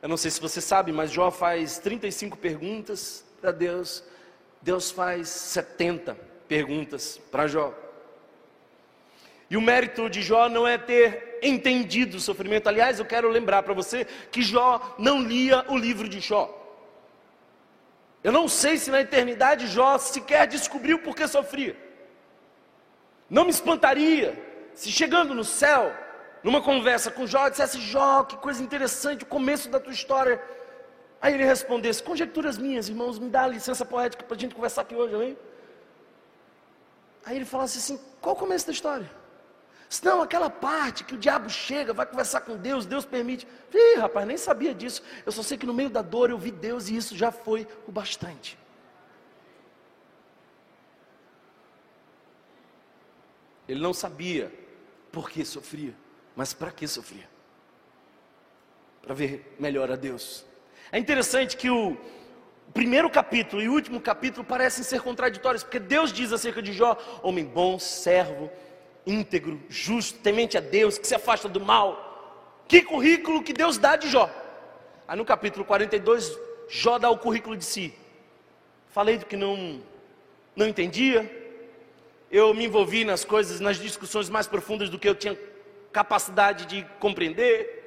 Eu 0.00 0.08
não 0.08 0.16
sei 0.16 0.30
se 0.30 0.40
você 0.40 0.60
sabe, 0.60 0.92
mas 0.92 1.10
Jó 1.10 1.30
faz 1.30 1.78
35 1.78 2.38
perguntas 2.38 3.24
para 3.40 3.50
Deus, 3.50 4.02
Deus 4.60 4.90
faz 4.90 5.28
70 5.28 6.16
perguntas 6.48 7.18
para 7.30 7.46
Jó. 7.46 7.74
E 9.50 9.56
o 9.56 9.60
mérito 9.60 10.10
de 10.10 10.20
Jó 10.20 10.48
não 10.48 10.66
é 10.66 10.76
ter 10.76 11.38
entendido 11.42 12.16
o 12.16 12.20
sofrimento. 12.20 12.68
Aliás, 12.68 12.98
eu 12.98 13.04
quero 13.04 13.28
lembrar 13.28 13.62
para 13.62 13.72
você 13.72 14.04
que 14.30 14.42
Jó 14.42 14.96
não 14.98 15.22
lia 15.22 15.64
o 15.68 15.76
livro 15.76 16.08
de 16.08 16.20
Jó. 16.20 16.54
Eu 18.22 18.32
não 18.32 18.48
sei 18.48 18.76
se 18.76 18.90
na 18.90 19.00
eternidade 19.00 19.66
Jó 19.66 19.96
sequer 19.96 20.46
descobriu 20.46 20.98
por 20.98 21.14
que 21.14 21.26
sofria. 21.26 21.76
Não 23.30 23.44
me 23.44 23.50
espantaria 23.50 24.36
se 24.74 24.90
chegando 24.90 25.34
no 25.34 25.44
céu, 25.44 25.94
numa 26.42 26.60
conversa 26.60 27.10
com 27.10 27.26
Jó, 27.26 27.48
dissesse: 27.48 27.80
Jó, 27.80 28.24
que 28.24 28.36
coisa 28.36 28.62
interessante, 28.62 29.24
o 29.24 29.26
começo 29.26 29.68
da 29.68 29.80
tua 29.80 29.92
história. 29.92 30.42
Aí 31.20 31.34
ele 31.34 31.44
respondesse: 31.44 32.02
Conjecturas 32.02 32.58
minhas, 32.58 32.88
irmãos, 32.88 33.18
me 33.18 33.28
dá 33.28 33.46
licença 33.46 33.84
poética 33.84 34.24
para 34.24 34.36
a 34.36 34.38
gente 34.38 34.54
conversar 34.54 34.82
aqui 34.82 34.94
hoje, 34.94 35.14
amém? 35.14 35.38
Aí 37.24 37.36
ele 37.36 37.44
falasse 37.44 37.78
assim: 37.78 38.00
Qual 38.20 38.34
o 38.34 38.38
começo 38.38 38.66
da 38.66 38.72
história? 38.72 39.10
Não, 40.02 40.20
aquela 40.20 40.50
parte 40.50 41.02
que 41.02 41.14
o 41.14 41.18
diabo 41.18 41.48
chega, 41.48 41.94
vai 41.94 42.04
conversar 42.04 42.42
com 42.42 42.56
Deus, 42.56 42.84
Deus 42.84 43.06
permite. 43.06 43.46
Ih, 43.72 43.98
rapaz, 43.98 44.26
nem 44.26 44.36
sabia 44.36 44.74
disso. 44.74 45.02
Eu 45.24 45.32
só 45.32 45.42
sei 45.42 45.56
que 45.56 45.64
no 45.64 45.72
meio 45.72 45.88
da 45.88 46.02
dor 46.02 46.28
eu 46.28 46.38
vi 46.38 46.50
Deus 46.50 46.88
e 46.88 46.96
isso 46.96 47.16
já 47.16 47.32
foi 47.32 47.66
o 47.86 47.92
bastante. 47.92 48.58
Ele 53.66 53.80
não 53.80 53.94
sabia 53.94 54.52
por 55.10 55.30
que 55.30 55.44
sofria, 55.44 55.94
mas 56.36 56.52
para 56.52 56.70
que 56.70 56.86
sofria? 56.86 57.28
Para 59.02 59.14
ver 59.14 59.56
melhor 59.58 59.90
a 59.90 59.96
Deus. 59.96 60.44
É 60.90 60.98
interessante 60.98 61.56
que 61.56 61.70
o 61.70 61.96
primeiro 62.72 63.10
capítulo 63.10 63.62
e 63.62 63.68
o 63.68 63.72
último 63.72 64.00
capítulo 64.00 64.44
parecem 64.44 64.82
ser 64.82 65.02
contraditórios, 65.02 65.62
porque 65.62 65.78
Deus 65.78 66.12
diz 66.12 66.32
acerca 66.32 66.62
de 66.62 66.72
Jó: 66.72 66.96
homem 67.22 67.44
bom, 67.44 67.78
servo, 67.78 68.50
íntegro, 69.06 69.60
justo, 69.68 70.18
temente 70.20 70.56
a 70.56 70.60
Deus, 70.60 70.98
que 70.98 71.06
se 71.06 71.14
afasta 71.14 71.48
do 71.48 71.60
mal. 71.60 72.06
Que 72.66 72.82
currículo 72.82 73.42
que 73.42 73.52
Deus 73.52 73.78
dá 73.78 73.96
de 73.96 74.08
Jó. 74.08 74.30
Aí 75.06 75.16
no 75.16 75.24
capítulo 75.24 75.64
42, 75.64 76.38
Jó 76.68 76.98
dá 76.98 77.10
o 77.10 77.18
currículo 77.18 77.56
de 77.56 77.64
si. 77.64 77.94
Falei 78.88 79.18
do 79.18 79.26
que 79.26 79.36
não, 79.36 79.80
não 80.56 80.66
entendia, 80.66 81.30
eu 82.30 82.52
me 82.52 82.64
envolvi 82.64 83.04
nas 83.04 83.24
coisas, 83.24 83.60
nas 83.60 83.78
discussões 83.78 84.28
mais 84.28 84.46
profundas 84.46 84.90
do 84.90 84.98
que 84.98 85.08
eu 85.08 85.14
tinha 85.14 85.38
capacidade 85.92 86.66
de 86.66 86.84
compreender. 86.98 87.77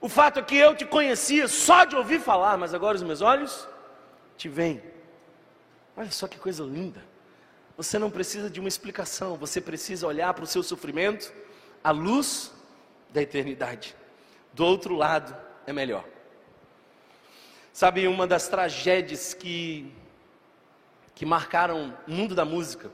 O 0.00 0.08
fato 0.08 0.38
é 0.38 0.42
que 0.42 0.56
eu 0.56 0.76
te 0.76 0.84
conhecia 0.84 1.48
só 1.48 1.84
de 1.84 1.96
ouvir 1.96 2.20
falar, 2.20 2.56
mas 2.56 2.72
agora 2.72 2.96
os 2.96 3.02
meus 3.02 3.20
olhos 3.20 3.66
te 4.36 4.48
veem. 4.48 4.82
Olha 5.96 6.10
só 6.10 6.28
que 6.28 6.38
coisa 6.38 6.62
linda. 6.62 7.02
Você 7.76 7.98
não 7.98 8.10
precisa 8.10 8.48
de 8.48 8.60
uma 8.60 8.68
explicação, 8.68 9.36
você 9.36 9.60
precisa 9.60 10.06
olhar 10.06 10.32
para 10.34 10.44
o 10.44 10.46
seu 10.46 10.62
sofrimento 10.62 11.32
à 11.82 11.90
luz 11.90 12.52
da 13.10 13.22
eternidade. 13.22 13.96
Do 14.52 14.64
outro 14.64 14.94
lado 14.94 15.36
é 15.66 15.72
melhor. 15.72 16.04
Sabe, 17.72 18.06
uma 18.08 18.26
das 18.26 18.48
tragédias 18.48 19.34
que, 19.34 19.92
que 21.14 21.24
marcaram 21.26 21.94
o 22.06 22.10
mundo 22.10 22.34
da 22.34 22.44
música 22.44 22.90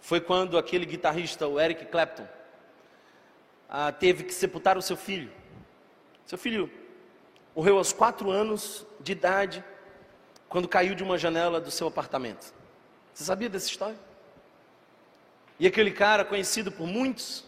foi 0.00 0.20
quando 0.20 0.58
aquele 0.58 0.84
guitarrista, 0.84 1.46
o 1.46 1.60
Eric 1.60 1.86
Clapton, 1.86 2.26
ah, 3.68 3.92
teve 3.92 4.24
que 4.24 4.34
sepultar 4.34 4.76
o 4.76 4.82
seu 4.82 4.96
filho. 4.96 5.30
Seu 6.26 6.38
filho 6.38 6.70
morreu 7.54 7.78
aos 7.78 7.92
quatro 7.92 8.30
anos 8.30 8.86
de 9.00 9.12
idade, 9.12 9.64
quando 10.48 10.68
caiu 10.68 10.94
de 10.94 11.02
uma 11.02 11.18
janela 11.18 11.60
do 11.60 11.70
seu 11.70 11.86
apartamento. 11.88 12.52
Você 13.12 13.24
sabia 13.24 13.48
dessa 13.48 13.66
história? 13.66 13.98
E 15.58 15.66
aquele 15.66 15.90
cara, 15.90 16.24
conhecido 16.24 16.72
por 16.72 16.86
muitos, 16.86 17.44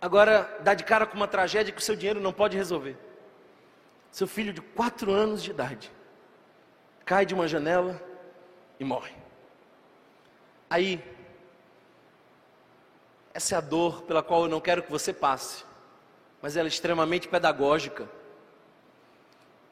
agora 0.00 0.58
dá 0.60 0.74
de 0.74 0.84
cara 0.84 1.06
com 1.06 1.16
uma 1.16 1.28
tragédia 1.28 1.72
que 1.72 1.80
o 1.80 1.84
seu 1.84 1.96
dinheiro 1.96 2.20
não 2.20 2.32
pode 2.32 2.56
resolver. 2.56 2.96
Seu 4.10 4.26
filho 4.26 4.52
de 4.52 4.60
quatro 4.60 5.12
anos 5.12 5.42
de 5.42 5.50
idade 5.50 5.90
cai 7.04 7.24
de 7.24 7.34
uma 7.34 7.48
janela 7.48 8.00
e 8.78 8.84
morre. 8.84 9.14
Aí, 10.68 11.02
essa 13.32 13.54
é 13.54 13.58
a 13.58 13.60
dor 13.60 14.02
pela 14.02 14.22
qual 14.22 14.42
eu 14.42 14.48
não 14.48 14.60
quero 14.60 14.82
que 14.82 14.90
você 14.90 15.12
passe, 15.12 15.64
mas 16.40 16.56
ela 16.56 16.68
é 16.68 16.70
extremamente 16.70 17.28
pedagógica. 17.28 18.08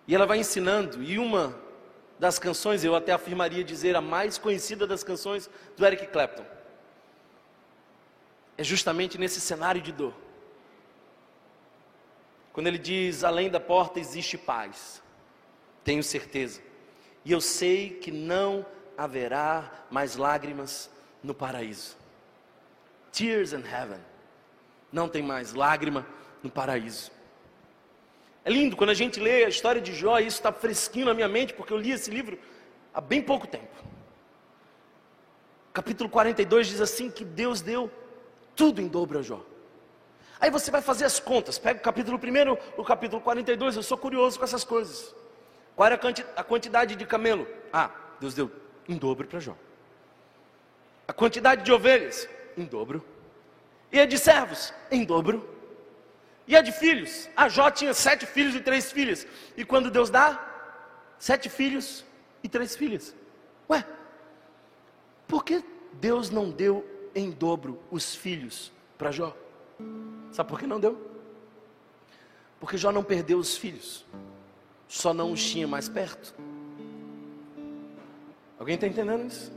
E 0.06 0.14
ela 0.14 0.26
vai 0.26 0.38
ensinando, 0.38 1.02
e 1.02 1.18
uma 1.18 1.58
das 2.18 2.38
canções, 2.38 2.84
eu 2.84 2.94
até 2.94 3.12
afirmaria 3.12 3.62
dizer 3.62 3.94
a 3.96 4.00
mais 4.00 4.38
conhecida 4.38 4.86
das 4.86 5.02
canções 5.02 5.50
do 5.76 5.84
Eric 5.84 6.06
Clapton. 6.08 6.44
É 8.56 8.64
justamente 8.64 9.18
nesse 9.18 9.40
cenário 9.40 9.82
de 9.82 9.92
dor. 9.92 10.14
Quando 12.52 12.68
ele 12.68 12.78
diz: 12.78 13.22
Além 13.22 13.50
da 13.50 13.60
porta 13.60 14.00
existe 14.00 14.38
paz, 14.38 15.02
tenho 15.84 16.02
certeza, 16.02 16.62
e 17.24 17.32
eu 17.32 17.40
sei 17.40 17.90
que 17.90 18.10
não 18.10 18.64
haverá 18.96 19.84
mais 19.90 20.16
lágrimas 20.16 20.90
no 21.22 21.34
paraíso. 21.34 21.96
Tears 23.12 23.52
in 23.52 23.62
heaven. 23.62 24.00
Não 24.90 25.08
tem 25.08 25.22
mais 25.22 25.52
lágrima 25.52 26.06
no 26.46 26.52
paraíso. 26.52 27.10
É 28.44 28.50
lindo 28.50 28.76
quando 28.76 28.90
a 28.90 28.94
gente 28.94 29.18
lê 29.20 29.44
a 29.44 29.48
história 29.48 29.80
de 29.80 29.92
Jó, 29.92 30.18
e 30.18 30.26
isso 30.26 30.38
está 30.38 30.52
fresquinho 30.52 31.06
na 31.06 31.14
minha 31.14 31.28
mente, 31.28 31.52
porque 31.52 31.72
eu 31.72 31.76
li 31.76 31.90
esse 31.90 32.10
livro 32.10 32.38
há 32.94 33.00
bem 33.00 33.20
pouco 33.20 33.46
tempo. 33.46 33.74
Capítulo 35.72 36.08
42 36.08 36.68
diz 36.68 36.80
assim: 36.80 37.10
que 37.10 37.24
Deus 37.24 37.60
deu 37.60 37.90
tudo 38.54 38.80
em 38.80 38.88
dobro 38.88 39.18
a 39.18 39.22
Jó. 39.22 39.44
Aí 40.40 40.50
você 40.50 40.70
vai 40.70 40.80
fazer 40.80 41.04
as 41.04 41.18
contas, 41.18 41.58
pega 41.58 41.80
o 41.80 41.82
capítulo 41.82 42.18
1, 42.18 42.80
o 42.80 42.84
capítulo 42.84 43.20
42, 43.20 43.76
eu 43.76 43.82
sou 43.82 43.98
curioso 43.98 44.38
com 44.38 44.44
essas 44.44 44.64
coisas. 44.64 45.14
Qual 45.74 45.86
era 45.86 45.98
a 46.36 46.44
quantidade 46.44 46.94
de 46.94 47.06
camelo? 47.06 47.46
Ah, 47.72 47.90
Deus 48.20 48.34
deu 48.34 48.50
em 48.88 48.96
dobro 48.96 49.26
para 49.26 49.40
Jó. 49.40 49.56
A 51.08 51.12
quantidade 51.12 51.62
de 51.64 51.72
ovelhas? 51.72 52.28
Em 52.56 52.64
dobro. 52.64 53.04
E 53.90 53.98
a 54.00 54.06
de 54.06 54.18
servos? 54.18 54.72
Em 54.90 55.04
dobro. 55.04 55.55
E 56.46 56.54
a 56.54 56.62
de 56.62 56.72
filhos? 56.72 57.28
A 57.36 57.48
Jó 57.48 57.70
tinha 57.70 57.92
sete 57.92 58.24
filhos 58.24 58.54
e 58.54 58.60
três 58.60 58.92
filhas. 58.92 59.26
E 59.56 59.64
quando 59.64 59.90
Deus 59.90 60.10
dá? 60.10 60.40
Sete 61.18 61.48
filhos 61.48 62.04
e 62.42 62.48
três 62.48 62.76
filhas. 62.76 63.14
Ué, 63.68 63.84
por 65.26 65.44
que 65.44 65.64
Deus 65.94 66.30
não 66.30 66.50
deu 66.50 66.86
em 67.14 67.30
dobro 67.30 67.80
os 67.90 68.14
filhos 68.14 68.72
para 68.96 69.10
Jó? 69.10 69.36
Sabe 70.30 70.48
por 70.48 70.60
que 70.60 70.66
não 70.66 70.78
deu? 70.78 71.10
Porque 72.60 72.76
Jó 72.76 72.92
não 72.92 73.02
perdeu 73.02 73.38
os 73.38 73.56
filhos, 73.56 74.04
só 74.86 75.12
não 75.12 75.32
os 75.32 75.42
tinha 75.42 75.66
mais 75.66 75.88
perto. 75.88 76.34
Alguém 78.58 78.76
está 78.76 78.86
entendendo 78.86 79.26
isso? 79.26 79.52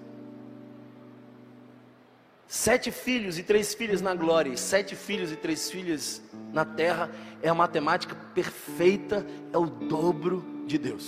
Sete 2.52 2.90
filhos 2.90 3.38
e 3.38 3.44
três 3.44 3.76
filhas 3.76 4.02
na 4.02 4.16
glória, 4.16 4.58
sete 4.58 4.96
filhos 4.96 5.32
e 5.32 5.36
três 5.36 5.70
filhas 5.70 6.20
na 6.52 6.66
terra, 6.66 7.08
é 7.44 7.48
a 7.48 7.54
matemática 7.54 8.16
perfeita, 8.34 9.24
é 9.54 9.58
o 9.60 9.68
dobro 9.68 10.44
de 10.66 10.80
Deus. 10.80 11.08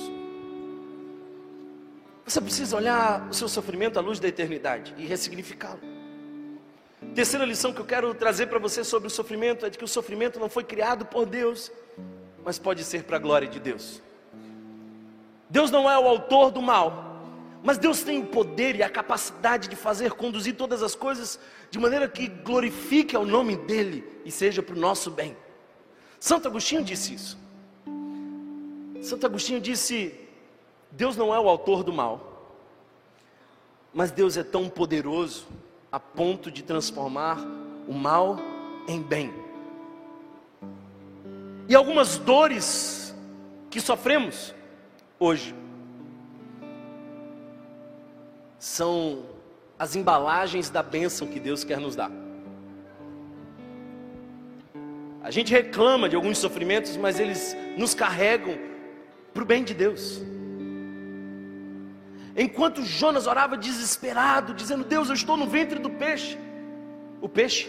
Você 2.24 2.40
precisa 2.40 2.78
olhar 2.78 3.28
o 3.28 3.34
seu 3.34 3.50
sofrimento 3.50 3.98
à 3.98 4.04
luz 4.04 4.20
da 4.20 4.28
eternidade 4.28 4.94
e 5.00 5.06
ressignificá-lo. 5.08 5.80
Terceira 7.16 7.44
lição 7.44 7.74
que 7.74 7.82
eu 7.82 7.86
quero 7.86 8.14
trazer 8.14 8.46
para 8.46 8.60
você 8.60 8.84
sobre 8.84 9.08
o 9.08 9.12
sofrimento 9.12 9.66
é 9.66 9.70
de 9.72 9.80
que 9.80 9.84
o 9.84 9.88
sofrimento 9.88 10.40
não 10.40 10.48
foi 10.48 10.64
criado 10.64 11.08
por 11.08 11.26
Deus, 11.26 11.72
mas 12.46 12.60
pode 12.60 12.84
ser 12.84 13.02
para 13.02 13.18
a 13.18 13.20
glória 13.20 13.48
de 13.48 13.60
Deus. 13.60 14.00
Deus 15.50 15.72
não 15.72 15.90
é 15.90 15.98
o 15.98 16.08
autor 16.08 16.52
do 16.52 16.62
mal, 16.62 17.11
mas 17.64 17.78
Deus 17.78 18.02
tem 18.02 18.20
o 18.20 18.26
poder 18.26 18.76
e 18.76 18.84
a 18.84 18.90
capacidade 18.90 19.68
de 19.68 19.76
fazer 19.76 20.14
conduzir 20.14 20.56
todas 20.56 20.82
as 20.82 20.96
coisas 20.96 21.40
de 21.70 21.78
maneira 21.78 22.08
que 22.08 22.28
glorifique 22.28 23.16
ao 23.16 23.26
nome 23.26 23.56
dEle 23.56 24.04
e 24.26 24.32
seja 24.32 24.64
para 24.64 24.76
o 24.76 24.80
nosso 24.80 25.12
bem. 25.12 25.38
Santo 26.20 26.48
Agostinho 26.48 26.84
disse 26.84 27.14
isso. 27.14 27.38
Santo 29.02 29.26
Agostinho 29.26 29.62
disse: 29.62 30.14
Deus 30.92 31.16
não 31.16 31.34
é 31.34 31.40
o 31.40 31.48
autor 31.48 31.84
do 31.84 31.94
mal, 31.94 32.56
mas 33.94 34.12
Deus 34.12 34.38
é 34.38 34.44
tão 34.44 34.68
poderoso 34.68 35.48
a 35.92 36.00
ponto 36.00 36.50
de 36.50 36.64
transformar 36.64 37.38
o 37.88 37.94
mal 37.94 38.38
em 38.88 39.02
bem. 39.02 39.32
E 41.68 41.76
algumas 41.76 42.18
dores 42.18 43.16
que 43.70 43.80
sofremos 43.80 44.54
hoje 45.20 45.61
são 48.62 49.26
as 49.80 49.96
embalagens 49.96 50.70
da 50.70 50.84
bênção 50.84 51.28
que 51.28 51.40
Deus 51.40 51.64
quer 51.64 51.80
nos 51.80 51.96
dar. 51.96 52.12
A 55.24 55.32
gente 55.32 55.52
reclama 55.52 56.08
de 56.08 56.16
alguns 56.16 56.38
sofrimentos, 56.38 56.96
mas 56.96 57.20
eles 57.20 57.58
nos 57.76 57.96
carregam 57.96 58.56
para 59.34 59.42
o 59.42 59.46
bem 59.48 59.64
de 59.64 59.74
Deus. 59.74 60.22
Enquanto 62.38 62.84
Jonas 62.84 63.26
orava 63.26 63.58
desesperado, 63.58 64.54
dizendo: 64.54 64.84
Deus, 64.84 65.10
eu 65.10 65.16
estou 65.16 65.36
no 65.36 65.48
ventre 65.48 65.80
do 65.80 65.90
peixe. 65.90 66.38
O 67.20 67.28
peixe 67.28 67.68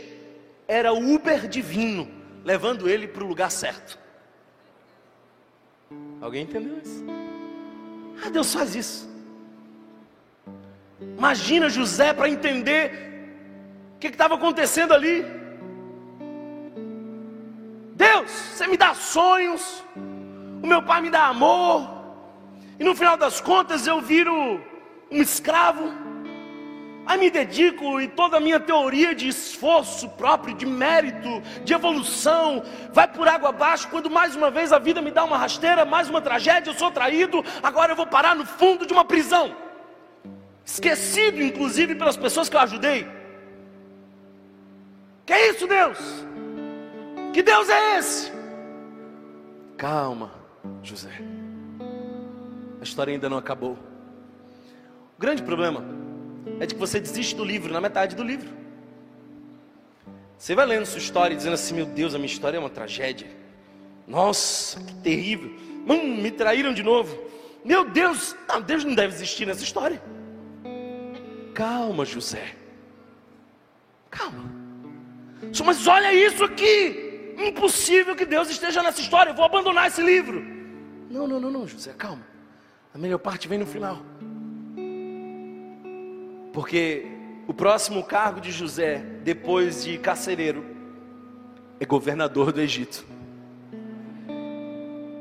era 0.69 0.93
o 0.93 1.15
Uber 1.15 1.49
divino, 1.49 2.07
levando 2.45 2.87
ele 2.87 3.09
para 3.09 3.25
o 3.25 3.27
lugar 3.27 3.51
certo. 3.51 3.99
Alguém 6.21 6.43
entendeu 6.43 6.79
isso? 6.85 7.03
Ah, 8.23 8.29
Deus 8.29 8.53
faz 8.53 8.75
isso. 8.75 9.12
Imagina 11.17 11.69
José 11.69 12.13
para 12.13 12.29
entender 12.29 12.91
o 13.97 13.99
que 13.99 14.09
estava 14.09 14.35
acontecendo 14.35 14.93
ali. 14.93 15.43
você 18.63 18.67
me 18.67 18.77
dá 18.77 18.95
sonhos, 18.95 19.83
o 20.63 20.67
meu 20.67 20.83
pai 20.83 21.01
me 21.01 21.11
dá 21.11 21.27
amor, 21.27 21.89
e 22.79 22.85
no 22.85 22.95
final 22.95 23.17
das 23.17 23.41
contas 23.41 23.87
eu 23.87 24.01
viro 24.01 24.61
um 25.11 25.21
escravo. 25.21 25.93
Aí 27.05 27.19
me 27.19 27.29
dedico 27.29 28.01
e 28.01 28.07
toda 28.07 28.37
a 28.37 28.41
minha 28.41 28.61
teoria 28.61 29.13
de 29.13 29.27
esforço 29.27 30.09
próprio, 30.11 30.55
de 30.55 30.65
mérito, 30.65 31.43
de 31.65 31.75
evolução, 31.75 32.63
vai 32.93 33.09
por 33.09 33.27
água 33.27 33.49
abaixo. 33.49 33.89
Quando 33.89 34.09
mais 34.09 34.37
uma 34.37 34.53
vez 34.53 34.73
a 34.73 34.79
vida 34.79 35.03
me 35.03 35.11
dá 35.11 35.25
uma 35.25 35.37
rasteira, 35.37 35.85
mais 35.85 36.09
uma 36.09 36.21
tragédia, 36.21 36.71
eu 36.71 36.75
sou 36.75 36.93
traído, 36.93 37.45
agora 37.61 37.93
eu 37.93 37.97
vou 37.97 38.07
parar 38.07 38.37
no 38.37 38.47
fundo 38.47 38.87
de 38.87 38.93
uma 38.93 39.05
prisão. 39.05 39.57
Esquecido, 40.65 41.43
inclusive, 41.43 41.95
pelas 41.95 42.17
pessoas 42.17 42.49
que 42.49 42.57
eu 42.57 42.61
ajudei. 42.61 43.07
Que 45.27 45.33
é 45.33 45.51
isso, 45.51 45.67
Deus? 45.67 45.99
Que 47.33 47.43
Deus 47.43 47.69
é 47.69 47.99
esse? 47.99 48.33
Calma, 49.77 50.33
José. 50.83 51.11
A 52.81 52.85
história 52.85 53.13
ainda 53.13 53.29
não 53.29 53.39
acabou. 53.39 53.79
O 55.17 55.21
grande 55.21 55.43
problema 55.43 55.85
é 56.61 56.67
de 56.67 56.75
que 56.75 56.81
você 56.81 57.01
desiste 57.01 57.35
do 57.35 57.45
livro 57.45 57.73
na 57.73 57.81
metade 57.81 58.15
do 58.15 58.23
livro. 58.23 58.49
Você 60.37 60.55
vai 60.55 60.67
lendo 60.67 60.87
sua 60.87 60.99
história 60.99 61.37
dizendo 61.37 61.55
assim: 61.55 61.75
Meu 61.75 61.87
Deus, 61.87 62.15
a 62.15 62.19
minha 62.19 62.31
história 62.31 62.57
é 62.57 62.61
uma 62.61 62.71
tragédia. 62.71 63.29
Nossa, 64.07 64.81
que 64.81 64.95
terrível. 64.97 65.51
Hum, 65.89 66.21
me 66.21 66.31
traíram 66.31 66.75
de 66.75 66.83
novo. 66.83 67.17
Meu 67.65 67.89
Deus, 67.89 68.35
não, 68.49 68.61
Deus 68.61 68.85
não 68.85 68.95
deve 68.95 69.15
existir 69.15 69.47
nessa 69.47 69.63
história. 69.63 70.03
Calma, 71.55 72.05
José. 72.05 72.57
Calma. 74.11 74.51
Mas 75.65 75.87
olha 75.87 76.13
isso 76.13 76.45
aqui. 76.45 77.35
Impossível 77.39 78.15
que 78.15 78.25
Deus 78.25 78.49
esteja 78.51 78.83
nessa 78.83 79.01
história. 79.01 79.31
Eu 79.31 79.35
vou 79.35 79.45
abandonar 79.45 79.89
esse 79.89 80.03
livro. 80.03 80.43
Não, 81.11 81.27
não, 81.27 81.41
não, 81.41 81.51
não, 81.51 81.67
José, 81.67 81.93
calma. 81.93 82.27
A 82.95 82.99
melhor 82.99 83.19
parte 83.19 83.49
vem 83.49 83.59
no 83.59 83.67
final. 83.67 83.99
Porque 86.53 87.07
o 87.47 87.55
próximo 87.55 88.05
cargo 88.05 88.41
de 88.41 88.53
José, 88.53 88.99
depois 89.23 89.85
de 89.85 89.99
carcereiro, 89.99 90.65
é 91.81 91.85
governador 91.85 92.53
do 92.53 92.61
Egito. 92.61 93.05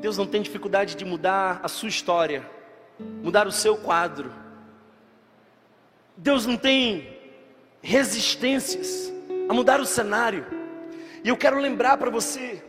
Deus 0.00 0.18
não 0.18 0.26
tem 0.26 0.42
dificuldade 0.42 0.94
de 0.94 1.04
mudar 1.04 1.60
a 1.62 1.68
sua 1.68 1.88
história, 1.88 2.48
mudar 3.22 3.46
o 3.46 3.52
seu 3.52 3.76
quadro. 3.76 4.32
Deus 6.16 6.46
não 6.46 6.56
tem 6.56 7.08
resistências 7.82 9.12
a 9.48 9.54
mudar 9.54 9.80
o 9.80 9.86
cenário. 9.86 10.46
E 11.24 11.28
eu 11.28 11.36
quero 11.36 11.58
lembrar 11.58 11.96
para 11.96 12.10
você 12.10 12.62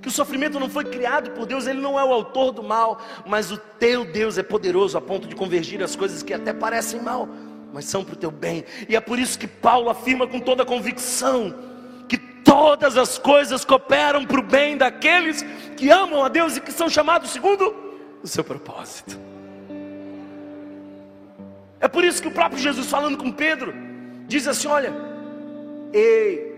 que 0.00 0.08
o 0.08 0.10
sofrimento 0.10 0.60
não 0.60 0.70
foi 0.70 0.84
criado 0.84 1.30
por 1.32 1.46
Deus, 1.46 1.66
ele 1.66 1.80
não 1.80 1.98
é 1.98 2.04
o 2.04 2.12
autor 2.12 2.52
do 2.52 2.62
mal, 2.62 3.00
mas 3.26 3.50
o 3.50 3.56
teu 3.56 4.04
Deus 4.04 4.38
é 4.38 4.42
poderoso 4.42 4.96
a 4.96 5.00
ponto 5.00 5.26
de 5.26 5.34
convergir 5.34 5.82
as 5.82 5.96
coisas 5.96 6.22
que 6.22 6.32
até 6.32 6.52
parecem 6.52 7.00
mal, 7.00 7.28
mas 7.72 7.84
são 7.84 8.04
para 8.04 8.14
o 8.14 8.16
teu 8.16 8.30
bem. 8.30 8.64
E 8.88 8.94
é 8.94 9.00
por 9.00 9.18
isso 9.18 9.38
que 9.38 9.46
Paulo 9.46 9.90
afirma 9.90 10.26
com 10.26 10.40
toda 10.40 10.64
convicção 10.64 11.54
que 12.08 12.16
todas 12.16 12.96
as 12.96 13.18
coisas 13.18 13.64
cooperam 13.64 14.24
para 14.24 14.40
o 14.40 14.42
bem 14.42 14.76
daqueles 14.76 15.44
que 15.76 15.90
amam 15.90 16.24
a 16.24 16.28
Deus 16.28 16.56
e 16.56 16.60
que 16.60 16.72
são 16.72 16.88
chamados 16.88 17.30
segundo 17.30 17.74
o 18.22 18.26
seu 18.26 18.42
propósito. 18.42 19.18
É 21.80 21.88
por 21.88 22.04
isso 22.04 22.20
que 22.20 22.28
o 22.28 22.32
próprio 22.32 22.60
Jesus 22.60 22.88
falando 22.88 23.16
com 23.16 23.30
Pedro 23.30 23.74
diz 24.26 24.46
assim: 24.48 24.68
"Olha, 24.68 24.92
ei, 25.92 26.48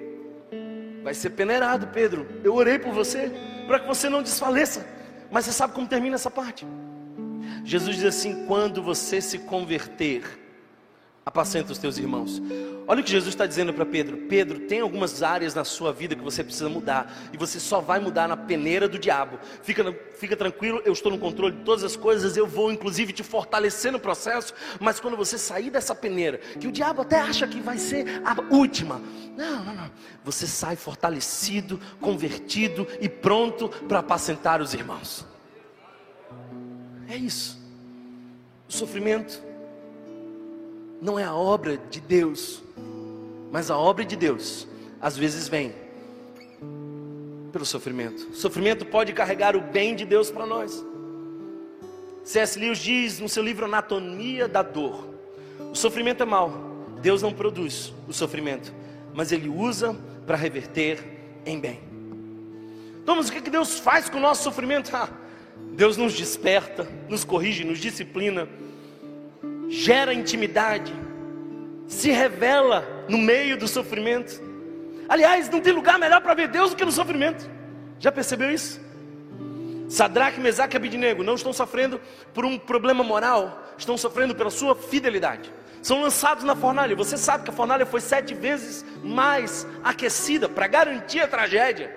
vai 1.02 1.14
ser 1.14 1.30
peneirado, 1.30 1.88
Pedro. 1.88 2.26
Eu 2.42 2.54
orei 2.54 2.78
por 2.78 2.92
você 2.92 3.30
para 3.66 3.78
que 3.80 3.86
você 3.86 4.08
não 4.08 4.22
desfaleça. 4.22 4.86
Mas 5.30 5.44
você 5.44 5.52
sabe 5.52 5.74
como 5.74 5.86
termina 5.86 6.16
essa 6.16 6.30
parte? 6.30 6.66
Jesus 7.64 7.96
diz 7.96 8.04
assim: 8.04 8.46
quando 8.46 8.82
você 8.82 9.20
se 9.20 9.38
converter, 9.38 10.22
apacenta 11.24 11.72
os 11.72 11.78
teus 11.78 11.98
irmãos. 11.98 12.40
Olha 12.90 13.02
o 13.02 13.04
que 13.04 13.10
Jesus 13.10 13.32
está 13.32 13.46
dizendo 13.46 13.72
para 13.72 13.86
Pedro: 13.86 14.16
Pedro, 14.28 14.60
tem 14.60 14.80
algumas 14.80 15.22
áreas 15.22 15.54
na 15.54 15.64
sua 15.64 15.92
vida 15.92 16.16
que 16.16 16.22
você 16.22 16.42
precisa 16.42 16.68
mudar, 16.68 17.14
e 17.32 17.36
você 17.36 17.60
só 17.60 17.80
vai 17.80 18.00
mudar 18.00 18.26
na 18.26 18.36
peneira 18.36 18.88
do 18.88 18.98
diabo. 18.98 19.38
Fica, 19.62 19.96
fica 20.18 20.36
tranquilo, 20.36 20.82
eu 20.84 20.92
estou 20.92 21.12
no 21.12 21.18
controle 21.18 21.56
de 21.56 21.62
todas 21.62 21.84
as 21.84 21.94
coisas, 21.94 22.36
eu 22.36 22.46
vou 22.46 22.72
inclusive 22.72 23.12
te 23.12 23.22
fortalecer 23.22 23.92
no 23.92 24.00
processo. 24.00 24.52
Mas 24.80 24.98
quando 24.98 25.16
você 25.16 25.38
sair 25.38 25.70
dessa 25.70 25.94
peneira, 25.94 26.38
que 26.38 26.66
o 26.66 26.72
diabo 26.72 27.02
até 27.02 27.20
acha 27.20 27.46
que 27.46 27.60
vai 27.60 27.78
ser 27.78 28.22
a 28.24 28.36
última, 28.52 29.00
não, 29.36 29.64
não, 29.64 29.74
não. 29.74 29.90
Você 30.24 30.46
sai 30.46 30.74
fortalecido, 30.74 31.80
convertido 32.00 32.88
e 33.00 33.08
pronto 33.08 33.68
para 33.68 34.00
apacentar 34.00 34.60
os 34.60 34.74
irmãos. 34.74 35.24
É 37.08 37.16
isso. 37.16 37.56
O 38.68 38.72
sofrimento 38.72 39.49
não 41.00 41.18
é 41.18 41.24
a 41.24 41.34
obra 41.34 41.78
de 41.90 42.00
Deus, 42.00 42.62
mas 43.50 43.70
a 43.70 43.78
obra 43.78 44.04
de 44.04 44.16
Deus 44.16 44.68
às 45.00 45.16
vezes 45.16 45.48
vem 45.48 45.74
pelo 47.50 47.64
sofrimento. 47.64 48.28
O 48.30 48.34
sofrimento 48.34 48.84
pode 48.84 49.12
carregar 49.12 49.56
o 49.56 49.60
bem 49.60 49.94
de 49.96 50.04
Deus 50.04 50.30
para 50.30 50.46
nós. 50.46 50.84
C.S. 52.22 52.58
Lewis 52.58 52.78
diz 52.78 53.18
no 53.18 53.28
seu 53.28 53.42
livro 53.42 53.64
Anatomia 53.64 54.46
da 54.46 54.62
Dor: 54.62 55.08
o 55.72 55.74
sofrimento 55.74 56.22
é 56.22 56.26
mal, 56.26 56.52
Deus 57.00 57.22
não 57.22 57.32
produz 57.32 57.94
o 58.06 58.12
sofrimento, 58.12 58.72
mas 59.14 59.32
Ele 59.32 59.48
usa 59.48 59.96
para 60.26 60.36
reverter 60.36 61.02
em 61.46 61.58
bem. 61.58 61.80
Então, 63.02 63.16
mas 63.16 63.28
o 63.28 63.32
que 63.32 63.40
Deus 63.40 63.78
faz 63.78 64.08
com 64.08 64.18
o 64.18 64.20
nosso 64.20 64.42
sofrimento? 64.42 64.94
Ah, 64.94 65.08
Deus 65.72 65.96
nos 65.96 66.12
desperta, 66.12 66.86
nos 67.08 67.24
corrige, 67.24 67.64
nos 67.64 67.78
disciplina 67.78 68.46
gera 69.70 70.12
intimidade, 70.12 70.92
se 71.86 72.10
revela 72.10 72.84
no 73.08 73.16
meio 73.16 73.56
do 73.56 73.68
sofrimento. 73.68 74.42
Aliás, 75.08 75.48
não 75.48 75.60
tem 75.60 75.72
lugar 75.72 75.98
melhor 75.98 76.20
para 76.20 76.34
ver 76.34 76.48
Deus 76.48 76.70
do 76.70 76.76
que 76.76 76.84
no 76.84 76.92
sofrimento. 76.92 77.48
Já 78.00 78.10
percebeu 78.10 78.50
isso? 78.50 78.80
Sadraque, 79.88 80.40
Mesaque 80.40 80.74
e 80.74 80.78
Abidnego 80.78 81.22
não 81.22 81.34
estão 81.34 81.52
sofrendo 81.52 82.00
por 82.34 82.44
um 82.44 82.58
problema 82.58 83.02
moral, 83.04 83.64
estão 83.78 83.96
sofrendo 83.96 84.34
pela 84.34 84.50
sua 84.50 84.74
fidelidade. 84.74 85.52
São 85.82 86.02
lançados 86.02 86.44
na 86.44 86.54
fornalha. 86.54 86.94
Você 86.94 87.16
sabe 87.16 87.44
que 87.44 87.50
a 87.50 87.52
fornalha 87.52 87.86
foi 87.86 88.00
sete 88.00 88.34
vezes 88.34 88.84
mais 89.02 89.66
aquecida 89.82 90.48
para 90.48 90.66
garantir 90.66 91.20
a 91.20 91.28
tragédia. 91.28 91.96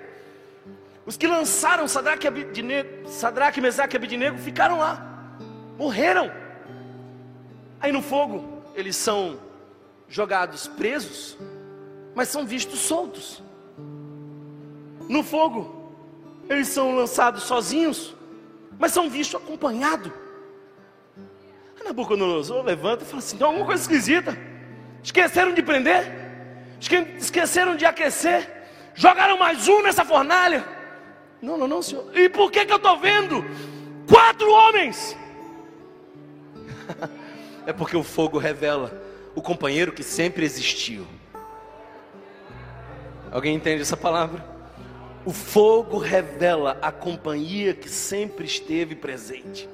Os 1.04 1.16
que 1.16 1.26
lançaram 1.26 1.86
Sadraque, 1.86 2.26
Abidnego, 2.26 3.08
Sadraque 3.08 3.60
Mesaque 3.60 3.94
e 3.94 3.98
Abidnego 3.98 4.38
ficaram 4.38 4.78
lá, 4.78 5.36
morreram. 5.76 6.43
Aí 7.84 7.92
no 7.92 8.00
fogo, 8.00 8.62
eles 8.74 8.96
são 8.96 9.38
jogados 10.08 10.66
presos, 10.66 11.36
mas 12.14 12.30
são 12.30 12.46
vistos 12.46 12.78
soltos. 12.78 13.42
No 15.06 15.22
fogo, 15.22 15.92
eles 16.48 16.68
são 16.68 16.96
lançados 16.96 17.42
sozinhos, 17.42 18.16
mas 18.78 18.90
são 18.90 19.10
vistos 19.10 19.38
acompanhados. 19.38 20.10
Nabucodonosor 21.84 22.64
levanta 22.64 23.04
e 23.04 23.06
fala 23.06 23.18
assim: 23.18 23.36
tem 23.36 23.46
alguma 23.46 23.66
coisa 23.66 23.82
esquisita. 23.82 24.34
Esqueceram 25.02 25.52
de 25.52 25.62
prender, 25.62 26.10
esqueceram 27.18 27.76
de 27.76 27.84
aquecer, 27.84 28.50
jogaram 28.94 29.36
mais 29.36 29.68
um 29.68 29.82
nessa 29.82 30.06
fornalha. 30.06 30.64
Não, 31.42 31.58
não, 31.58 31.68
não, 31.68 31.82
senhor. 31.82 32.16
E 32.16 32.30
por 32.30 32.50
que, 32.50 32.64
que 32.64 32.72
eu 32.72 32.78
estou 32.78 32.98
vendo 32.98 33.44
quatro 34.08 34.50
homens? 34.50 35.14
é 37.66 37.72
porque 37.72 37.96
o 37.96 38.02
fogo 38.02 38.38
revela 38.38 38.92
o 39.34 39.42
companheiro 39.42 39.92
que 39.92 40.02
sempre 40.02 40.44
existiu. 40.44 41.06
Alguém 43.30 43.56
entende 43.56 43.82
essa 43.82 43.96
palavra? 43.96 44.44
O 45.24 45.32
fogo 45.32 45.98
revela 45.98 46.78
a 46.82 46.92
companhia 46.92 47.74
que 47.74 47.88
sempre 47.88 48.44
esteve 48.44 48.94
presente. 48.94 49.68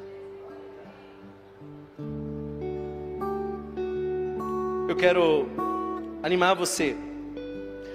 Eu 4.88 4.97
quero 4.97 5.47
animar 6.22 6.55
você 6.55 6.97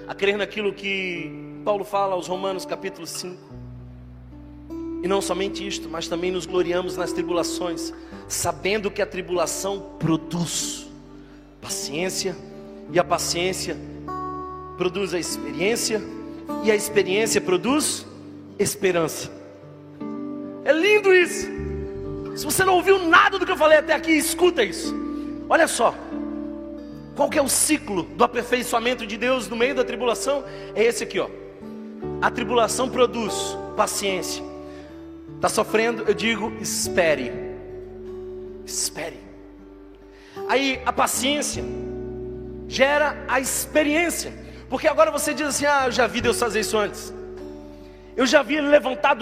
a 0.07 0.13
crer 0.13 0.37
naquilo 0.37 0.73
que 0.73 1.61
Paulo 1.63 1.83
fala 1.83 2.13
aos 2.13 2.27
Romanos, 2.27 2.65
capítulo 2.65 3.07
5. 3.07 3.54
E 5.05 5.07
não 5.07 5.21
somente 5.21 5.65
isto, 5.65 5.87
mas 5.87 6.07
também 6.07 6.31
nos 6.31 6.47
gloriamos 6.47 6.97
nas 6.97 7.13
tribulações, 7.13 7.93
sabendo 8.27 8.89
que 8.89 9.03
a 9.03 9.05
tribulação 9.05 9.91
produz 9.99 10.87
paciência, 11.61 12.35
e 12.91 12.97
a 12.97 13.03
paciência 13.03 13.77
produz 14.79 15.13
a 15.13 15.19
experiência, 15.19 16.01
e 16.63 16.71
a 16.71 16.75
experiência 16.75 17.39
produz 17.39 18.03
esperança. 18.57 19.31
É 20.63 20.73
lindo 20.73 21.13
isso. 21.13 21.49
Se 22.35 22.43
você 22.43 22.65
não 22.65 22.73
ouviu 22.73 22.97
nada 22.97 23.37
do 23.37 23.45
que 23.45 23.51
eu 23.51 23.57
falei 23.57 23.77
até 23.77 23.93
aqui, 23.93 24.11
escuta 24.11 24.63
isso. 24.63 24.91
Olha 25.47 25.67
só. 25.67 25.93
Qual 27.15 27.29
que 27.29 27.37
é 27.37 27.41
o 27.43 27.47
ciclo 27.47 28.01
do 28.01 28.23
aperfeiçoamento 28.23 29.05
de 29.05 29.17
Deus 29.17 29.47
no 29.47 29.55
meio 29.55 29.75
da 29.75 29.83
tribulação? 29.83 30.43
É 30.73 30.83
esse 30.83 31.03
aqui, 31.03 31.19
ó. 31.19 31.29
a 32.23 32.31
tribulação 32.31 32.89
produz 32.89 33.55
paciência. 33.77 34.54
Está 35.35 35.49
sofrendo? 35.49 36.03
Eu 36.03 36.13
digo, 36.13 36.53
espere. 36.61 37.31
Espere. 38.65 39.19
Aí 40.47 40.81
a 40.85 40.93
paciência 40.93 41.63
gera 42.67 43.23
a 43.27 43.39
experiência. 43.39 44.33
Porque 44.69 44.87
agora 44.87 45.11
você 45.11 45.33
diz 45.33 45.47
assim: 45.47 45.65
Ah, 45.65 45.83
eu 45.85 45.91
já 45.91 46.07
vi 46.07 46.21
Deus 46.21 46.39
fazer 46.39 46.59
isso 46.59 46.77
antes. 46.77 47.13
Eu 48.15 48.25
já 48.25 48.41
vi 48.41 48.55
Ele 48.55 48.67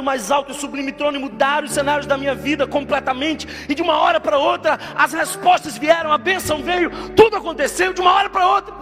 mais 0.03 0.29
alto 0.29 0.51
e 0.51 0.55
sublime 0.55 0.91
trono 0.91 1.17
e 1.17 1.19
mudar 1.19 1.63
os 1.63 1.71
cenários 1.71 2.05
da 2.05 2.15
minha 2.15 2.35
vida 2.35 2.67
completamente. 2.67 3.47
E 3.67 3.73
de 3.73 3.81
uma 3.81 3.97
hora 3.97 4.19
para 4.19 4.37
outra, 4.37 4.79
as 4.95 5.13
respostas 5.13 5.77
vieram, 5.77 6.11
a 6.11 6.17
bênção 6.17 6.61
veio, 6.61 6.91
tudo 7.15 7.35
aconteceu 7.35 7.91
de 7.91 8.01
uma 8.01 8.13
hora 8.13 8.29
para 8.29 8.47
outra. 8.47 8.73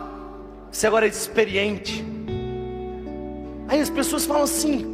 Você 0.70 0.86
agora 0.86 1.06
é 1.06 1.10
experiente. 1.10 2.06
Aí 3.70 3.80
as 3.80 3.90
pessoas 3.90 4.26
falam 4.26 4.44
assim: 4.44 4.91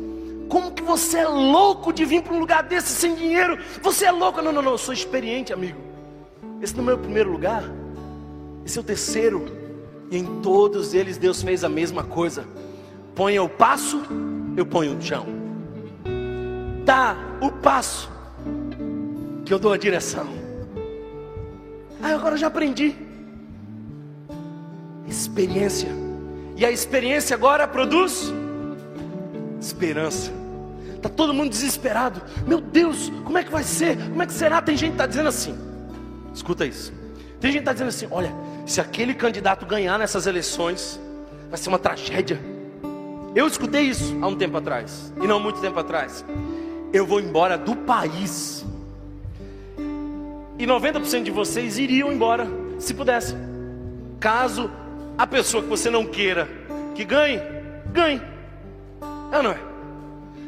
Como 0.49 0.71
que 0.71 0.81
você 0.81 1.19
é 1.19 1.27
louco 1.27 1.91
de 1.91 2.05
vir 2.05 2.21
para 2.21 2.33
um 2.33 2.39
lugar 2.39 2.63
desse 2.63 2.89
sem 2.89 3.15
dinheiro? 3.15 3.57
Você 3.81 4.05
é 4.05 4.11
louco? 4.11 4.41
Não, 4.41 4.51
não, 4.51 4.61
não, 4.61 4.71
eu 4.71 4.77
sou 4.77 4.93
experiente, 4.93 5.51
amigo. 5.51 5.79
Esse 6.61 6.75
não 6.75 6.89
é 6.89 6.93
o 6.93 6.97
primeiro 6.97 7.31
lugar, 7.31 7.63
esse 8.65 8.77
é 8.77 8.81
o 8.81 8.83
terceiro. 8.83 9.45
E 10.09 10.17
em 10.17 10.41
todos 10.41 10.93
eles 10.93 11.17
Deus 11.17 11.41
fez 11.41 11.63
a 11.63 11.69
mesma 11.69 12.03
coisa. 12.03 12.45
Ponha 13.13 13.43
o 13.43 13.49
passo, 13.49 14.01
eu 14.55 14.65
ponho 14.65 14.97
o 14.97 15.01
chão. 15.01 15.25
Dá 16.85 17.15
o 17.41 17.51
passo, 17.51 18.09
que 19.45 19.53
eu 19.53 19.59
dou 19.59 19.73
a 19.73 19.77
direção. 19.77 20.27
Aí 22.01 22.13
agora 22.13 22.35
eu 22.35 22.37
já 22.37 22.47
aprendi. 22.47 22.95
Experiência. 25.07 25.89
E 26.55 26.65
a 26.65 26.71
experiência 26.71 27.35
agora 27.35 27.67
produz 27.67 28.31
esperança. 29.59 30.36
Está 30.97 31.09
todo 31.09 31.33
mundo 31.33 31.49
desesperado. 31.49 32.21
Meu 32.45 32.59
Deus, 32.59 33.11
como 33.23 33.37
é 33.37 33.43
que 33.43 33.51
vai 33.51 33.63
ser? 33.63 33.97
Como 33.97 34.21
é 34.21 34.25
que 34.25 34.33
será? 34.33 34.61
Tem 34.61 34.75
gente 34.75 34.89
que 34.89 34.95
está 34.95 35.05
dizendo 35.05 35.29
assim. 35.29 35.57
Escuta 36.33 36.65
isso. 36.65 36.91
Tem 37.39 37.51
gente 37.51 37.63
que 37.63 37.69
está 37.69 37.73
dizendo 37.73 37.89
assim: 37.89 38.07
olha, 38.11 38.33
se 38.65 38.81
aquele 38.81 39.13
candidato 39.13 39.65
ganhar 39.65 39.97
nessas 39.97 40.25
eleições, 40.27 40.99
vai 41.49 41.57
ser 41.57 41.69
uma 41.69 41.79
tragédia. 41.79 42.39
Eu 43.35 43.47
escutei 43.47 43.83
isso 43.83 44.17
há 44.21 44.27
um 44.27 44.35
tempo 44.35 44.57
atrás, 44.57 45.13
e 45.21 45.27
não 45.27 45.39
muito 45.39 45.61
tempo 45.61 45.79
atrás. 45.79 46.25
Eu 46.91 47.05
vou 47.05 47.19
embora 47.19 47.57
do 47.57 47.75
país. 47.75 48.65
E 50.57 50.65
90% 50.65 51.23
de 51.23 51.29
vocês 51.29 51.77
iriam 51.77 52.11
embora, 52.11 52.47
se 52.79 52.93
pudesse. 52.93 53.35
Caso 54.19 54.71
a 55.15 55.27
pessoa 55.27 55.61
que 55.61 55.69
você 55.69 55.89
não 55.89 56.05
queira 56.05 56.49
que 56.95 57.05
ganhe, 57.05 57.39
ganhe. 57.91 58.21
É 59.31 59.37
ou 59.37 59.43
não 59.43 59.51
é? 59.51 59.66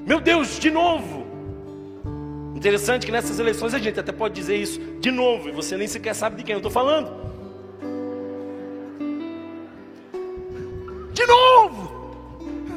Meu 0.10 0.20
Deus, 0.20 0.58
de 0.58 0.72
novo. 0.72 1.28
Interessante 2.56 3.06
que 3.06 3.12
nessas 3.12 3.40
eleições 3.40 3.76
a 3.76 3.78
gente 3.78 4.00
até 4.00 4.12
pode 4.12 4.34
dizer 4.34 4.58
isso 4.58 4.80
de 5.00 5.12
novo, 5.12 5.48
e 5.48 5.52
você 5.52 5.78
nem 5.78 5.88
sequer 5.88 6.16
sabe 6.16 6.38
de 6.38 6.44
quem 6.44 6.54
eu 6.54 6.58
estou 6.58 6.72
falando. 6.72 7.12
De 11.14 11.28
novo! 11.28 11.92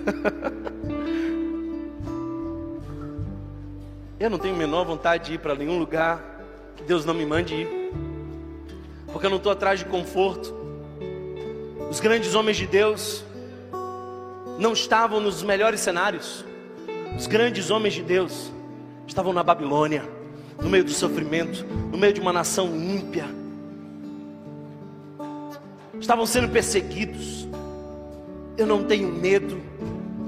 eu 4.21 4.29
não 4.29 4.39
tenho 4.39 4.55
a 4.55 4.59
menor 4.59 4.85
vontade 4.85 5.29
de 5.29 5.35
ir 5.37 5.39
para 5.39 5.55
nenhum 5.55 5.79
lugar 5.79 6.23
que 6.77 6.83
Deus 6.83 7.07
não 7.07 7.15
me 7.15 7.25
mande 7.25 7.55
ir, 7.55 7.93
porque 9.11 9.25
eu 9.25 9.31
não 9.31 9.39
estou 9.39 9.53
atrás 9.53 9.79
de 9.79 9.87
conforto. 9.87 10.55
Os 11.89 11.99
grandes 11.99 12.35
homens 12.35 12.59
de 12.59 12.67
Deus 12.67 13.25
não 14.59 14.75
estavam 14.75 15.19
nos 15.19 15.43
melhores 15.43 15.81
cenários, 15.81 16.45
os 17.17 17.27
grandes 17.27 17.71
homens 17.71 17.95
de 17.95 18.03
Deus 18.03 18.53
estavam 19.07 19.33
na 19.33 19.43
Babilônia, 19.43 20.09
no 20.61 20.69
meio 20.69 20.85
do 20.85 20.93
sofrimento, 20.93 21.65
no 21.91 21.99
meio 21.99 22.13
de 22.13 22.21
uma 22.21 22.33
nação 22.33 22.75
ímpia, 22.77 23.27
estavam 26.01 26.27
sendo 26.27 26.49
perseguidos. 26.49 27.49
Eu 28.57 28.67
não 28.67 28.85
tenho 28.85 29.09
medo 29.09 29.61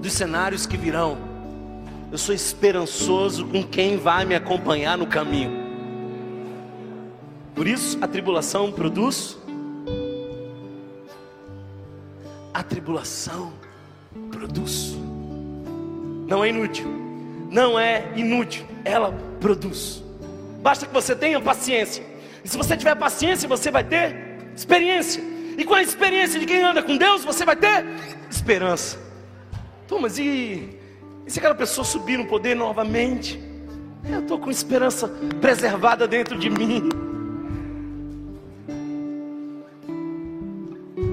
dos 0.00 0.12
cenários 0.12 0.66
que 0.66 0.76
virão, 0.76 1.16
eu 2.14 2.18
sou 2.18 2.32
esperançoso 2.32 3.44
com 3.46 3.60
quem 3.64 3.96
vai 3.96 4.24
me 4.24 4.36
acompanhar 4.36 4.96
no 4.96 5.04
caminho. 5.04 5.50
Por 7.54 7.66
isso 7.66 7.98
a 8.00 8.06
tribulação 8.06 8.70
produz. 8.70 9.36
A 12.52 12.62
tribulação 12.62 13.52
produz. 14.30 14.96
Não 16.34 16.44
é 16.44 16.48
inútil 16.48 17.04
não 17.54 17.78
é 17.78 18.10
inútil, 18.16 18.66
ela 18.84 19.14
produz. 19.40 20.02
Basta 20.60 20.86
que 20.86 20.92
você 20.92 21.14
tenha 21.14 21.40
paciência. 21.40 22.04
E 22.44 22.48
se 22.48 22.56
você 22.56 22.76
tiver 22.76 22.96
paciência, 22.96 23.48
você 23.48 23.70
vai 23.70 23.84
ter 23.84 24.40
experiência. 24.56 25.22
E 25.56 25.64
com 25.64 25.72
a 25.72 25.80
experiência 25.80 26.40
de 26.40 26.46
quem 26.46 26.64
anda 26.64 26.82
com 26.82 26.96
Deus, 26.96 27.24
você 27.24 27.44
vai 27.44 27.54
ter 27.54 27.86
esperança. 28.28 28.98
Thomas, 29.86 30.18
e, 30.18 30.76
e 31.24 31.30
se 31.30 31.38
aquela 31.38 31.54
pessoa 31.54 31.84
subir 31.84 32.18
no 32.18 32.26
poder 32.26 32.56
novamente? 32.56 33.40
Eu 34.10 34.18
estou 34.18 34.36
com 34.36 34.50
esperança 34.50 35.06
preservada 35.40 36.08
dentro 36.08 36.36
de 36.36 36.50
mim. 36.50 36.88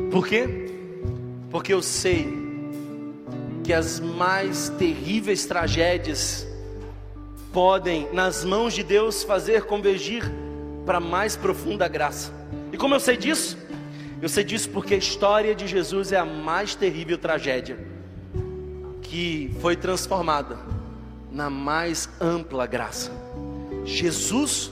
Por 0.09 0.25
quê? 0.25 0.71
Porque 1.51 1.71
eu 1.71 1.83
sei 1.83 2.40
que 3.71 3.75
as 3.75 4.01
mais 4.01 4.67
terríveis 4.67 5.45
tragédias 5.45 6.45
podem, 7.53 8.09
nas 8.11 8.43
mãos 8.43 8.73
de 8.73 8.83
Deus, 8.83 9.23
fazer 9.23 9.63
convergir 9.63 10.29
para 10.85 10.99
mais 10.99 11.37
profunda 11.37 11.87
graça. 11.87 12.33
E 12.73 12.75
como 12.75 12.95
eu 12.95 12.99
sei 12.99 13.15
disso? 13.15 13.57
Eu 14.21 14.27
sei 14.27 14.43
disso 14.43 14.69
porque 14.71 14.95
a 14.95 14.97
história 14.97 15.55
de 15.55 15.67
Jesus 15.67 16.11
é 16.11 16.17
a 16.17 16.25
mais 16.25 16.75
terrível 16.75 17.17
tragédia 17.17 17.79
que 19.03 19.55
foi 19.61 19.77
transformada 19.77 20.59
na 21.31 21.49
mais 21.49 22.09
ampla 22.19 22.67
graça. 22.67 23.09
Jesus 23.85 24.69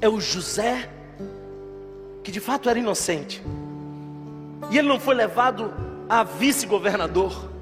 é 0.00 0.08
o 0.08 0.20
José 0.20 0.88
que 2.22 2.30
de 2.30 2.38
fato 2.38 2.70
era 2.70 2.78
inocente. 2.78 3.42
E 4.70 4.78
ele 4.78 4.86
não 4.86 5.00
foi 5.00 5.16
levado 5.16 5.74
a 6.08 6.22
vice-governador. 6.22 7.55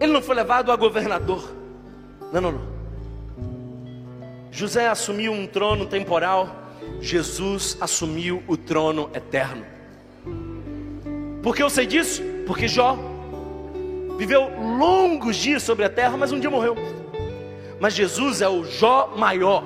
Ele 0.00 0.12
não 0.12 0.22
foi 0.22 0.34
levado 0.34 0.72
a 0.72 0.76
governador. 0.76 1.54
Não, 2.32 2.40
não, 2.40 2.52
não. 2.52 2.70
José 4.50 4.88
assumiu 4.88 5.32
um 5.32 5.46
trono 5.46 5.86
temporal, 5.86 6.56
Jesus 7.00 7.76
assumiu 7.80 8.42
o 8.48 8.56
trono 8.56 9.10
eterno. 9.14 9.64
Por 11.42 11.54
que 11.54 11.62
eu 11.62 11.70
sei 11.70 11.86
disso? 11.86 12.22
Porque 12.46 12.66
Jó 12.66 12.98
viveu 14.18 14.50
longos 14.78 15.36
dias 15.36 15.62
sobre 15.62 15.84
a 15.84 15.88
terra, 15.88 16.16
mas 16.16 16.32
um 16.32 16.40
dia 16.40 16.50
morreu. 16.50 16.76
Mas 17.78 17.94
Jesus 17.94 18.42
é 18.42 18.48
o 18.48 18.64
Jó 18.64 19.14
maior. 19.16 19.62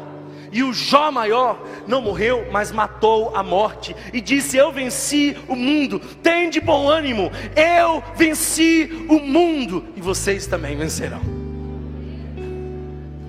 E 0.55 0.63
o 0.63 0.73
Jó 0.73 1.11
maior 1.11 1.67
não 1.85 2.01
morreu, 2.01 2.47
mas 2.53 2.71
matou 2.71 3.35
a 3.35 3.43
morte. 3.43 3.95
E 4.13 4.21
disse: 4.21 4.57
Eu 4.57 4.71
venci 4.71 5.37
o 5.49 5.57
mundo. 5.57 5.99
Tem 5.99 6.49
de 6.49 6.61
bom 6.61 6.89
ânimo. 6.89 7.29
Eu 7.57 8.01
venci 8.15 9.05
o 9.09 9.19
mundo. 9.19 9.85
E 9.97 10.01
vocês 10.01 10.47
também 10.47 10.77
vencerão. 10.77 11.21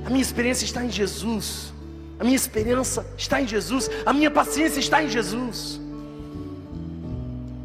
A 0.06 0.10
minha 0.12 0.22
experiência 0.22 0.66
está 0.66 0.86
em 0.86 0.92
Jesus. 0.92 1.74
A 2.20 2.24
minha 2.24 2.36
esperança 2.36 3.04
está 3.18 3.42
em 3.42 3.48
Jesus. 3.48 3.90
A 4.06 4.14
minha 4.14 4.30
paciência 4.30 4.80
está 4.80 5.02
em 5.02 5.10
Jesus. 5.10 5.82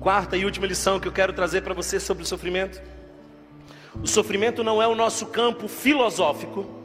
Quarta 0.01 0.39
e 0.39 0.45
última 0.47 0.67
lição 0.67 0.99
que 0.99 1.07
eu 1.07 1.13
quero 1.13 1.35
trazer 1.35 1.61
para 1.61 1.75
você 1.75 2.01
sobre 2.01 2.23
o 2.23 2.27
sofrimento. 2.27 2.81
O 4.03 4.07
sofrimento 4.07 4.65
não 4.65 4.81
é 4.81 4.89
o 4.89 4.95
nosso 4.95 5.27
campo 5.27 5.69
filosófico 5.69 6.80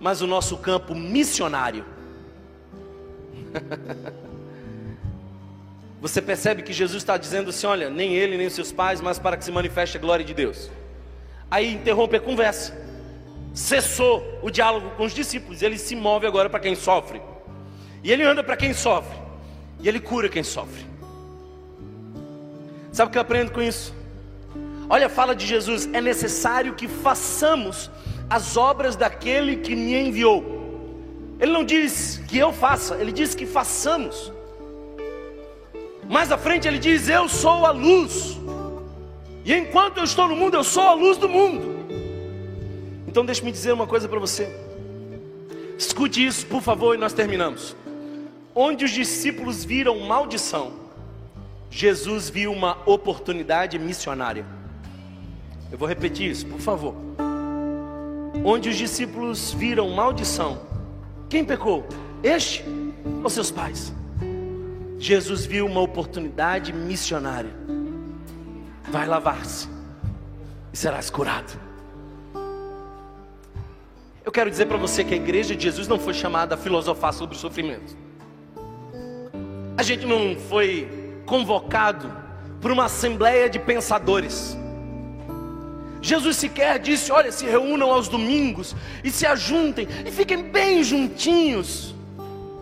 mas 0.00 0.20
o 0.22 0.26
nosso 0.26 0.56
campo 0.58 0.94
missionário. 0.94 1.84
Você 6.00 6.22
percebe 6.22 6.62
que 6.62 6.72
Jesus 6.72 7.02
está 7.02 7.16
dizendo 7.16 7.50
assim: 7.50 7.66
olha, 7.66 7.90
nem 7.90 8.14
ele, 8.14 8.36
nem 8.36 8.48
seus 8.48 8.70
pais, 8.70 9.00
mas 9.00 9.18
para 9.18 9.36
que 9.36 9.44
se 9.44 9.50
manifeste 9.50 9.96
a 9.96 10.00
glória 10.00 10.24
de 10.24 10.32
Deus. 10.32 10.70
Aí 11.50 11.74
interrompe 11.74 12.16
a 12.16 12.20
conversa, 12.20 12.76
cessou 13.54 14.22
o 14.42 14.50
diálogo 14.50 14.90
com 14.96 15.04
os 15.04 15.14
discípulos, 15.14 15.62
ele 15.62 15.78
se 15.78 15.96
move 15.96 16.26
agora 16.26 16.50
para 16.50 16.60
quem 16.60 16.74
sofre, 16.74 17.22
e 18.04 18.12
ele 18.12 18.22
anda 18.22 18.44
para 18.44 18.56
quem 18.56 18.74
sofre, 18.74 19.16
e 19.80 19.88
ele 19.88 19.98
cura 19.98 20.28
quem 20.28 20.42
sofre. 20.42 20.86
Sabe 22.92 23.08
o 23.08 23.12
que 23.12 23.18
eu 23.18 23.22
aprendo 23.22 23.50
com 23.50 23.62
isso? 23.62 23.94
Olha, 24.88 25.08
fala 25.08 25.34
de 25.34 25.46
Jesus: 25.46 25.88
é 25.92 26.00
necessário 26.00 26.74
que 26.74 26.86
façamos 26.86 27.90
as 28.28 28.56
obras 28.56 28.96
daquele 28.96 29.56
que 29.56 29.74
me 29.74 29.94
enviou. 29.94 30.58
Ele 31.40 31.52
não 31.52 31.64
diz 31.64 32.20
que 32.28 32.36
eu 32.36 32.52
faça, 32.52 32.96
ele 32.96 33.12
diz 33.12 33.34
que 33.34 33.46
façamos. 33.46 34.32
Mais 36.08 36.32
à 36.32 36.38
frente 36.38 36.66
ele 36.66 36.78
diz: 36.78 37.08
Eu 37.08 37.28
sou 37.28 37.64
a 37.64 37.70
luz. 37.70 38.38
E 39.44 39.54
enquanto 39.54 39.98
eu 39.98 40.04
estou 40.04 40.28
no 40.28 40.36
mundo, 40.36 40.54
eu 40.54 40.64
sou 40.64 40.82
a 40.82 40.94
luz 40.94 41.16
do 41.16 41.28
mundo. 41.28 41.78
Então 43.06 43.24
deixe-me 43.24 43.50
dizer 43.50 43.72
uma 43.72 43.86
coisa 43.86 44.08
para 44.08 44.18
você. 44.18 44.48
Escute 45.78 46.26
isso, 46.26 46.46
por 46.46 46.60
favor, 46.60 46.94
e 46.94 46.98
nós 46.98 47.12
terminamos. 47.12 47.74
Onde 48.54 48.84
os 48.84 48.90
discípulos 48.90 49.64
viram 49.64 50.00
maldição, 50.00 50.72
Jesus 51.70 52.28
viu 52.28 52.52
uma 52.52 52.78
oportunidade 52.84 53.78
missionária. 53.78 54.44
Eu 55.70 55.78
vou 55.78 55.86
repetir 55.86 56.30
isso, 56.30 56.46
por 56.46 56.60
favor. 56.60 56.94
Onde 58.44 58.68
os 58.68 58.76
discípulos 58.76 59.52
viram 59.52 59.88
maldição, 59.90 60.60
quem 61.28 61.44
pecou? 61.44 61.86
Este 62.22 62.64
ou 63.22 63.28
seus 63.28 63.50
pais? 63.50 63.92
Jesus 64.98 65.44
viu 65.44 65.66
uma 65.66 65.80
oportunidade 65.80 66.72
missionária. 66.72 67.50
Vai 68.90 69.06
lavar-se 69.06 69.68
e 70.72 70.76
serás 70.76 71.10
curado. 71.10 71.58
Eu 74.24 74.32
quero 74.32 74.50
dizer 74.50 74.66
para 74.66 74.76
você 74.76 75.04
que 75.04 75.14
a 75.14 75.16
igreja 75.16 75.54
de 75.54 75.62
Jesus 75.62 75.88
não 75.88 75.98
foi 75.98 76.12
chamada 76.12 76.54
a 76.54 76.58
filosofar 76.58 77.12
sobre 77.12 77.36
o 77.36 77.38
sofrimento. 77.38 77.96
A 79.76 79.82
gente 79.82 80.04
não 80.04 80.36
foi 80.36 80.88
convocado 81.24 82.12
por 82.60 82.70
uma 82.70 82.86
assembleia 82.86 83.48
de 83.48 83.58
pensadores. 83.58 84.56
Jesus 86.00 86.36
sequer 86.36 86.78
disse: 86.78 87.10
Olha, 87.10 87.32
se 87.32 87.44
reúnam 87.44 87.90
aos 87.90 88.08
domingos 88.08 88.74
e 89.02 89.10
se 89.10 89.26
ajuntem 89.26 89.86
e 90.06 90.10
fiquem 90.10 90.42
bem 90.50 90.82
juntinhos. 90.82 91.94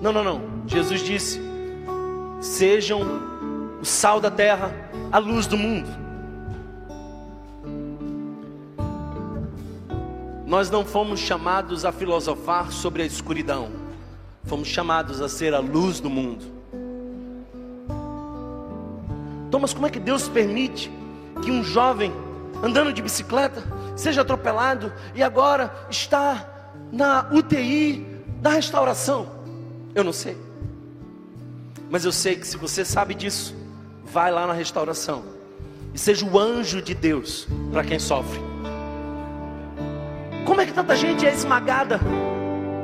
Não, 0.01 0.13
não, 0.13 0.25
não. 0.25 0.43
Jesus 0.67 1.03
disse: 1.03 1.41
Sejam 2.41 3.03
o 3.81 3.85
sal 3.85 4.21
da 4.21 4.31
terra, 4.31 4.75
a 5.13 5.19
luz 5.19 5.47
do 5.47 5.57
mundo. 5.57 6.07
Nós 10.47 10.71
não 10.71 10.85
fomos 10.85 11.19
chamados 11.19 11.85
a 11.85 11.91
filosofar 11.91 12.71
sobre 12.71 13.03
a 13.03 13.07
escuridão, 13.07 13.71
fomos 14.45 14.69
chamados 14.69 15.21
a 15.21 15.29
ser 15.29 15.53
a 15.53 15.59
luz 15.59 15.99
do 15.99 16.09
mundo. 16.09 16.45
Thomas, 19.51 19.75
como 19.75 19.87
é 19.87 19.91
que 19.91 19.99
Deus 19.99 20.29
permite 20.29 20.91
que 21.43 21.51
um 21.51 21.65
jovem 21.65 22.13
andando 22.63 22.93
de 22.93 23.03
bicicleta 23.03 23.63
seja 23.95 24.23
atropelado 24.23 24.93
e 25.15 25.23
agora 25.23 25.73
está 25.91 26.49
na 26.93 27.29
UTI 27.33 28.07
da 28.41 28.51
restauração? 28.51 29.29
Eu 29.95 30.05
não 30.05 30.13
sei. 30.13 30.37
Mas 31.91 32.05
eu 32.05 32.13
sei 32.13 32.37
que 32.37 32.47
se 32.47 32.57
você 32.57 32.85
sabe 32.85 33.15
disso, 33.15 33.55
vai 34.05 34.31
lá 34.31 34.47
na 34.47 34.53
restauração 34.53 35.25
e 35.95 35.99
seja 35.99 36.27
o 36.27 36.39
anjo 36.39 36.83
de 36.83 36.95
Deus 36.95 37.47
para 37.73 37.85
quem 37.85 37.99
sofre. 37.99 38.41
Como 40.45 40.61
é 40.61 40.67
que 40.67 40.73
tanta 40.73 40.95
gente 40.95 41.27
é 41.27 41.33
esmagada? 41.33 42.01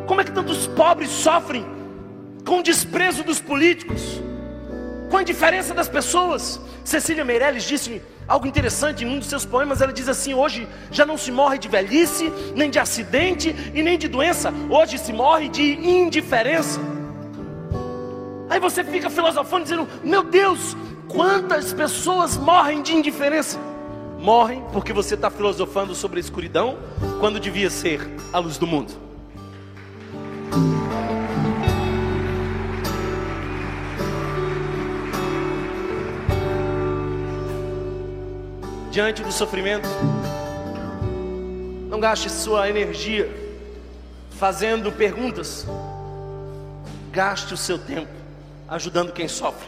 Como 0.07 0.21
é 0.21 0.25
que 0.25 0.33
tantos 0.33 0.67
pobres 0.67 1.11
sofrem 1.11 1.65
com 2.47 2.59
o 2.59 2.63
desprezo 2.63 3.23
dos 3.23 3.41
políticos? 3.41 4.21
Com 5.13 5.19
a 5.19 5.21
indiferença 5.21 5.75
das 5.75 5.91
pessoas? 5.91 6.59
Cecília 6.83 7.23
Meirelles 7.23 7.65
disse 7.65 8.01
algo 8.27 8.47
interessante 8.47 9.05
em 9.05 9.07
um 9.07 9.19
dos 9.19 9.29
seus 9.29 9.45
poemas. 9.45 9.83
Ela 9.83 9.93
diz 9.93 10.09
assim: 10.09 10.33
Hoje 10.33 10.67
já 10.91 11.05
não 11.05 11.19
se 11.19 11.31
morre 11.31 11.59
de 11.59 11.69
velhice, 11.69 12.33
nem 12.57 12.71
de 12.71 12.79
acidente 12.79 13.55
e 13.75 13.83
nem 13.83 13.99
de 13.99 14.09
doença. 14.09 14.51
Hoje 14.71 14.97
se 14.97 15.13
morre 15.13 15.51
de 15.51 15.63
indiferença. 15.63 16.81
Aí 18.49 18.59
você 18.59 18.83
fica 18.83 19.11
filosofando, 19.11 19.65
dizendo: 19.65 19.87
Meu 20.03 20.23
Deus, 20.23 20.75
quantas 21.09 21.75
pessoas 21.75 22.39
morrem 22.39 22.81
de 22.81 22.95
indiferença? 22.95 23.61
Morrem 24.19 24.65
porque 24.73 24.95
você 24.95 25.15
está 25.15 25.29
filosofando 25.29 25.95
sobre 25.95 26.21
a 26.21 26.21
escuridão, 26.21 26.79
quando 27.21 27.39
devia 27.39 27.69
ser 27.69 28.01
a 28.33 28.39
luz 28.39 28.57
do 28.57 28.67
mundo. 28.67 28.95
Diante 38.93 39.23
do 39.23 39.33
sofrimento, 39.33 39.89
não 41.89 41.99
gaste 41.99 42.29
sua 42.29 42.69
energia 42.69 43.27
fazendo 44.39 44.93
perguntas, 44.93 45.67
gaste 47.11 47.55
o 47.55 47.57
seu 47.57 47.79
tempo 47.79 48.13
ajudando 48.69 49.11
quem 49.11 49.27
sofre, 49.27 49.67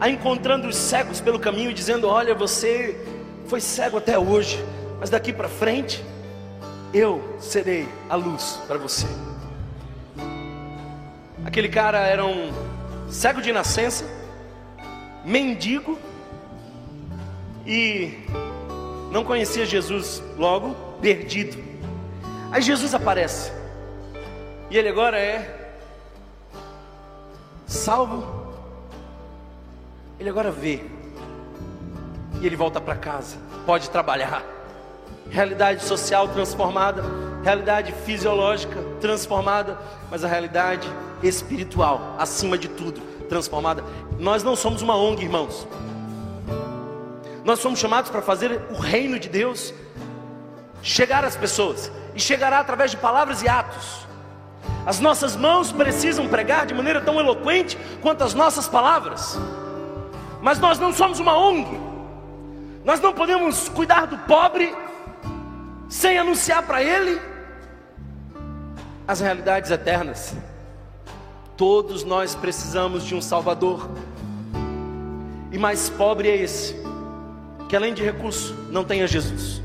a 0.00 0.10
encontrando 0.10 0.66
os 0.66 0.74
cegos 0.74 1.20
pelo 1.20 1.38
caminho, 1.38 1.72
dizendo: 1.72 2.08
Olha, 2.08 2.34
você 2.34 3.00
foi 3.46 3.60
cego 3.60 3.98
até 3.98 4.18
hoje, 4.18 4.58
mas 4.98 5.08
daqui 5.08 5.32
para 5.32 5.48
frente 5.48 6.04
eu 6.92 7.36
serei 7.38 7.88
a 8.08 8.16
luz 8.16 8.58
para 8.66 8.76
você. 8.76 9.06
Aquele 11.44 11.68
cara 11.68 12.00
era 12.00 12.24
um 12.24 12.50
cego 13.08 13.40
de 13.40 13.52
nascença, 13.52 14.04
mendigo 15.24 15.96
e 17.70 18.12
não 19.12 19.22
conhecia 19.22 19.64
Jesus, 19.64 20.20
logo 20.36 20.74
perdido. 21.00 21.56
Aí 22.50 22.60
Jesus 22.60 22.92
aparece 22.92 23.52
e 24.68 24.76
ele 24.76 24.88
agora 24.88 25.16
é 25.16 25.70
salvo, 27.64 28.26
ele 30.18 30.28
agora 30.28 30.50
vê. 30.50 30.80
E 32.40 32.46
ele 32.46 32.56
volta 32.56 32.80
para 32.80 32.96
casa, 32.96 33.36
pode 33.64 33.88
trabalhar. 33.88 34.42
Realidade 35.28 35.84
social 35.84 36.26
transformada, 36.26 37.04
realidade 37.44 37.92
fisiológica 38.04 38.82
transformada, 39.00 39.78
mas 40.10 40.24
a 40.24 40.28
realidade 40.28 40.88
espiritual, 41.22 42.16
acima 42.18 42.58
de 42.58 42.66
tudo, 42.66 43.00
transformada. 43.28 43.84
Nós 44.18 44.42
não 44.42 44.56
somos 44.56 44.82
uma 44.82 44.96
ONG, 44.96 45.22
irmãos. 45.22 45.68
Nós 47.44 47.60
somos 47.60 47.78
chamados 47.78 48.10
para 48.10 48.22
fazer 48.22 48.60
o 48.70 48.74
reino 48.74 49.18
de 49.18 49.28
Deus 49.28 49.72
chegar 50.82 51.24
às 51.24 51.36
pessoas, 51.36 51.90
e 52.14 52.20
chegará 52.20 52.58
através 52.58 52.90
de 52.90 52.96
palavras 52.96 53.42
e 53.42 53.48
atos. 53.48 54.06
As 54.86 54.98
nossas 54.98 55.36
mãos 55.36 55.70
precisam 55.72 56.26
pregar 56.26 56.66
de 56.66 56.74
maneira 56.74 57.00
tão 57.00 57.20
eloquente 57.20 57.78
quanto 58.00 58.24
as 58.24 58.34
nossas 58.34 58.66
palavras. 58.66 59.38
Mas 60.40 60.58
nós 60.58 60.78
não 60.78 60.92
somos 60.92 61.18
uma 61.20 61.36
ONG. 61.36 61.78
Nós 62.84 62.98
não 63.00 63.12
podemos 63.12 63.68
cuidar 63.68 64.06
do 64.06 64.16
pobre 64.18 64.74
sem 65.88 66.18
anunciar 66.18 66.62
para 66.62 66.82
ele 66.82 67.20
as 69.06 69.20
realidades 69.20 69.70
eternas. 69.70 70.34
Todos 71.56 72.04
nós 72.04 72.34
precisamos 72.34 73.04
de 73.04 73.14
um 73.14 73.20
Salvador. 73.20 73.90
E 75.52 75.58
mais 75.58 75.90
pobre 75.90 76.30
é 76.30 76.36
esse, 76.36 76.74
que 77.70 77.76
além 77.76 77.94
de 77.94 78.02
recurso, 78.02 78.52
não 78.68 78.82
tenha 78.82 79.06
Jesus. 79.06 79.62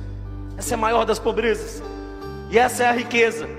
Essa 0.56 0.76
é 0.76 0.78
a 0.78 0.78
maior 0.78 1.06
das 1.06 1.18
pobrezas. 1.18 1.82
E 2.52 2.60
essa 2.60 2.84
é 2.84 2.88
a 2.88 2.92
riqueza, 2.92 3.50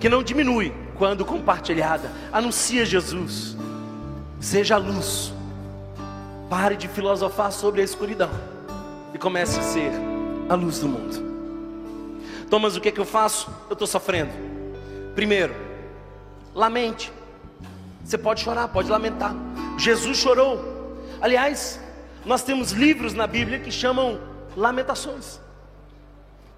que 0.00 0.08
não 0.08 0.20
diminui, 0.20 0.74
quando 0.96 1.24
compartilhada. 1.24 2.10
Anuncia 2.32 2.84
Jesus. 2.84 3.56
Seja 4.40 4.74
a 4.74 4.78
luz. 4.78 5.32
Pare 6.50 6.76
de 6.76 6.88
filosofar 6.88 7.52
sobre 7.52 7.82
a 7.82 7.84
escuridão 7.84 8.30
e 9.14 9.18
comece 9.18 9.60
a 9.60 9.62
ser 9.62 9.92
a 10.48 10.56
luz 10.56 10.80
do 10.80 10.88
mundo. 10.88 11.22
Thomas, 12.50 12.74
o 12.74 12.80
que, 12.80 12.88
é 12.88 12.92
que 12.92 13.00
eu 13.00 13.04
faço? 13.04 13.48
Eu 13.68 13.74
estou 13.74 13.86
sofrendo. 13.86 14.32
Primeiro, 15.14 15.54
lamente. 16.52 17.12
Você 18.04 18.18
pode 18.18 18.40
chorar, 18.40 18.66
pode 18.66 18.90
lamentar. 18.90 19.36
Jesus 19.78 20.18
chorou. 20.18 20.98
Aliás, 21.20 21.78
nós 22.24 22.42
temos 22.42 22.72
livros 22.72 23.12
na 23.12 23.26
Bíblia 23.26 23.58
que 23.58 23.70
chamam 23.70 24.18
lamentações. 24.56 25.40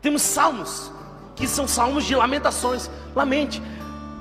Temos 0.01 0.23
salmos 0.23 0.93
que 1.35 1.47
são 1.47 1.67
salmos 1.67 2.05
de 2.05 2.15
lamentações. 2.15 2.91
Lamente. 3.15 3.63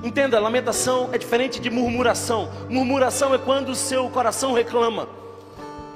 Entenda, 0.02 0.38
lamentação 0.38 1.08
é 1.12 1.18
diferente 1.18 1.60
de 1.60 1.70
murmuração. 1.70 2.50
Murmuração 2.68 3.34
é 3.34 3.38
quando 3.38 3.70
o 3.70 3.74
seu 3.74 4.08
coração 4.10 4.52
reclama. 4.52 5.08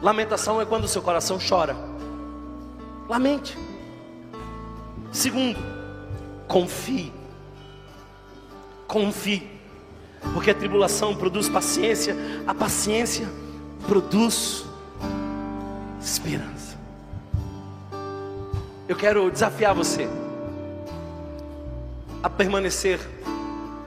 Lamentação 0.01 0.61
é 0.61 0.65
quando 0.65 0.85
o 0.85 0.89
seu 0.89 1.03
coração 1.03 1.39
chora. 1.39 1.77
Lamente. 3.09 3.59
Segundo, 5.13 5.59
confie. 6.49 7.13
Confie. 8.87 9.47
Porque 10.33 10.51
a 10.51 10.55
tribulação 10.55 11.15
produz 11.17 11.49
paciência, 11.49 12.17
a 12.47 12.55
paciência 12.55 13.29
produz 13.87 14.65
esperança. 16.01 16.79
Eu 18.89 18.97
quero 18.97 19.31
desafiar 19.31 19.75
você 19.75 20.09
a 22.23 22.29
permanecer 22.29 22.99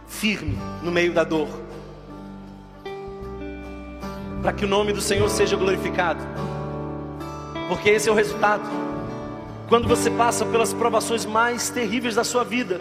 firme 0.08 0.58
no 0.82 0.92
meio 0.92 1.14
da 1.14 1.24
dor, 1.24 1.48
para 4.42 4.54
que 4.54 4.66
o 4.66 4.68
nome 4.68 4.94
do 4.94 5.02
Senhor 5.02 5.30
seja 5.30 5.56
glorificado. 5.56 6.22
porque 7.68 7.90
esse 7.90 8.10
é 8.10 8.12
o 8.12 8.16
resultado. 8.16 8.64
Quando 9.68 9.88
você 9.88 10.12
passa 10.12 10.46
pelas 10.46 10.74
provações 10.74 11.26
mais 11.26 11.70
terríveis 11.70 12.16
da 12.16 12.24
sua 12.24 12.44
vida 12.44 12.78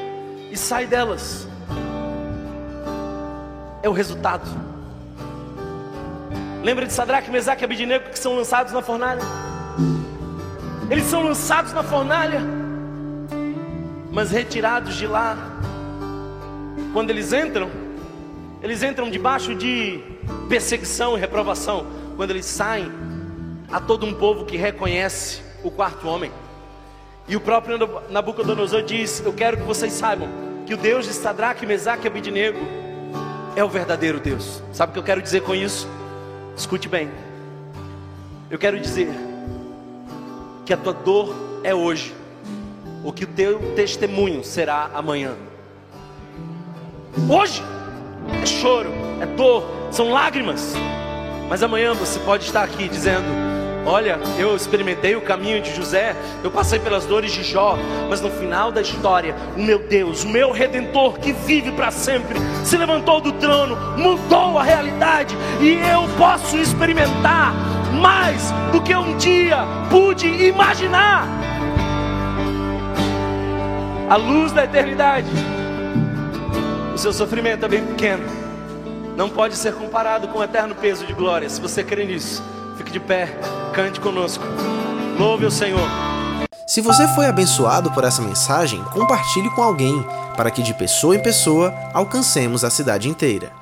e 0.51 0.57
sai 0.57 0.87
delas, 0.87 1.49
é 3.83 3.89
o 3.89 3.93
resultado. 3.93 4.72
Lembra 6.63 6.87
de 6.87 6.93
Sadraque, 6.93 7.29
Mesaque 7.29 7.63
e 7.63 7.65
Abidinego 7.65 8.11
que 8.11 8.19
são 8.19 8.37
lançados 8.37 8.73
na 8.73 8.81
fornalha? 8.81 9.21
Eles 10.89 11.05
são 11.07 11.25
lançados 11.25 11.73
na 11.73 11.83
fornalha, 11.83 12.41
mas 14.13 14.31
retirados 14.31 14.95
de 14.95 15.09
lá. 15.09 15.37
Quando 16.93 17.11
eles 17.11 17.33
entram, 17.33 17.69
eles 18.63 18.81
entram 18.85 19.11
debaixo 19.11 19.57
de 19.57 20.01
perseguição 20.49 21.17
e 21.17 21.21
reprovação. 21.21 21.85
Quando 22.17 22.31
eles 22.31 22.47
saem, 22.47 22.93
há 23.71 23.81
todo 23.81 24.07
um 24.07 24.15
povo 24.15 24.45
que 24.45 24.57
reconhece 24.57 25.43
o 25.65 25.71
quarto 25.71 26.07
homem. 26.07 26.31
E 27.27 27.35
o 27.35 27.41
próprio 27.41 27.77
Nabucodonosor 28.09 28.83
diz: 28.83 29.21
Eu 29.25 29.33
quero 29.33 29.57
que 29.57 29.65
vocês 29.65 29.93
saibam 29.93 30.29
que 30.65 30.75
o 30.75 30.77
Deus 30.77 31.07
de 31.07 31.13
Sadraque, 31.13 31.67
Mesaque 31.67 32.07
e 32.07 32.09
Abidinego 32.09 32.61
é 33.57 33.65
o 33.65 33.69
verdadeiro 33.69 34.21
Deus. 34.21 34.63
Sabe 34.73 34.91
o 34.91 34.93
que 34.93 34.99
eu 35.01 35.05
quero 35.05 35.21
dizer 35.21 35.43
com 35.43 35.57
isso? 35.57 35.89
Escute 36.63 36.89
bem. 36.89 37.11
Eu 38.49 38.57
quero 38.57 38.79
dizer 38.79 39.11
que 40.65 40.73
a 40.73 40.77
tua 40.77 40.93
dor 40.93 41.35
é 41.65 41.75
hoje, 41.75 42.15
o 43.03 43.13
que 43.13 43.25
o 43.25 43.27
teu 43.27 43.75
testemunho 43.75 44.45
será 44.45 44.89
amanhã. 44.95 45.35
Hoje 47.29 47.61
é 48.41 48.47
choro, 48.47 48.93
é 49.21 49.27
dor, 49.27 49.65
são 49.91 50.13
lágrimas, 50.13 50.75
mas 51.49 51.65
amanhã 51.65 51.95
você 51.95 52.21
pode 52.21 52.45
estar 52.45 52.63
aqui 52.63 52.89
dizendo: 52.89 53.27
Olha, 53.85 54.19
eu 54.39 54.55
experimentei 54.55 55.17
o 55.17 55.21
caminho 55.21 55.61
de 55.61 55.75
José, 55.75 56.15
eu 56.45 56.53
passei 56.53 56.79
pelas 56.79 57.05
dores 57.05 57.33
de 57.33 57.43
Jó, 57.43 57.77
mas 58.09 58.21
no 58.21 58.31
final 58.31 58.71
da 58.71 58.81
história, 58.81 59.35
o 59.57 59.61
meu 59.61 59.81
Deus, 59.81 60.23
o 60.23 60.29
meu 60.29 60.53
redentor 60.53 61.19
que 61.19 61.33
vive 61.33 61.73
para 61.73 61.91
sempre, 61.91 62.39
se 62.65 62.77
levantou 62.77 63.21
do 63.21 63.33
trono, 63.33 63.77
mudou 63.99 64.57
a 64.57 64.63
realidade 64.63 65.37
e 65.61 65.73
eu 65.73 66.09
posso 66.17 66.57
experimentar 66.59 67.53
mais 68.01 68.53
do 68.71 68.81
que 68.81 68.95
um 68.95 69.17
dia 69.17 69.59
pude 69.91 70.29
imaginar. 70.29 71.27
A 74.09 74.17
luz 74.17 74.53
da 74.53 74.65
eternidade. 74.65 75.29
O 76.95 76.99
seu 76.99 77.13
sofrimento 77.13 77.65
é 77.65 77.69
bem 77.69 77.85
pequeno. 77.85 78.23
Não 79.17 79.29
pode 79.29 79.57
ser 79.57 79.75
comparado 79.75 80.29
com 80.29 80.39
o 80.39 80.45
eterno 80.45 80.75
peso 80.75 81.05
de 81.05 81.13
glória. 81.13 81.49
Se 81.49 81.61
você 81.61 81.83
crê 81.83 82.05
nisso, 82.05 82.43
de 82.93 83.01
pé, 83.01 83.27
cante 83.75 83.99
conosco. 83.99 84.45
Louve 85.19 85.47
o 85.47 85.51
Senhor. 85.51 85.89
Se 86.67 86.81
você 86.81 87.09
foi 87.09 87.27
abençoado 87.27 87.91
por 87.91 88.05
essa 88.05 88.23
mensagem, 88.23 88.83
compartilhe 88.93 89.51
com 89.51 89.63
alguém, 89.63 90.05
para 90.37 90.51
que 90.51 90.63
de 90.63 90.75
pessoa 90.75 91.17
em 91.17 91.23
pessoa 91.23 91.75
alcancemos 91.93 92.65
a 92.65 92.71
cidade 92.71 93.09
inteira. 93.09 93.62